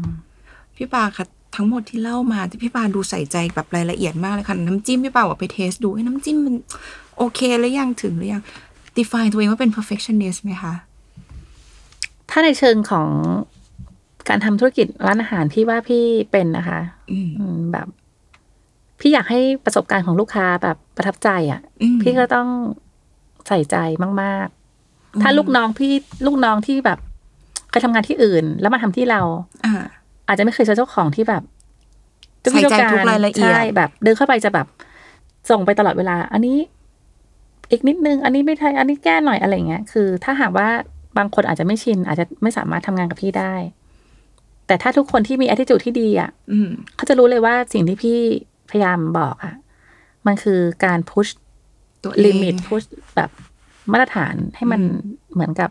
[0.76, 1.24] พี่ปลาคะ
[1.56, 6.54] ทั้งหมดที่เล่ามาที่พี่ปลาดูใส่ใจแบบรายละเอียดมากเลยค่ะ น้ำจิ้มพี่ปลาบอกไป taste ดูให้ยน้ำจิ้มมัน
[7.18, 8.42] โอเคหรือยังถึงหรือยัง
[8.98, 10.74] define ตัวเองว่าเป็น perfectionist ไหมคะ
[12.30, 13.08] ถ้าในเชิงของ
[14.28, 16.80] การทำธุรกิจร้านอาหารพี่ว่าพี่เป็นนะคะ
[17.12, 17.88] อืมอืมแบบ
[19.00, 22.48] พี่อยากให้ประสบการณ์ของลูกค้าแบบประทับใจอะ่ะอืมพี่ก็ต้อง
[23.48, 23.76] ใส่ใจ
[24.22, 24.46] มาก
[24.84, 25.92] ๆ ถ้าลูกน้องพี่
[26.26, 26.98] ลูกน้องที่แบบ
[27.70, 29.20] เคยทำงานที่อื่น แล้วมาทำที่เรา
[30.26, 31.42] อ่าอาจจะไม่เคยเจอเจ้าของที่แบบ
[32.52, 34.66] ใส่ใจทุกรายละเอียดใช่แบบ เดินเข้าไปจะแบบ
[35.50, 36.58] ส่งไปตลอดเวลา อันนี้
[37.70, 40.68] อีกนิดนึง อันนี้ไม่ใช่อันนี้แก้หน่อยอะไรอย่างเงี้ย คือ ถ้าหากว่า
[41.18, 43.54] บางคนอาจจะไม่ชิน อาจจะไม่สามารถทำงานกับพี่ได้
[44.66, 48.18] แต่ถ้าทุกคนที่มี attitude ที่ดีอะอืมเขาจะรู้เลยว่าสิ่งที่พี่
[48.70, 49.54] พยายามบอกอะ
[50.26, 51.26] มันคือการพุช
[52.04, 52.82] ตัวเองลิมิตพุช
[53.16, 53.30] แบบ
[53.92, 54.80] มาตรฐานให้มัน
[55.32, 55.70] เหมือนกับ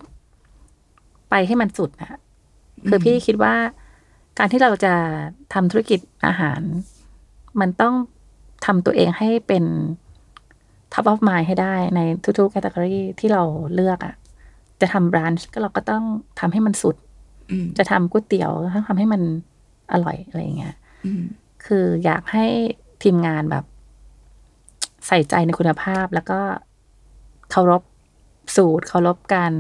[1.29, 2.11] ไปให้มันสุดอะ
[2.87, 3.53] คือพี่คิดว่า
[4.43, 4.93] การที่เราจะ
[5.53, 6.61] ทำธุรกิจอาหาร
[7.59, 7.95] มันต้อง
[8.65, 9.63] ทำตัวเองให้เป็น
[10.93, 11.99] top of mind ให้ได้ใน
[12.39, 14.15] ทุกๆ category ที่เราเลือกอะ
[14.81, 16.03] จะทำบรันช์ก็เราก็ต้อง
[16.39, 16.95] ทำให้มันสุด
[17.51, 19.21] อืมจะทำก๋วยเตี๋ยวต้องทำให้มัน
[19.93, 20.75] อร่อยอะไรอย่างเงี้ย
[21.05, 21.23] อืม
[21.65, 22.45] คืออยากให้
[23.03, 23.65] ทีมงานแบบ
[25.07, 26.39] ใส่ใจในคุณภาพแล้วก็
[27.51, 27.81] เคารพ
[28.55, 29.53] สูตรเคารพการ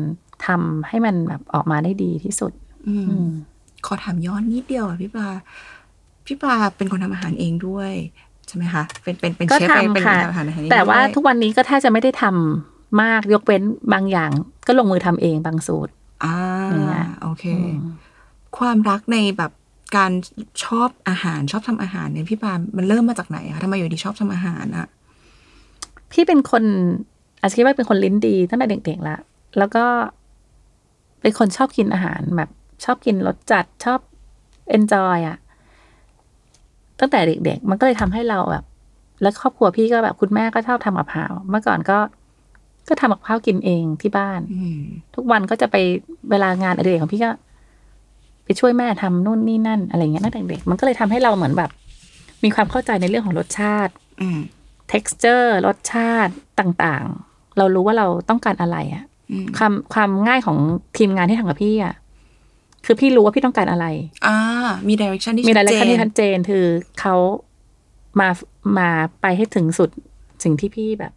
[0.47, 2.51] ทำให้มันแบบออกมาได้ดีที่สุด
[2.89, 3.29] อืมอืม
[3.85, 5.27] ขอถามย้อนนิดเดียวอะพี่ปา
[6.25, 7.91] พี่ปาเป็นคนทำอาหารเองด้วย
[8.47, 13.63] ใช่ไหมคะเป็นเป็นเป็นก็เชฟเองเป็นทำค่ะอาหารอาหารเองแต่ว่าด้วยทุกวันนี้ก็แทบจะไม่ได้ทำมากยกเว้น
[13.93, 14.31] บางอย่าง
[14.67, 16.37] ก็ลงมือทำเองบางสูตรอ่า
[16.69, 17.77] อย่างเงี้ยโอเคอืม
[18.57, 19.51] ความรักในแบบ
[19.97, 20.11] การ
[20.63, 24.87] ชอบอาหารชอบทำอาหารเนี่ยพี่ปามันเริ่มมาจากไหนคะทำไมอยู่ดีชอบทำอาหารอะ
[26.11, 26.63] พี่เป็นคน
[27.39, 29.17] อาจจะคิดว่าเป็นคนลิ้นดีตั้งแต่เด็กๆละ
[29.57, 29.83] แล้วก็
[31.21, 32.49] เป็นคนชอบกินอาหารแบบ
[32.83, 33.99] ชอบกินรสจัดชอบ
[34.69, 35.37] เอนจอยอะ
[36.99, 38.63] ตั้งแต่เด็กๆ มันก็เลยทำให้เราแบบ
[39.21, 41.97] แล้วครอบครัวพี่ก็แบบคุณแม่ก็ชอบทำกับข้าว เมื่อก่อนก็
[42.87, 44.81] ก็ทำกับข้าวกินเองที่บ้านอืม
[45.15, 45.75] ทุกวันก็จะไป
[46.31, 47.31] เวลางานอดิเรกของพี่ก็
[48.43, 51.69] ไปช่วยแม่ทำนู่นนี่นั่น อะไรเงี้ยตั้งแต่เด็กมันก็เลยทำให้เราเหมือนแบบ
[52.43, 54.39] มีความเข้าใจในเรื่องของรสชาติ อืม
[54.91, 60.57] texture รสชาติต่างๆ เรารู้ว่าเราต้องการอะไรอะอืมความความง่ายของ
[60.97, 61.95] ทีมงานที่ทำกับพี่อะ
[62.85, 63.85] คือพี่รู้ว่าพี่ต้องการอะไร
[64.27, 64.37] อ่า
[64.87, 66.65] มีดิเรกชันที่มีชัรายดละเจเอียดนที่ชัดเจนคือ
[66.99, 67.15] เขา
[68.19, 68.29] มา
[68.77, 68.89] มา
[69.21, 69.89] ไปให้ถึงสุด
[70.43, 71.13] สิ่งที่พี่แบบ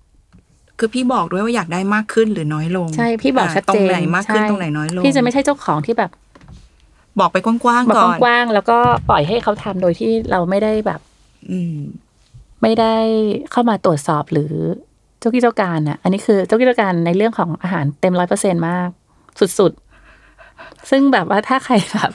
[0.79, 6.11] คือพี่บอกด้วยว่าอยากได้มากขึ้นหรือน้อยลง ใช่ พี่บอกาชัดตรเจงนไหนมากขึ้นใช่ตรงไหนน้อยลง พี่จะไม่ใช่เจ้าของที่แบบ
[7.21, 11.01] บอกไปกว้างบอๆก่อนกกว้างๆแล้วก็ปล่อยให้เขาทำโดยที่เราไม่ได้แบบ
[11.51, 11.77] อืม
[12.62, 12.97] ไม่ได้
[13.53, 14.53] เข้ามาตรวจสอบหรือ
[15.19, 18.89] เจ้ากี้เจ้าการน่ะ อันนี้คือเจ้ากี้เจ้าการในเรื่องของอาหารเต็มร้อยเปอร์เซ็นมาก
[19.59, 19.84] สุดๆ
[20.91, 22.11] ซึ่งแบบว่าถ้าใครแบบ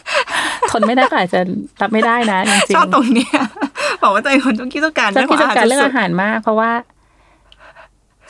[0.71, 1.39] ทนไม่ได้ก็อาจจะ
[1.81, 3.31] รับไม่ได้นะจริงชอบตรงเนี้ย
[4.03, 6.71] บอกว่าตัวเองคนต้องคิดต้องการๆเจ้ากี้เจ้าการเรื่องสุดอาหารมาก เพราะว่า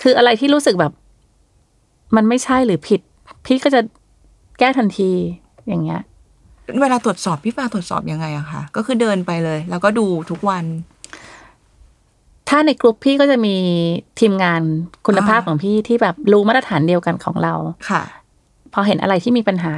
[0.02, 0.94] คืออะไรที่รู้สึกแบบ
[2.16, 3.02] มันไม่ใช่หรือผิด
[3.46, 3.82] พี่ก็จะ
[4.60, 5.12] แก้ทันที
[5.68, 6.02] อย่างเงี้ย
[6.82, 10.66] เวลาตรวจสอบพี่ปาตรวจสอบยังไงอะคะก็คือเดินไปเลย แล้วก็ดูทุกวัน
[12.50, 13.56] ถ้าในกลุ่มพี่ก็จะมี
[14.20, 14.62] ทีมงาน
[15.08, 17.54] คุณภาพอ่าของพี่ที่แบบรู้มาตรฐานเดียวกันของเรา
[17.90, 18.02] ค่ะ
[18.74, 19.76] พอเห็นอะไรที่มีปัญหา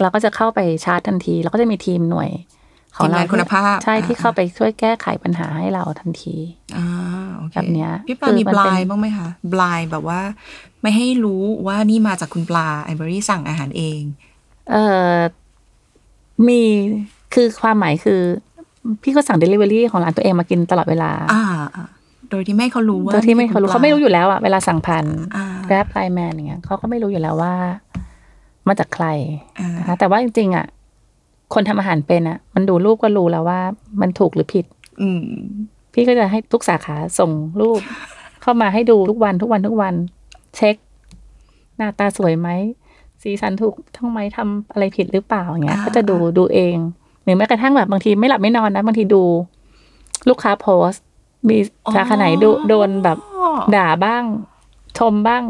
[0.00, 2.30] เราก็จะเข้าไปชาร์จทันทีเราก็จะมีทีมหน่วย
[2.96, 6.36] ของทีมเรางานคุณภาพ ใช่ที่อ่าเข้าไปช่วยแก้ไขปัญหาให้เราทันที
[6.76, 6.86] อ่า
[7.36, 10.20] โอเคแบบเนี้ยพี่ปลาคือมีมันบเป็นลายบ้างไหมคะบลายแบบว่า
[10.82, 14.00] ไม่ให้รู้ว่านี่มาจากคุณปลาไอเบอรี่สั่งอาหารเอง
[14.70, 14.76] เอ
[15.08, 15.14] อ
[16.46, 16.60] มี
[17.34, 18.20] คือความหมายคือ
[19.02, 21.42] พี่ก็สั่ง Delivery ของร้านตัวเองมากินตลอดเวลา อ่า
[21.76, 21.86] อ่า
[22.30, 25.04] โดยที่ไม่ให้เขารู้ว่าโดยที่ไม่นี่เขาคือรู้คุณปลเขาไม่รู้อยู่แล้วอะเวลาสั่งผ่าน
[25.36, 27.54] อ่า Grab Line Man อย่างเงี้ยเขาก็ไม่รู้อยู่แล้วว่า
[28.68, 29.06] มาจากใคร
[29.60, 30.66] อ่านะคะแต่ว่าจริงๆอะ
[31.54, 33.60] คนทำอาหารเป็นอะมันดูรูปก็รู้แล้วว่า
[34.00, 34.64] มันถูกหรือผิด
[35.00, 35.22] อืม
[35.92, 37.80] พี่ก็จะให้ทุกสาขาส่งรูป
[38.42, 39.94] เข้ามาให้ดูทุกวันทุกวันทุกวัน
[40.56, 40.76] เช็ค
[41.76, 42.48] หน้าตาสวยไหม
[43.22, 46.76] สีสันถูกทั้งไหมทำอะไรผิดหรือเปล่าอย่างเงี้ยอ่าก็จะดูดูเอง
[47.22, 49.22] หรือแม้กระทั่งแบบบางทีไม่หลับไม่นอนนะบางทีดู
[50.28, 51.04] ลูกค้าโพสต์
[51.48, 51.56] มี
[51.94, 54.22] สาขาไหนดูโดนแบบอ๋อด่าบ้าง
[54.98, 55.42] ชมบ้าง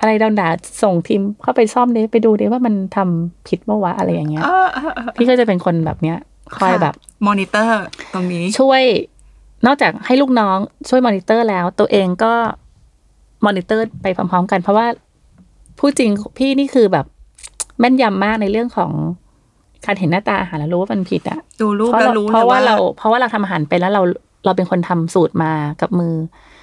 [0.00, 0.48] อะไรโดนด่า
[0.82, 6.18] ส่งทีมเข้าไปซ่อมดิไปดูดิว่ามันทำผิดเมื่อวะอะไรอย่างเงี้ยอ่าอ่าอ่าพี่ก็จะเป็นคนแบบเนี้ย
[6.56, 6.94] คอยแบบ
[7.26, 7.74] มอนิเตอร์
[8.14, 8.82] ตรงนี้ช่วย
[9.66, 10.58] นอกจากให้ลูกน้อง
[10.88, 12.32] ช่วยมอนิเตอร์แล้ว ตัวเองก็
[13.46, 14.86] มอนิเตอร์ไปพร้อมๆกัน เพราะว่า
[15.78, 17.06] พูดจริงพี่นี่คือแบบ
[17.78, 18.90] แม่นยำมากในเรื่องของ
[19.86, 24.02] การเห็นหน้าตาอาหารแล้วรู้ว่ามันผิดอะดูรูปเพราะแล้วเรารู้เพเลยราะว่าว่าเรา เพราะว่าเราทำอาหารเป็นแล้วเรา
[24.44, 26.14] เราเป็นคนทำสูตรมากับมือ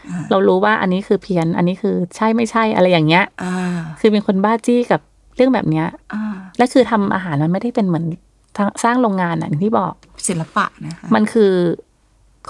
[0.10, 3.56] อาเรารู้ว่าอันนี้คือเพี้ยน อันนี้คือใช่ไม่ใช่อะไรอย่างเงี้ยอ่า
[4.00, 5.02] คือเป็นคนบ้าจี้กับ
[5.36, 8.06] เรื่องแบบเนี้ยอ่าและคือทำอาหารมันไม่ได้เป็นเหมือน
[8.58, 9.94] ทางสร้างโรงงานอะอย่างที่บอก
[10.28, 11.52] ศิลปะนะคะมันคือ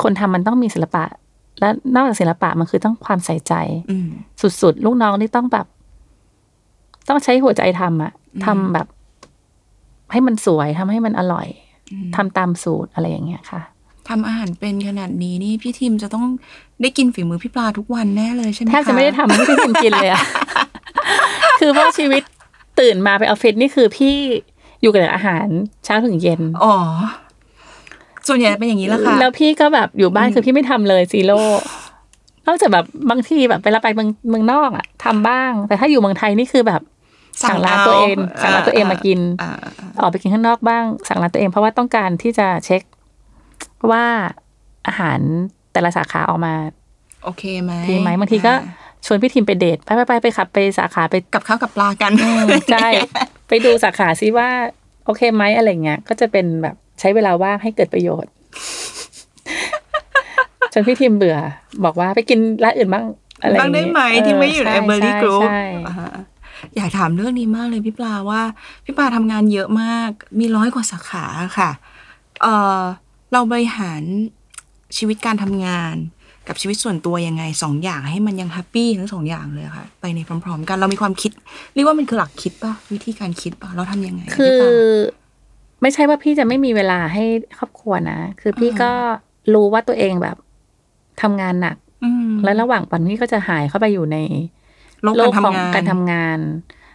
[0.03, 1.03] คนทำมันต้องมีศิลปะ
[1.59, 3.53] และนอกจากศิลปะมันคือต้องความใส่ใจ
[3.91, 4.09] อืม
[4.61, 5.65] สุดๆ ลูกน้องนี่ต้องแบบ
[7.09, 8.87] ต้องใช้หัวใจทำอะอืมทำแบบ
[10.11, 11.47] ให้มันสวยทำให้มันอร่อย
[11.91, 13.61] อืมทำตามสูตรอะไรอย่างเงี้ยค่ะ
[14.09, 16.25] ทำอาหารเป็นขนาดนี้นี่พี่ทีมจะต้อง
[16.81, 20.23] ได้กินฝีมือพี่ปลาทุกวันแน่เลยใช่ไหมแทบจะไม่ได้ทำให้พี่พิมกินเลยอะ
[21.59, 22.23] คือเพราะชีวิต
[22.79, 24.15] ตื่นมาไปออฟฟิศนี่คือพี่
[24.81, 25.47] อยู่กับแต่อาหาร
[25.85, 26.75] เช้าถึงเย็น อ๋อ
[28.27, 31.39] ส่วนใหญ่เป็นอย่างนี้แหละค่ะ แล้วพี่ก็แบบอยู่บ้านคือพี่ไม่ทำเลยซีโร่
[32.47, 36.81] นอกจากแบบบางทีแบบเวลาไปเมืองเมืองนอกอะทำบ้าง แต่ถ้าอยู่เมืองไทยนี่คือแบบ
[37.43, 39.51] สั่งร้านตัวเอง สั่งร้านตัวเองมากินอ่า
[40.01, 42.81] ออกไปกินข้างนอกบ้าง สั่งร้านตัวเองเพราะว่าต้องการที่จะเช็ค
[43.91, 44.03] ว่า
[44.87, 45.19] อาหาร
[45.73, 46.53] แต่ละสาขาออกมา
[47.23, 48.71] โอเคไหมดีไหมบางทีก็อ่
[49.05, 52.11] ชวนพี่ทีมไปเดทไปไปไปไปขับไปสาขาไปกับข้าวกับปลากัน
[52.71, 52.87] ใช่
[53.47, 54.49] ไปดูสาขาซิว่า
[55.05, 58.31] โอเคไหมอะไรเงี้ยก็จะเป็นแบบใช้เวลาว่างให้เกิดประโยชน์
[60.73, 61.37] จนพี่ทีมเบื่อ
[61.85, 63.05] บอกว่าไปกินร้านอื่นบ้าง
[63.41, 65.61] อะไรบ้างได้เงี้ยไหมที่ไม่อยู่ในใช่เบอร์รี่ใช่กรุ๊ปใช่
[66.75, 68.41] อยากถามเรื่องนี้มากเลยพี่ปลาว่า
[68.85, 70.09] พี่ปลาทำงานเยอะมาก
[70.39, 71.25] มีร้อยกว่าสาขา
[71.57, 71.71] ค่ะ
[72.43, 72.79] เออ
[73.33, 74.01] เราบริหาร
[74.97, 75.95] ชีวิตการทำงาน
[76.47, 81.31] กับชีวิตส่วนตัวยังไงสองอย่างให้มันยังแฮปปี้ทั้งสองอย่างเลยค่ะ ไปในพร้อม ๆ กันเรามีความคิด
[81.73, 84.69] เรียกว่ามันคือหลักคิดป่ะวิธีการคิดป่ะเราทำยังไงคือพี่ปลา
[85.81, 87.23] ไม่ใช่ว่าพี่จะไม่มีเวลาให้
[87.57, 88.91] ครอบครัวนะ คือพี่อ่าก็
[89.53, 90.37] รู้ว่าตัวเองแบบ
[91.21, 94.17] ทำงานหนักอืมแล้วระหว่างวันพี่ก็จะหายเข้าไปอยู่ใน
[95.03, 96.39] โลกโลการกของทำงานการทำงาน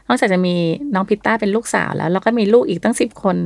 [0.09, 0.57] นอกจากจะมี
[0.95, 3.37] น้องพิตต้าเป็นลูกสาวแล้วแล้วก็มีลูกอีกตั้งสิบคน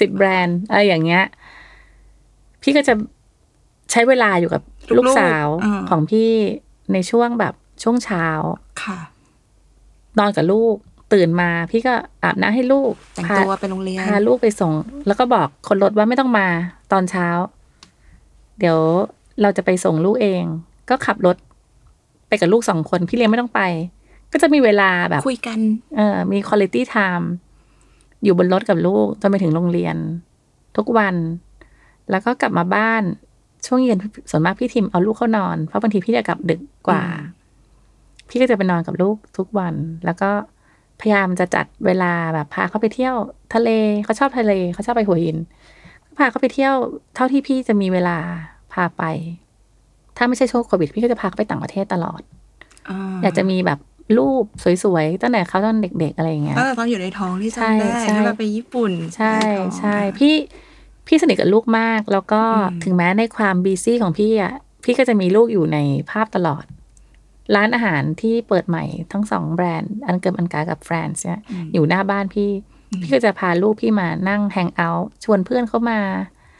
[0.00, 1.24] สิบแบรนด์อะไรอย่างเงี้ย
[2.66, 2.94] พี่ก็จะ
[3.90, 4.62] ใช้เวลาอยู่กับ
[4.96, 6.30] ลูกสาวอ่าของพี่
[6.92, 8.26] ในช่วงแบบช่วงเช้า
[8.82, 8.98] ค่ะ
[10.18, 10.74] นอนกับลูก
[11.12, 14.72] ตื่นมาพี่ก็อาบน้ำให้ลูกแต่งพาตัวไปโรงเรียนพาลูกไปส่ง
[15.06, 16.46] แล้วก็บอกคนรถว่าไม่ต้องมา
[16.92, 17.28] ตอนเช้า
[18.58, 18.78] เดี๋ยว
[19.42, 20.42] เราจะไปส่งลูกเอง
[20.90, 21.36] ก็ขับรถ
[22.28, 23.60] ไปกับลูกสองคนพี่เลี้ยงไม่ต้องไป
[24.32, 25.58] ก็จะมีเวลาแบบคุยกัน
[25.96, 27.26] เออมีคุณ i t y time
[28.22, 29.96] อยู่บนรถกับลูกจนไปถึงโรงเรียน
[30.76, 31.14] ทุกวัน
[32.10, 33.02] แล้วก็กลับมาบ้าน
[33.66, 33.98] ช่วงเย็น
[34.30, 40.30] ส่วนมากพี่ทิมเอาลูกเข้านอน เพราะบางทีพี่จะกลับดึกกว่าอืมพี่ก็จะไปนอนกับลูกทุกวัน แล้วก็
[41.00, 43.14] พยายามจะจัดเวลาแบบพาเขาไปเที่ยว
[43.54, 43.70] ทะเล
[44.04, 45.36] เขาชอบทะเลเขาชอบไปหัวหิน
[46.04, 46.74] ก็พาเขาไปเที่ยว
[47.14, 48.18] เท่าที่พี่จะมีเวลา
[48.72, 49.02] พาไป
[50.16, 52.20] ถ้าไม่ใช่ช่วงโควิด พี่ก็จะพาเขาไปต่างประเทศตลอด
[53.22, 53.78] อยากจะมีแบบ
[54.18, 54.44] รูป
[54.84, 60.34] สวยๆตั้งแต่เขาตอนเด็กๆอะไรอย่างเงี้ยตั้งแต่ตอนอยู่ในท้องที่ใช่จำได้ใช่ที่เราไปญี่ปุ่น ใช่นท้องใช่ค่ะพี่
[61.06, 64.54] พี่สนิทกับลูกมาก แล้วก็อืมถึงแม้ในความ busy ของพี่อะ
[64.84, 65.78] พี่ก็จะมีลูกอยู่ใน
[66.10, 66.64] ภาพตลอด
[67.54, 71.40] ร้านอาหารที่เปิดใหม่ทั้งสองแบรนด์ อันเกิมอันก๋ากับ FRAN'S เนี่ย
[71.72, 72.50] อยู่หน้าบ้านพี่
[73.00, 76.00] พี่ก็จะพาลูกพี่มานั่ง hang out ชวนเพื่อนเขามา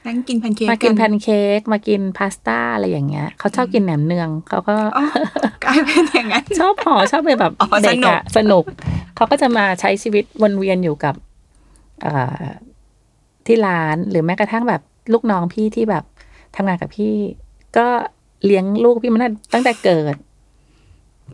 [0.06, 5.04] นั่งกินแพนเค้กมากินแพกันเค้กมากินพาสต้าอะไรอย่างเงี้ยเขาชอบกินแหนมเนืองเขาก็อ๋อ
[5.64, 8.64] กลายเป็นอย่างนั้นชอบหอชอบไปแบบอ๋อเด็กสนุกอะสนุก
[9.16, 11.14] เขาก็จะมาใช้ชีวิตวนเวียนอยู่กับ
[12.02, 12.42] เอ่อ
[13.46, 14.82] ที่ร้านหรือแม้กระทั่งแบบ
[15.12, 16.04] ลูกน้องพี่ที่แบบ
[16.56, 17.14] ทำงานกับพี่
[17.76, 17.86] ก็
[18.44, 19.22] เลี้ยงลูกพี่มัน
[19.54, 20.14] ตั้งแต่เกิด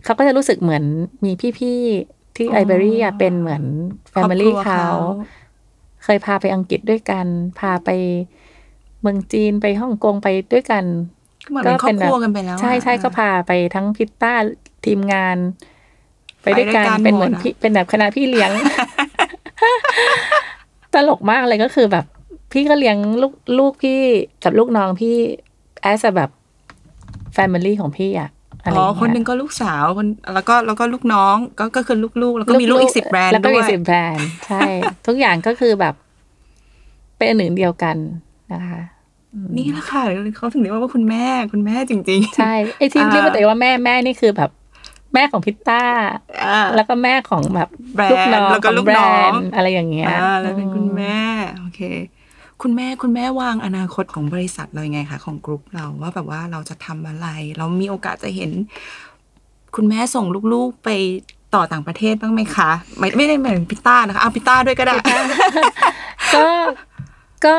[0.04, 0.84] เขาก็จะรู้สึกเหมือน
[1.24, 3.62] มีพี่ๆที่อ๋อไอเบอรี่อะเป็นเหมือน
[4.10, 4.88] family ครอบครัวเขา
[6.04, 7.26] เคยพาไปอังกฤษด้วยกัน
[7.58, 7.90] พาไป
[9.00, 10.84] เมืองจีนไปฮ่องกงไปด้วยกัน
[11.44, 14.34] ก็เหมือนเป็นครอบครัวกันไปแล้วอะใช่ใช่ก็พาไปทั้งพิตต้า
[14.84, 15.36] ทีมงาน
[16.42, 18.50] ไปด้วยกันไปด้วยกันเป็นเหมือนหมดอะพี่เป็นแบบคณะพี่เลี้ยง
[20.94, 22.04] ตลกมากเลยก็คือแบบ
[22.52, 24.00] พี่ก็เลี้ยงลูกลูกพี่
[24.44, 25.16] กับลูกน้องพี่
[25.82, 26.30] as แบบ
[27.34, 28.30] family ของพี่อะ
[28.62, 34.62] อะไรอ๋ออย่างเงี้ยคนหนึ่งก็ลูกสาวคนแล้วก็แล้วก็ลูกน้องก็ก็คือลูกๆ แล้วก็มีลูกอีกสิบแบรนด์แล้วก็ด้มีวยสิบแบรนด์ใช่
[35.06, 35.94] ทุกอย่างก็คือแบบ
[37.16, 37.96] เป็นอันหนึ่งเดียวกัน
[38.52, 38.80] นะคะ
[39.56, 40.02] นี่แหละค่ะ
[40.36, 44.50] เขาถึงเรียกว่าคุณแม่คุณแม่จริง ๆ ใช่ไอ้ที่อ่าเรียกว่าตัวเองว่าแม่แม่นี่คือแบบ
[45.14, 45.82] แม่ของพิตต้า
[46.44, 51.20] อ่าแล้วก็แม่ของแบบแบรนด์ลูกน้องแล้วก็ของลูกแบรน้องนด์อะไรอย่างเงี้ยอ่าแล้วเป็นคุณอืแม่
[51.58, 51.80] โอเค
[52.62, 57.26] คุณแม่คุณแม่วางอนาคตของบริษัทเรายังไงคะของกรุ๊ปเราว่าแบบว่าเราจะทำอะไร
[57.58, 58.50] เรามีโอกาสจะเห็น
[59.76, 60.88] คุณแม่ส่งลูกๆไป
[61.54, 64.96] ต่อต่างประเทศบ้างไหมคะไม่ไม่ได้หมายถึงพิต้านะคะเอาพิต้าด้วยก็ได้
[66.34, 66.46] ก็
[67.44, 67.52] ก็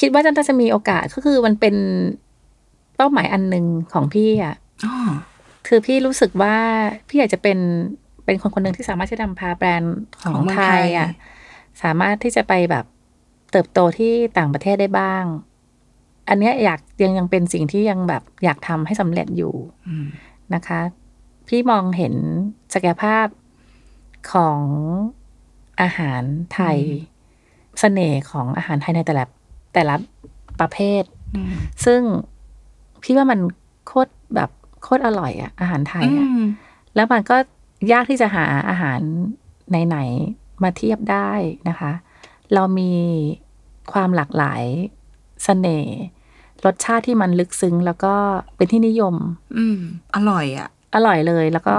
[0.00, 1.74] คิดว่าจะจะมีโอกาสก็คือมันเป็น
[2.96, 4.54] เป้าหมายอันหนึ่งของพี่อะ
[4.84, 4.94] อ๋อ
[5.66, 6.56] คือพี่รู้สึกว่า
[7.08, 7.58] พี่อยากจะเป็น
[8.24, 11.08] เป็นคนคนหนึ่งที่สามารถที่จะนำพาแบรนด์ของของเมืองไทไทยยอะ
[11.82, 12.84] สามารถที่จะไปแบบ
[13.50, 15.24] เติบโตที่ต่างประเทศได้บ้าง
[16.28, 19.54] อันเนี้ยอยากยังยังเป็นสิ่งที่ยังแบบอยากทำให้สำเร็จอยู่
[19.88, 20.06] อืม
[20.54, 20.80] นะคะ
[21.48, 22.14] พี่มองเห็น
[22.74, 23.26] ศักยภาพ
[24.32, 24.60] ของ
[25.80, 26.22] อาหาร
[26.54, 26.78] ไทย
[27.80, 29.24] เสน่ห์ของอาหารไทยในแต่ละ
[29.74, 29.94] แต่ละ
[30.60, 31.02] ประเภท
[31.36, 31.52] อืม
[31.84, 32.00] ซึ่ง
[33.02, 33.40] พี่ว่ามัน
[33.86, 34.50] โคตรแบบ
[34.82, 36.42] โคตรอร่อยอะอาหารไทยอือะม
[36.94, 37.36] แล้วมันก็
[37.92, 39.00] ยากที่จะหาอาหาร
[39.88, 41.30] ไหนๆมาเทียบได้
[41.68, 41.92] นะคะ
[42.54, 42.92] เรามี
[43.92, 44.62] ความหลากหลาย
[45.44, 45.96] เสน่ห์
[46.64, 48.14] รสชาติที่มันลึกซึ้ง แล้วก็
[48.56, 49.14] เป็นที่นิยม
[49.56, 49.78] อืม
[50.14, 51.76] อร่อยอะอร่อยเลย แล้วก็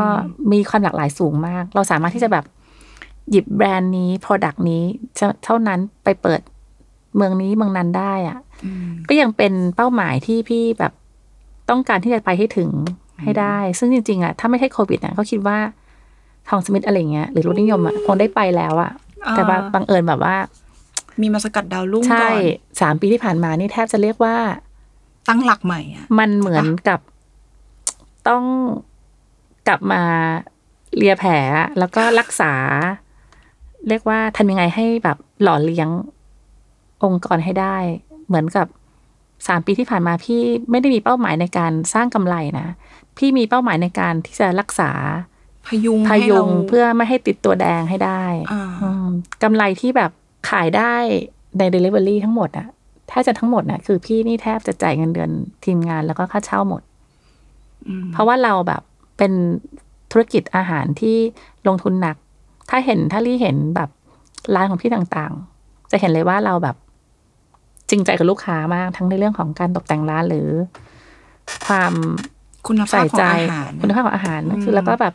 [0.52, 2.46] มีความหลากหลายสูงมาก เราสามารถที่จะแบบ
[3.30, 4.84] หยิบแบรนด์นี้ Product นี้
[5.20, 6.42] จะเท่านั้นไปเปิด
[7.16, 10.94] เมืองนี้เมืองนั้นได้อะอืมก็ยังเป็นเป้าหมายที่พี่แบบ
[11.72, 12.70] ต้องการที่จะไปให้ถึง
[13.24, 15.58] ให้ได้ ซึ่งจริง ๆอะถ้าไม่ใช่โควิดอะเขาคิดว่า
[16.50, 18.92] ทองสมิธอะไรเงี้ยหรือรถนิยมอะคงได้ไปแล้วอะ
[19.32, 20.36] แต่บางบังเอิญแบบว่า
[21.22, 24.36] มีมาสกัดดาวรุ่งใช่ก่อนสามปีที่ผ่านมานี่แทบจะเรียกว่า
[25.30, 27.00] ตั้งหลักใหม่อะ มันเหมือนกับ
[28.28, 28.44] ต้อง
[29.68, 30.02] กลับมา
[30.98, 32.54] เลียแผลอะแล้วก็รักษา
[33.90, 35.90] เรียกว่าทำยังไงให้แบบหล่อเลี้ยง
[37.04, 37.78] องค์กรให้ได้
[38.28, 38.68] เหมือนกับ
[39.48, 42.68] สามปีที่ผ่านมาพี่ไม่ได้มีเป้าหมายในการสร้างกำไรนะ
[43.18, 44.92] พี่มีเป้าหมายในการที่จะรักษา
[45.68, 49.08] พยุงพให้ยุเรางเพื่อไม่ให้ติดตัวแดงให้ได้อ่าอืม
[49.44, 50.12] กำไรที่แบบ
[50.50, 50.94] ขายได้
[51.58, 52.68] ใน Delivery ทั้งหมดอะ
[53.12, 55.32] ถ้าจะทั้งหมดนะคือพี่นี่แทบจะจ่ายเงินเดือน
[55.66, 56.82] ทีมงานแล้วก็ค่าเช่าหมด
[57.88, 58.82] อืมเพราะว่าเราแบบ
[59.18, 59.32] เป็น
[60.12, 61.18] ธุรกิจอาหารที่
[61.68, 62.16] ลงทุนหนัก
[62.70, 63.90] ถ้าเห็นถ้าลี่เห็นแบบ
[64.56, 66.76] ร้านของพี่ต่างๆ จะเห็นเลยว่าเราแบบ
[67.92, 70.50] จริงใจกับลูกค้ามาก ทั้งในเรื่องของการตกแต่งร้านหรือ
[71.68, 71.94] ความ
[72.68, 75.14] คุณภาใส่พของใจอาหารคุณภาพของอาหารอืมคือ แล้วก็แบบ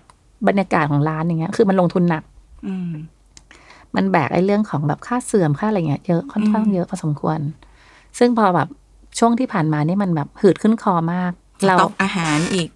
[0.48, 2.22] บรรยากาศของร้านอย่างเงี้ย คือมันลงทุนหนัก
[2.66, 2.90] อืม
[3.96, 7.38] มันแบกไอ้เรื่องของแบบค่าเสื่อมค่าอะไรเงี้ยเยอะค่อนข้างอืมเยอะพอสมควร
[8.18, 8.68] ซึ่งพอแบบ
[9.18, 11.32] ช่วงที่ผ่านมานี่มันแบบหืดขึ้นคอมาก
[11.66, 12.68] เราสต็อกอาหารอีก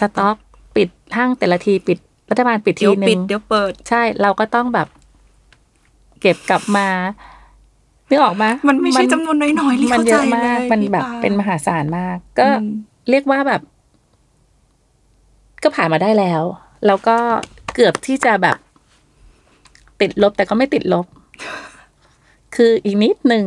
[0.00, 0.36] สต็อก
[0.76, 1.98] ปิดห้างแต่ละทีปิด
[2.30, 4.88] รัฐบาลปิดเดี๋ทียวนึปิดงเดี๋ยวเปิด ใช่เราก็ต้องแบบ
[6.20, 6.88] เก็บกลับมา
[8.10, 12.70] นึกออกไหมมันไม่ใช่จำนวนน้อยๆที่มันเข้าเยใจอะเลมากยมันพี่แบบปาเป็นมหาศาลมาก ก็อืม
[13.10, 13.62] เรียกว่าแบบ
[15.62, 16.42] ก็ผ่านมาได้แล้ว
[16.86, 17.16] แล้วก็
[17.74, 18.56] เกือบที่จะแบบ
[20.00, 21.06] ติดลบแต่ก็ไม่ติดลบ
[22.54, 23.44] คืออีกนิดหนึ่ง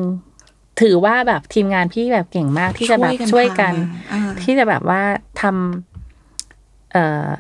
[0.82, 5.02] ถือว่าแบบทีมงานพี่แบบเก่งมากที่จะแบบช่วยกันพามาอ่าที่จะแบบว่า
[5.42, 7.36] ทำเอ่อ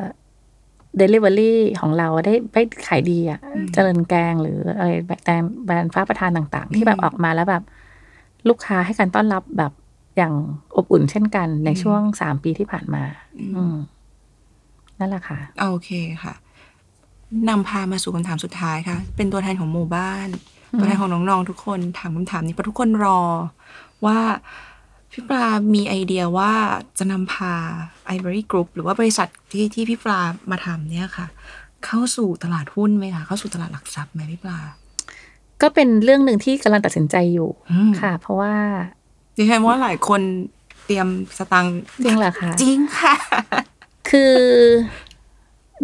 [0.99, 3.39] delivery ของเราได้ได้ขายดีอะ
[3.73, 7.63] เจริญแกงหรืออะไรแบบแบรนด์แบรนด์ฟ้าประธานต่าง ๆ ที่แบบออกมาแล้วแบบ
[8.49, 9.71] ลูกค้าให้การต้อนรับแบบ
[10.17, 10.33] อย่าง
[10.75, 13.03] อบอุ่นเช่นกันในช่วงสามปีที่ผ่านมา
[13.55, 13.75] อืม
[14.99, 15.89] นั่นแหละค่ะ โอเค
[16.23, 16.33] ค่ะ
[17.49, 20.27] นำพามาสู่คำถามสุดท้ายค่ะ เป็นตัวแทนของหมู่บ้าน
[20.79, 23.21] ตัวแทนของน้องๆทุกคนถามคำถามนี้เพราะทุกคนรอ
[24.05, 24.17] ว่า
[25.11, 26.51] พี่ปลามีไอเดียว่า
[26.97, 27.53] จะนำพา
[28.15, 30.19] Ivory Group หรือว่าบริษัทที่ที่พี่ปลา
[30.51, 31.27] มาทำเนี่ยค่ะ
[31.85, 34.59] เข้าสู่ตลาดหุ้นไหมคะ เข้าสู่ตลาดหลักทรัพย์ไหมพี่ปลา
[35.61, 38.53] ก็เป็นเรื่องหนึ่งที่กำลังตัดสินใจอยู่อืมค่ะ เพราะว่า
[39.37, 40.21] ดิฉันว่าหลายคน
[40.85, 41.07] เตรียม
[41.37, 43.15] สตังค์จริงเหรอคะจริงค่ะ
[44.09, 44.35] คือ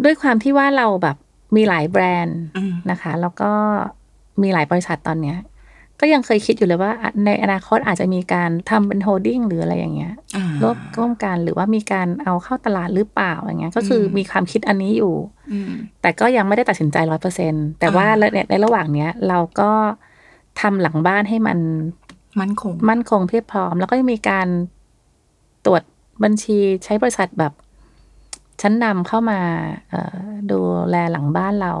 [0.04, 1.16] ด้วยความที่ว่าเราแบบ
[1.56, 3.52] มีหลายแบรนด์อืมนะคะ แล้วก็
[4.42, 5.36] มีหลายบริษัทตอนเนี้ย
[6.00, 15.14] ก็ยังเคยคิดอยู่เลยว่าอะในอนาคตอาจจะมีการทำเป็นโฮดดิ้งหรืออะไรอย่างเงี้ยอ่าร่วมร่วมกันหรือว่ามีการเอาเข้าตลาดหรือเปล่าอย่างเงี้ย ก็คืออมมีความคิดอันนี้อยู่
[15.52, 19.70] อืมแต่ก็ยังไม่ได้ตัดสินใจร้อยเปอร์เซ็นแต่ว่าอ่าในในระหว่างเนี้ย เราก็
[20.60, 21.58] ทำหลังบ้านให้มัน
[22.40, 24.48] มั่นคง มั่นคงเพียบพร้อม แล้วก็มีการ
[25.66, 25.82] ตรวจ
[26.22, 27.52] บัญชีใช้บริษัทแบบ
[28.60, 29.40] ชั้นนำเข้ามา
[29.90, 30.18] เอ่อ
[30.50, 30.58] ดู
[30.90, 31.72] แลหลังบ้านเรา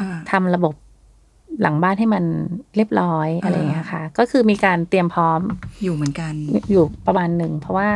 [0.00, 0.74] อ่าทำระบบ
[1.62, 2.24] หลังบ้านให้มัน
[2.76, 5.40] เรียบร้อยอะไรอย่างเงี้ยค่ะ ก็คือมีการเตรียมพร้อม
[5.82, 6.32] อยู่เหมือนกัน
[6.70, 7.88] อยู่ประมาณหนึ่ง เพราะว่า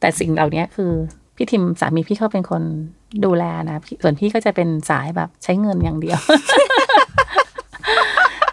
[0.00, 0.92] แต่สิ่งเหล่านี้คือ
[1.36, 2.62] พี่ทิมสามีพี่เขาเป็นคน
[3.24, 6.18] ดูแลนะพี่ส่วนพี่ก็จะเป็นสายแบบใช้เงินอย่างเดียว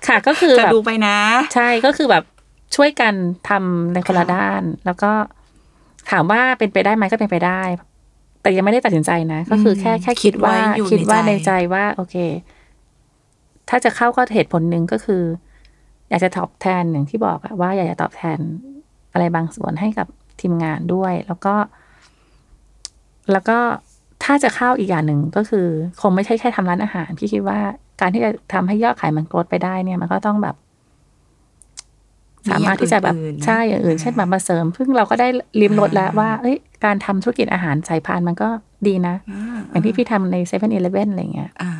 [0.07, 1.17] ค่ะก็คือจะแบบดูไปนะ
[1.55, 2.23] ใช่ก็คือแบบ
[2.75, 3.13] ช่วยกัน
[3.49, 5.11] ทำในคนละค่ะด้าน แล้วก็
[6.11, 7.61] ถามว่าเป็นไปได้ไหมก็เป็นไปได้
[8.41, 12.15] แต่ยังไม่ได้ตัดสินใจนะ ก็คือแค่แค่คิดว่าอยู่คิดว่าในในใจใจว่า โอเค
[13.69, 15.23] ถ้าจะเข้าก็เหตุผลหนึ่งก็คือ
[16.09, 18.39] อยากจะตอบแทนอย่างที่บอกอะว่าอยากจะตอบแทน
[19.13, 20.07] อะไรบางส่วนให้กับ
[20.41, 21.55] ทีมงานด้วย แล้วก็
[23.31, 23.57] แล้วก็
[24.23, 25.67] ถ้าจะเข้าอีกอย่างหนึ่งก็คือ
[26.01, 27.59] คงไม่ใช่แค่ทำร้านอาหาร พี่คิดว่า
[28.01, 30.55] การที่จะทำให้ยอดขายมัน growth ไปได้เนี่ย มันก็ต้องแบบ
[32.51, 35.27] สามารถที่จะแบบมีอย่างอื่นๆนะใช่อย่างอื่นอ่าเช่นแบบมาเสริมซึ่งเราก็ได้
[35.61, 38.49] ลิ้มรสแล้วอ่าว่า เอ้ย การทำธุรกิจอาหารสายพานมันก็
[38.87, 41.71] ดีนะอ่าอย่างที่พี่ทำในเซเว่นอีเลฟเว่นอะไรเงี้ยอ่า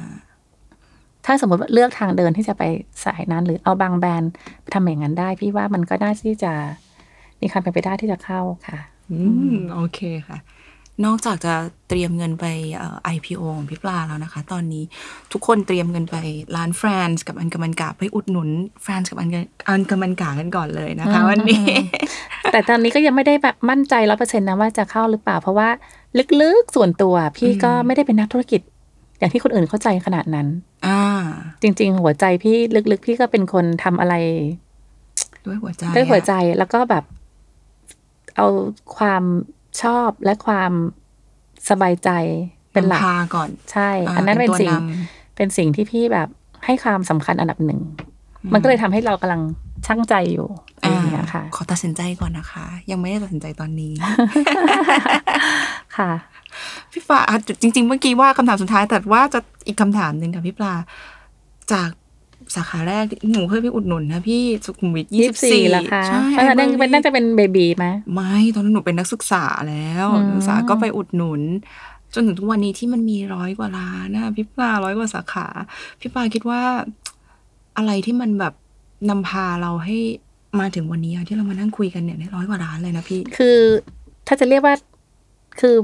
[1.25, 2.63] ถ้าสมมติว่าเลือกทางเดินที่จะไป
[3.05, 4.31] สายนั้น หรือเอาบางแบรนด์
[4.61, 6.53] ไปทำอย่างนั้นได้ พี่ว่ามันก็น่าที่จะ
[7.41, 8.79] มีความเป็นไปได้ที่จะเข้าค่ะ
[9.11, 9.19] อื
[9.53, 10.39] มโอเคค่ะ
[11.05, 11.53] นอกจากจะ
[11.89, 12.45] เตรียมเงินไป
[12.75, 14.83] เอ่อ IPO ของพี่ปลาแล้วนะคะ ตอนนี้
[15.33, 16.17] ทุกคนเตรียมเงินไป
[16.55, 18.49] ร้าน FRAN'S กับอันเกิมอันก๋าไปอุดหนุน
[18.83, 21.65] FRAN'S กับอันเกิมอันเกิมอันก๋ากันก่อนเลยนะคะอืมวันนี้
[22.51, 25.69] แต่ตอนนี้ก็ยังไม่ได้แบบมั่นใจร้อยเปอร์เซ็นต์นะว่าจะเข้าหรือเปล่า เพราะว่า
[26.41, 28.61] ลึกๆส่วนตัวพี่ก็ไม่ได้เป็นนักธุรกิจ
[29.23, 30.47] อย่างที่คนอื่นเข้าใจขนาดนั้น
[30.87, 30.99] อ่า
[31.61, 32.55] จริง ๆ หัวใจพี่
[32.91, 34.15] ลึกๆ พี่ก็เป็นคนทำอะไร
[35.45, 37.03] ด้วยหัวใจด้วยหัวใจอะแล้วก็แบบ
[38.35, 38.47] เอา
[38.97, 39.23] ความ
[39.81, 40.71] ชอบและความ
[41.69, 42.09] สบายใจ
[42.73, 44.83] เป็นหลักพาก่อน ใช่อ่าอันนั้นเป็นเป็นตัวสิ่งน
[45.35, 46.27] เป็นสิ่งที่พี่แบบ
[46.65, 47.81] ให้ความสำคัญอันดับหนึ่ง
[48.53, 49.41] มันก็เลยทำให้เรากำลัง
[49.85, 50.47] ช่างใจอยู่
[50.81, 53.93] อะไรอย่างเงี้ยค่ะ ขอตัดสินใจก่อนนะคะ ยังไม่ได้ตัดสินใจตอนนี้
[55.97, 56.11] ค่ะ
[56.91, 60.73] พี่ปลาอะจริง ๆ เมื่อกี้ว่าคำถามสุดท้าย แต่ว่าจะอีกคำถามหนึ่งค่ะพี่ปลา
[61.71, 61.89] จาก
[62.55, 71.41] สาขาแรกหนูเคยไปอุดหนุนนะพี่สุขุมวิทยี่ยี่สิสิบบสี่สี่ละคะใช่ตอนนั้นไอเป็นน่าจะเป็นเบบีไหมไม่ตอนนั้นหนูเป็นนักศึกษาแล้วอืมนักศึกษาก็ไปอุดหนุน
[72.13, 75.47] จนถึงทุกวันนี้ที่มันมีร้อยกว่าร้านนะพี่ปลาร้อยกว่าสาขา
[75.99, 76.61] พี่ปลาคิดว่า
[77.77, 78.53] อะไรที่มันแบบ
[79.09, 79.97] นำพาเราให้
[80.59, 83.57] มาถึงวันนี้อะที่เรามานั่งคุยกันเนี่ยในร้อยกว่าร้านเลยนะพี่ คือ
[84.27, 84.75] ถ้าจะเรียกว่า
[85.59, 85.75] คือ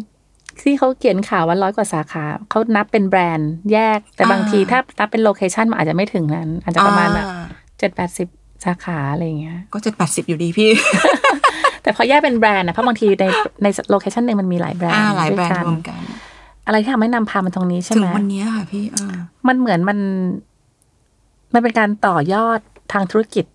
[0.61, 7.38] ที่เขาเขียนข่าวว่าร้อยกว่าสาขาเขานับเป็นแบรนด์แยก แต่บางทีอ่าถ้านับเป็นโลเคชันมันอาจจะไม่ถึงนั้น อาจจะประมาณแบบอ่
[7.80, 8.27] เจ็ดแปดสิบ
[8.65, 10.69] สาขาอะไรอย่างเงี้ย ก็เจ็ดแปดสิบอยู่ดีพี่
[11.81, 13.26] แต่พอแยกเป็นแบรนด์นะเพราะบางทีใน
[13.63, 16.01] ในโลเคชันหนึ่งมันมีหลายแบรนอ่าด์หลายแบรนด์ด้รวมกัน
[16.65, 19.15] อะไรที่ทำให้นำพามันตรงนี้ใช่ถึไหงมวันนี้ค่ะพี่อ่า
[19.47, 19.99] มันเหมือนมัน
[21.53, 22.59] มันเป็นการต่อยอด
[22.93, 23.45] ทางธุรกิจ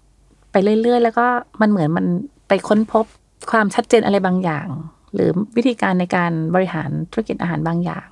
[0.53, 1.27] ไปเรื่อยๆ แล้วก็
[1.61, 2.07] มันเหมือนมัน
[2.49, 3.05] ไปค้นพบ
[3.51, 4.67] ความชัดเจนอะไรบางอย่าง
[5.15, 8.07] หรือวิธีการในการบริหารธุรกิจอาหารบางอย่าง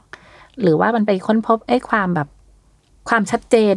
[0.62, 2.28] หรือว่ามันไปค้นพบไอ้ความแบบ
[3.08, 3.76] ความชัดเจน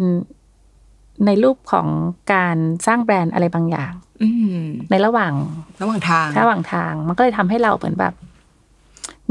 [1.26, 1.88] ในรูปของ
[2.34, 2.58] การ
[2.88, 3.94] สร้างแบรนด์อะไรบางอย่าง
[4.24, 4.30] อื
[4.62, 5.34] มในระหว่าง
[5.82, 8.14] ระหว่างทางระหว่างทาง มันก็เลยทำให้เราเหมือนแบบ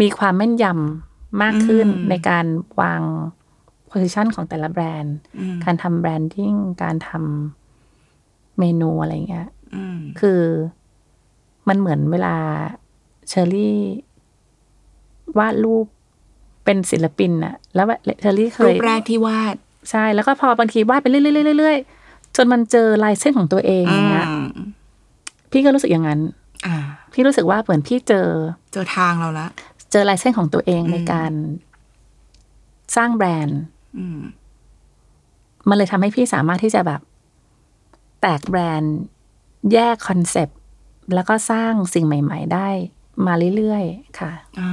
[0.00, 2.46] มีความแม่นยำมากขึ้นอืมในการ
[2.80, 3.00] วาง
[3.90, 6.52] position ของแต่ละแบรนด์อืมการทำ branding
[6.82, 10.40] การทำเมนูอะไรเงี้ยอืมคือ
[11.68, 12.36] มันเหมือนเวลา
[13.28, 13.80] เชอรี่
[15.38, 15.86] วาดรูป
[16.64, 17.86] เป็นศิลปินอะแล้ว
[18.20, 19.56] เชอรี่เคยรูปแรกที่วาด
[19.90, 24.48] ใช่ แล้วก็พอบางทีวาดไปเรื่อยๆเรื่อยๆจนมันเจอลายเส้นของตัวเองอย่างเงี้ยอืม
[25.50, 26.20] พี่ก็รู้สึกอย่างนั้น
[26.66, 26.76] อ่า
[27.12, 28.28] พี่รู้สึกว่าเหมือนพี่เจอ
[28.72, 29.46] เจอทางเราละ
[29.92, 31.32] เจอลายเส้นของตัวเองอืมในการ
[32.96, 33.60] สร้างแบรนด์
[33.98, 34.20] อืม
[35.68, 37.00] มันเลยทำให้พี่สามารถที่จะแบบ
[38.20, 38.96] แตกแบรนด์
[39.72, 40.58] แยกคอนเซปต์
[41.14, 42.68] แล้วก็สร้างสิ่งใหม่ ๆ ได้
[43.26, 44.70] มาเรื่อยๆ ค่ะอ่า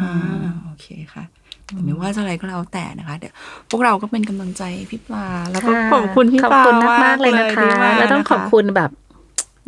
[0.66, 1.24] โอเคค่ะ
[1.66, 3.34] แต่ไม่ว่าจะอะไรก็แล้วแต่นะคะ เดี๋ยว
[3.70, 8.92] พวกเราก็เป็นกำลังใจให้พี่ปลา แล้วก็ค่ะขอบคุณพี่ปลาขอบคุณมากๆเลยนะคะที่มาแล้วต้องขอบคุณแบบ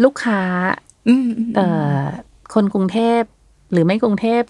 [0.03, 0.41] ลูกค้า
[1.07, 1.99] อืมอืมเอ่อ
[2.53, 3.21] คนกรุงเทพ
[3.71, 4.41] หรือไม่กรุงเทพ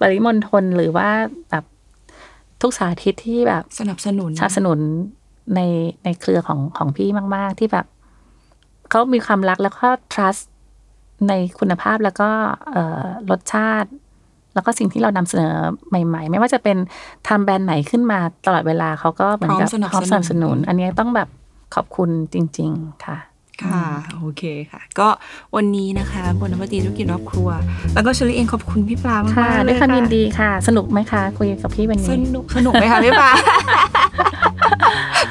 [0.00, 1.08] ปริมณฑลหรือว่า
[1.50, 1.64] แบบ
[2.62, 4.78] ทุกสาธิตที่แบบสนับสนุนสนับสนุน
[5.54, 5.60] ใน
[6.04, 7.86] ในเครือของของพี่มาก ๆ ที่แบบ
[8.90, 10.44] เขามีความรักแล้วก็ trust
[11.28, 12.28] ในคุณภาพแล้วก็
[12.72, 13.90] เอ่อรสชาติ
[14.54, 15.54] แล้วก็สิ่งที่เรานำเสนอ
[15.88, 16.76] ใหม่ ๆ ไม่ว่าจะเป็น
[17.28, 21.28] ทำแบรนด์ไหนขึ้นมาตลอดเวลาเขาก็เหมือนกับพร้อมสนับพร้อมสนับสสนุนุนนอันนี้ต้องแบบ
[21.74, 23.18] ขอบคุณจริง ๆ ค่ะ
[23.62, 23.84] ค่ะ
[24.18, 25.08] โอเคค่ะ ก็
[25.56, 27.48] วันนี้นะคะบนนวัตตีธุรกิจรอบครัว
[27.94, 33.30] แล้วก็เชลิเองขอบคุณพี่ปลามากค่ะๆเลด้วยยความค่ะยินดีค่ะ สนุกไหมคะคุยกับพี่วันสนี้นุกสนุกไหมคะพี่ปลา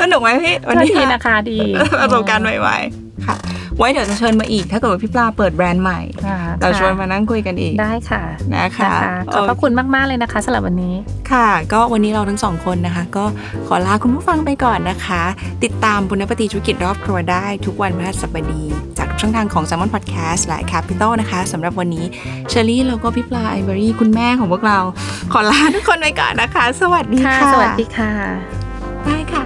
[0.02, 1.60] สนุกไหมพี่วันก็นี้ดีนะคะดี
[2.02, 3.36] ประสบการณ์ใหม่ๆ ค่ะ
[3.78, 8.24] ไว้เดี๋ยวจะเชิญมาอีก ถ้าเกิดว่าพี่ปลาเปิดแบรนด์ใหม่ค่ะเราชวนค่ะมานั่งคุยกันอีก ได้ค่ะ
[8.56, 8.94] นะคะ
[9.34, 10.96] ขอบพระคุณมากๆเลยนะคะสำหรับวันนี้
[11.32, 13.26] ค่ะ ก็วันนี้เราทั้งสองคนนะคะ ก็
[13.68, 15.24] ขอลาคุณผู้ฟังไปก่อนนะคะ
[15.64, 18.64] ติดตามบุญนปฏิธุรกิจรอบครัวได้ทุกวันพฤหัสบดี
[18.98, 22.06] จากทุกช่องทางของ s ซ m o n Podcast และ Capital นะคะสำหรับวันนี้
[22.50, 24.80] เชอรี่แล้วก็พี่ปลาไอเบอรี่คุณแม่ของพวกเรา
[25.34, 28.12] ขอลาทุกคนไปก่อนนะคะ สวัสดีค่ะค่ะสวัสดีค่ะ
[29.06, 29.44] ได้ค่ะ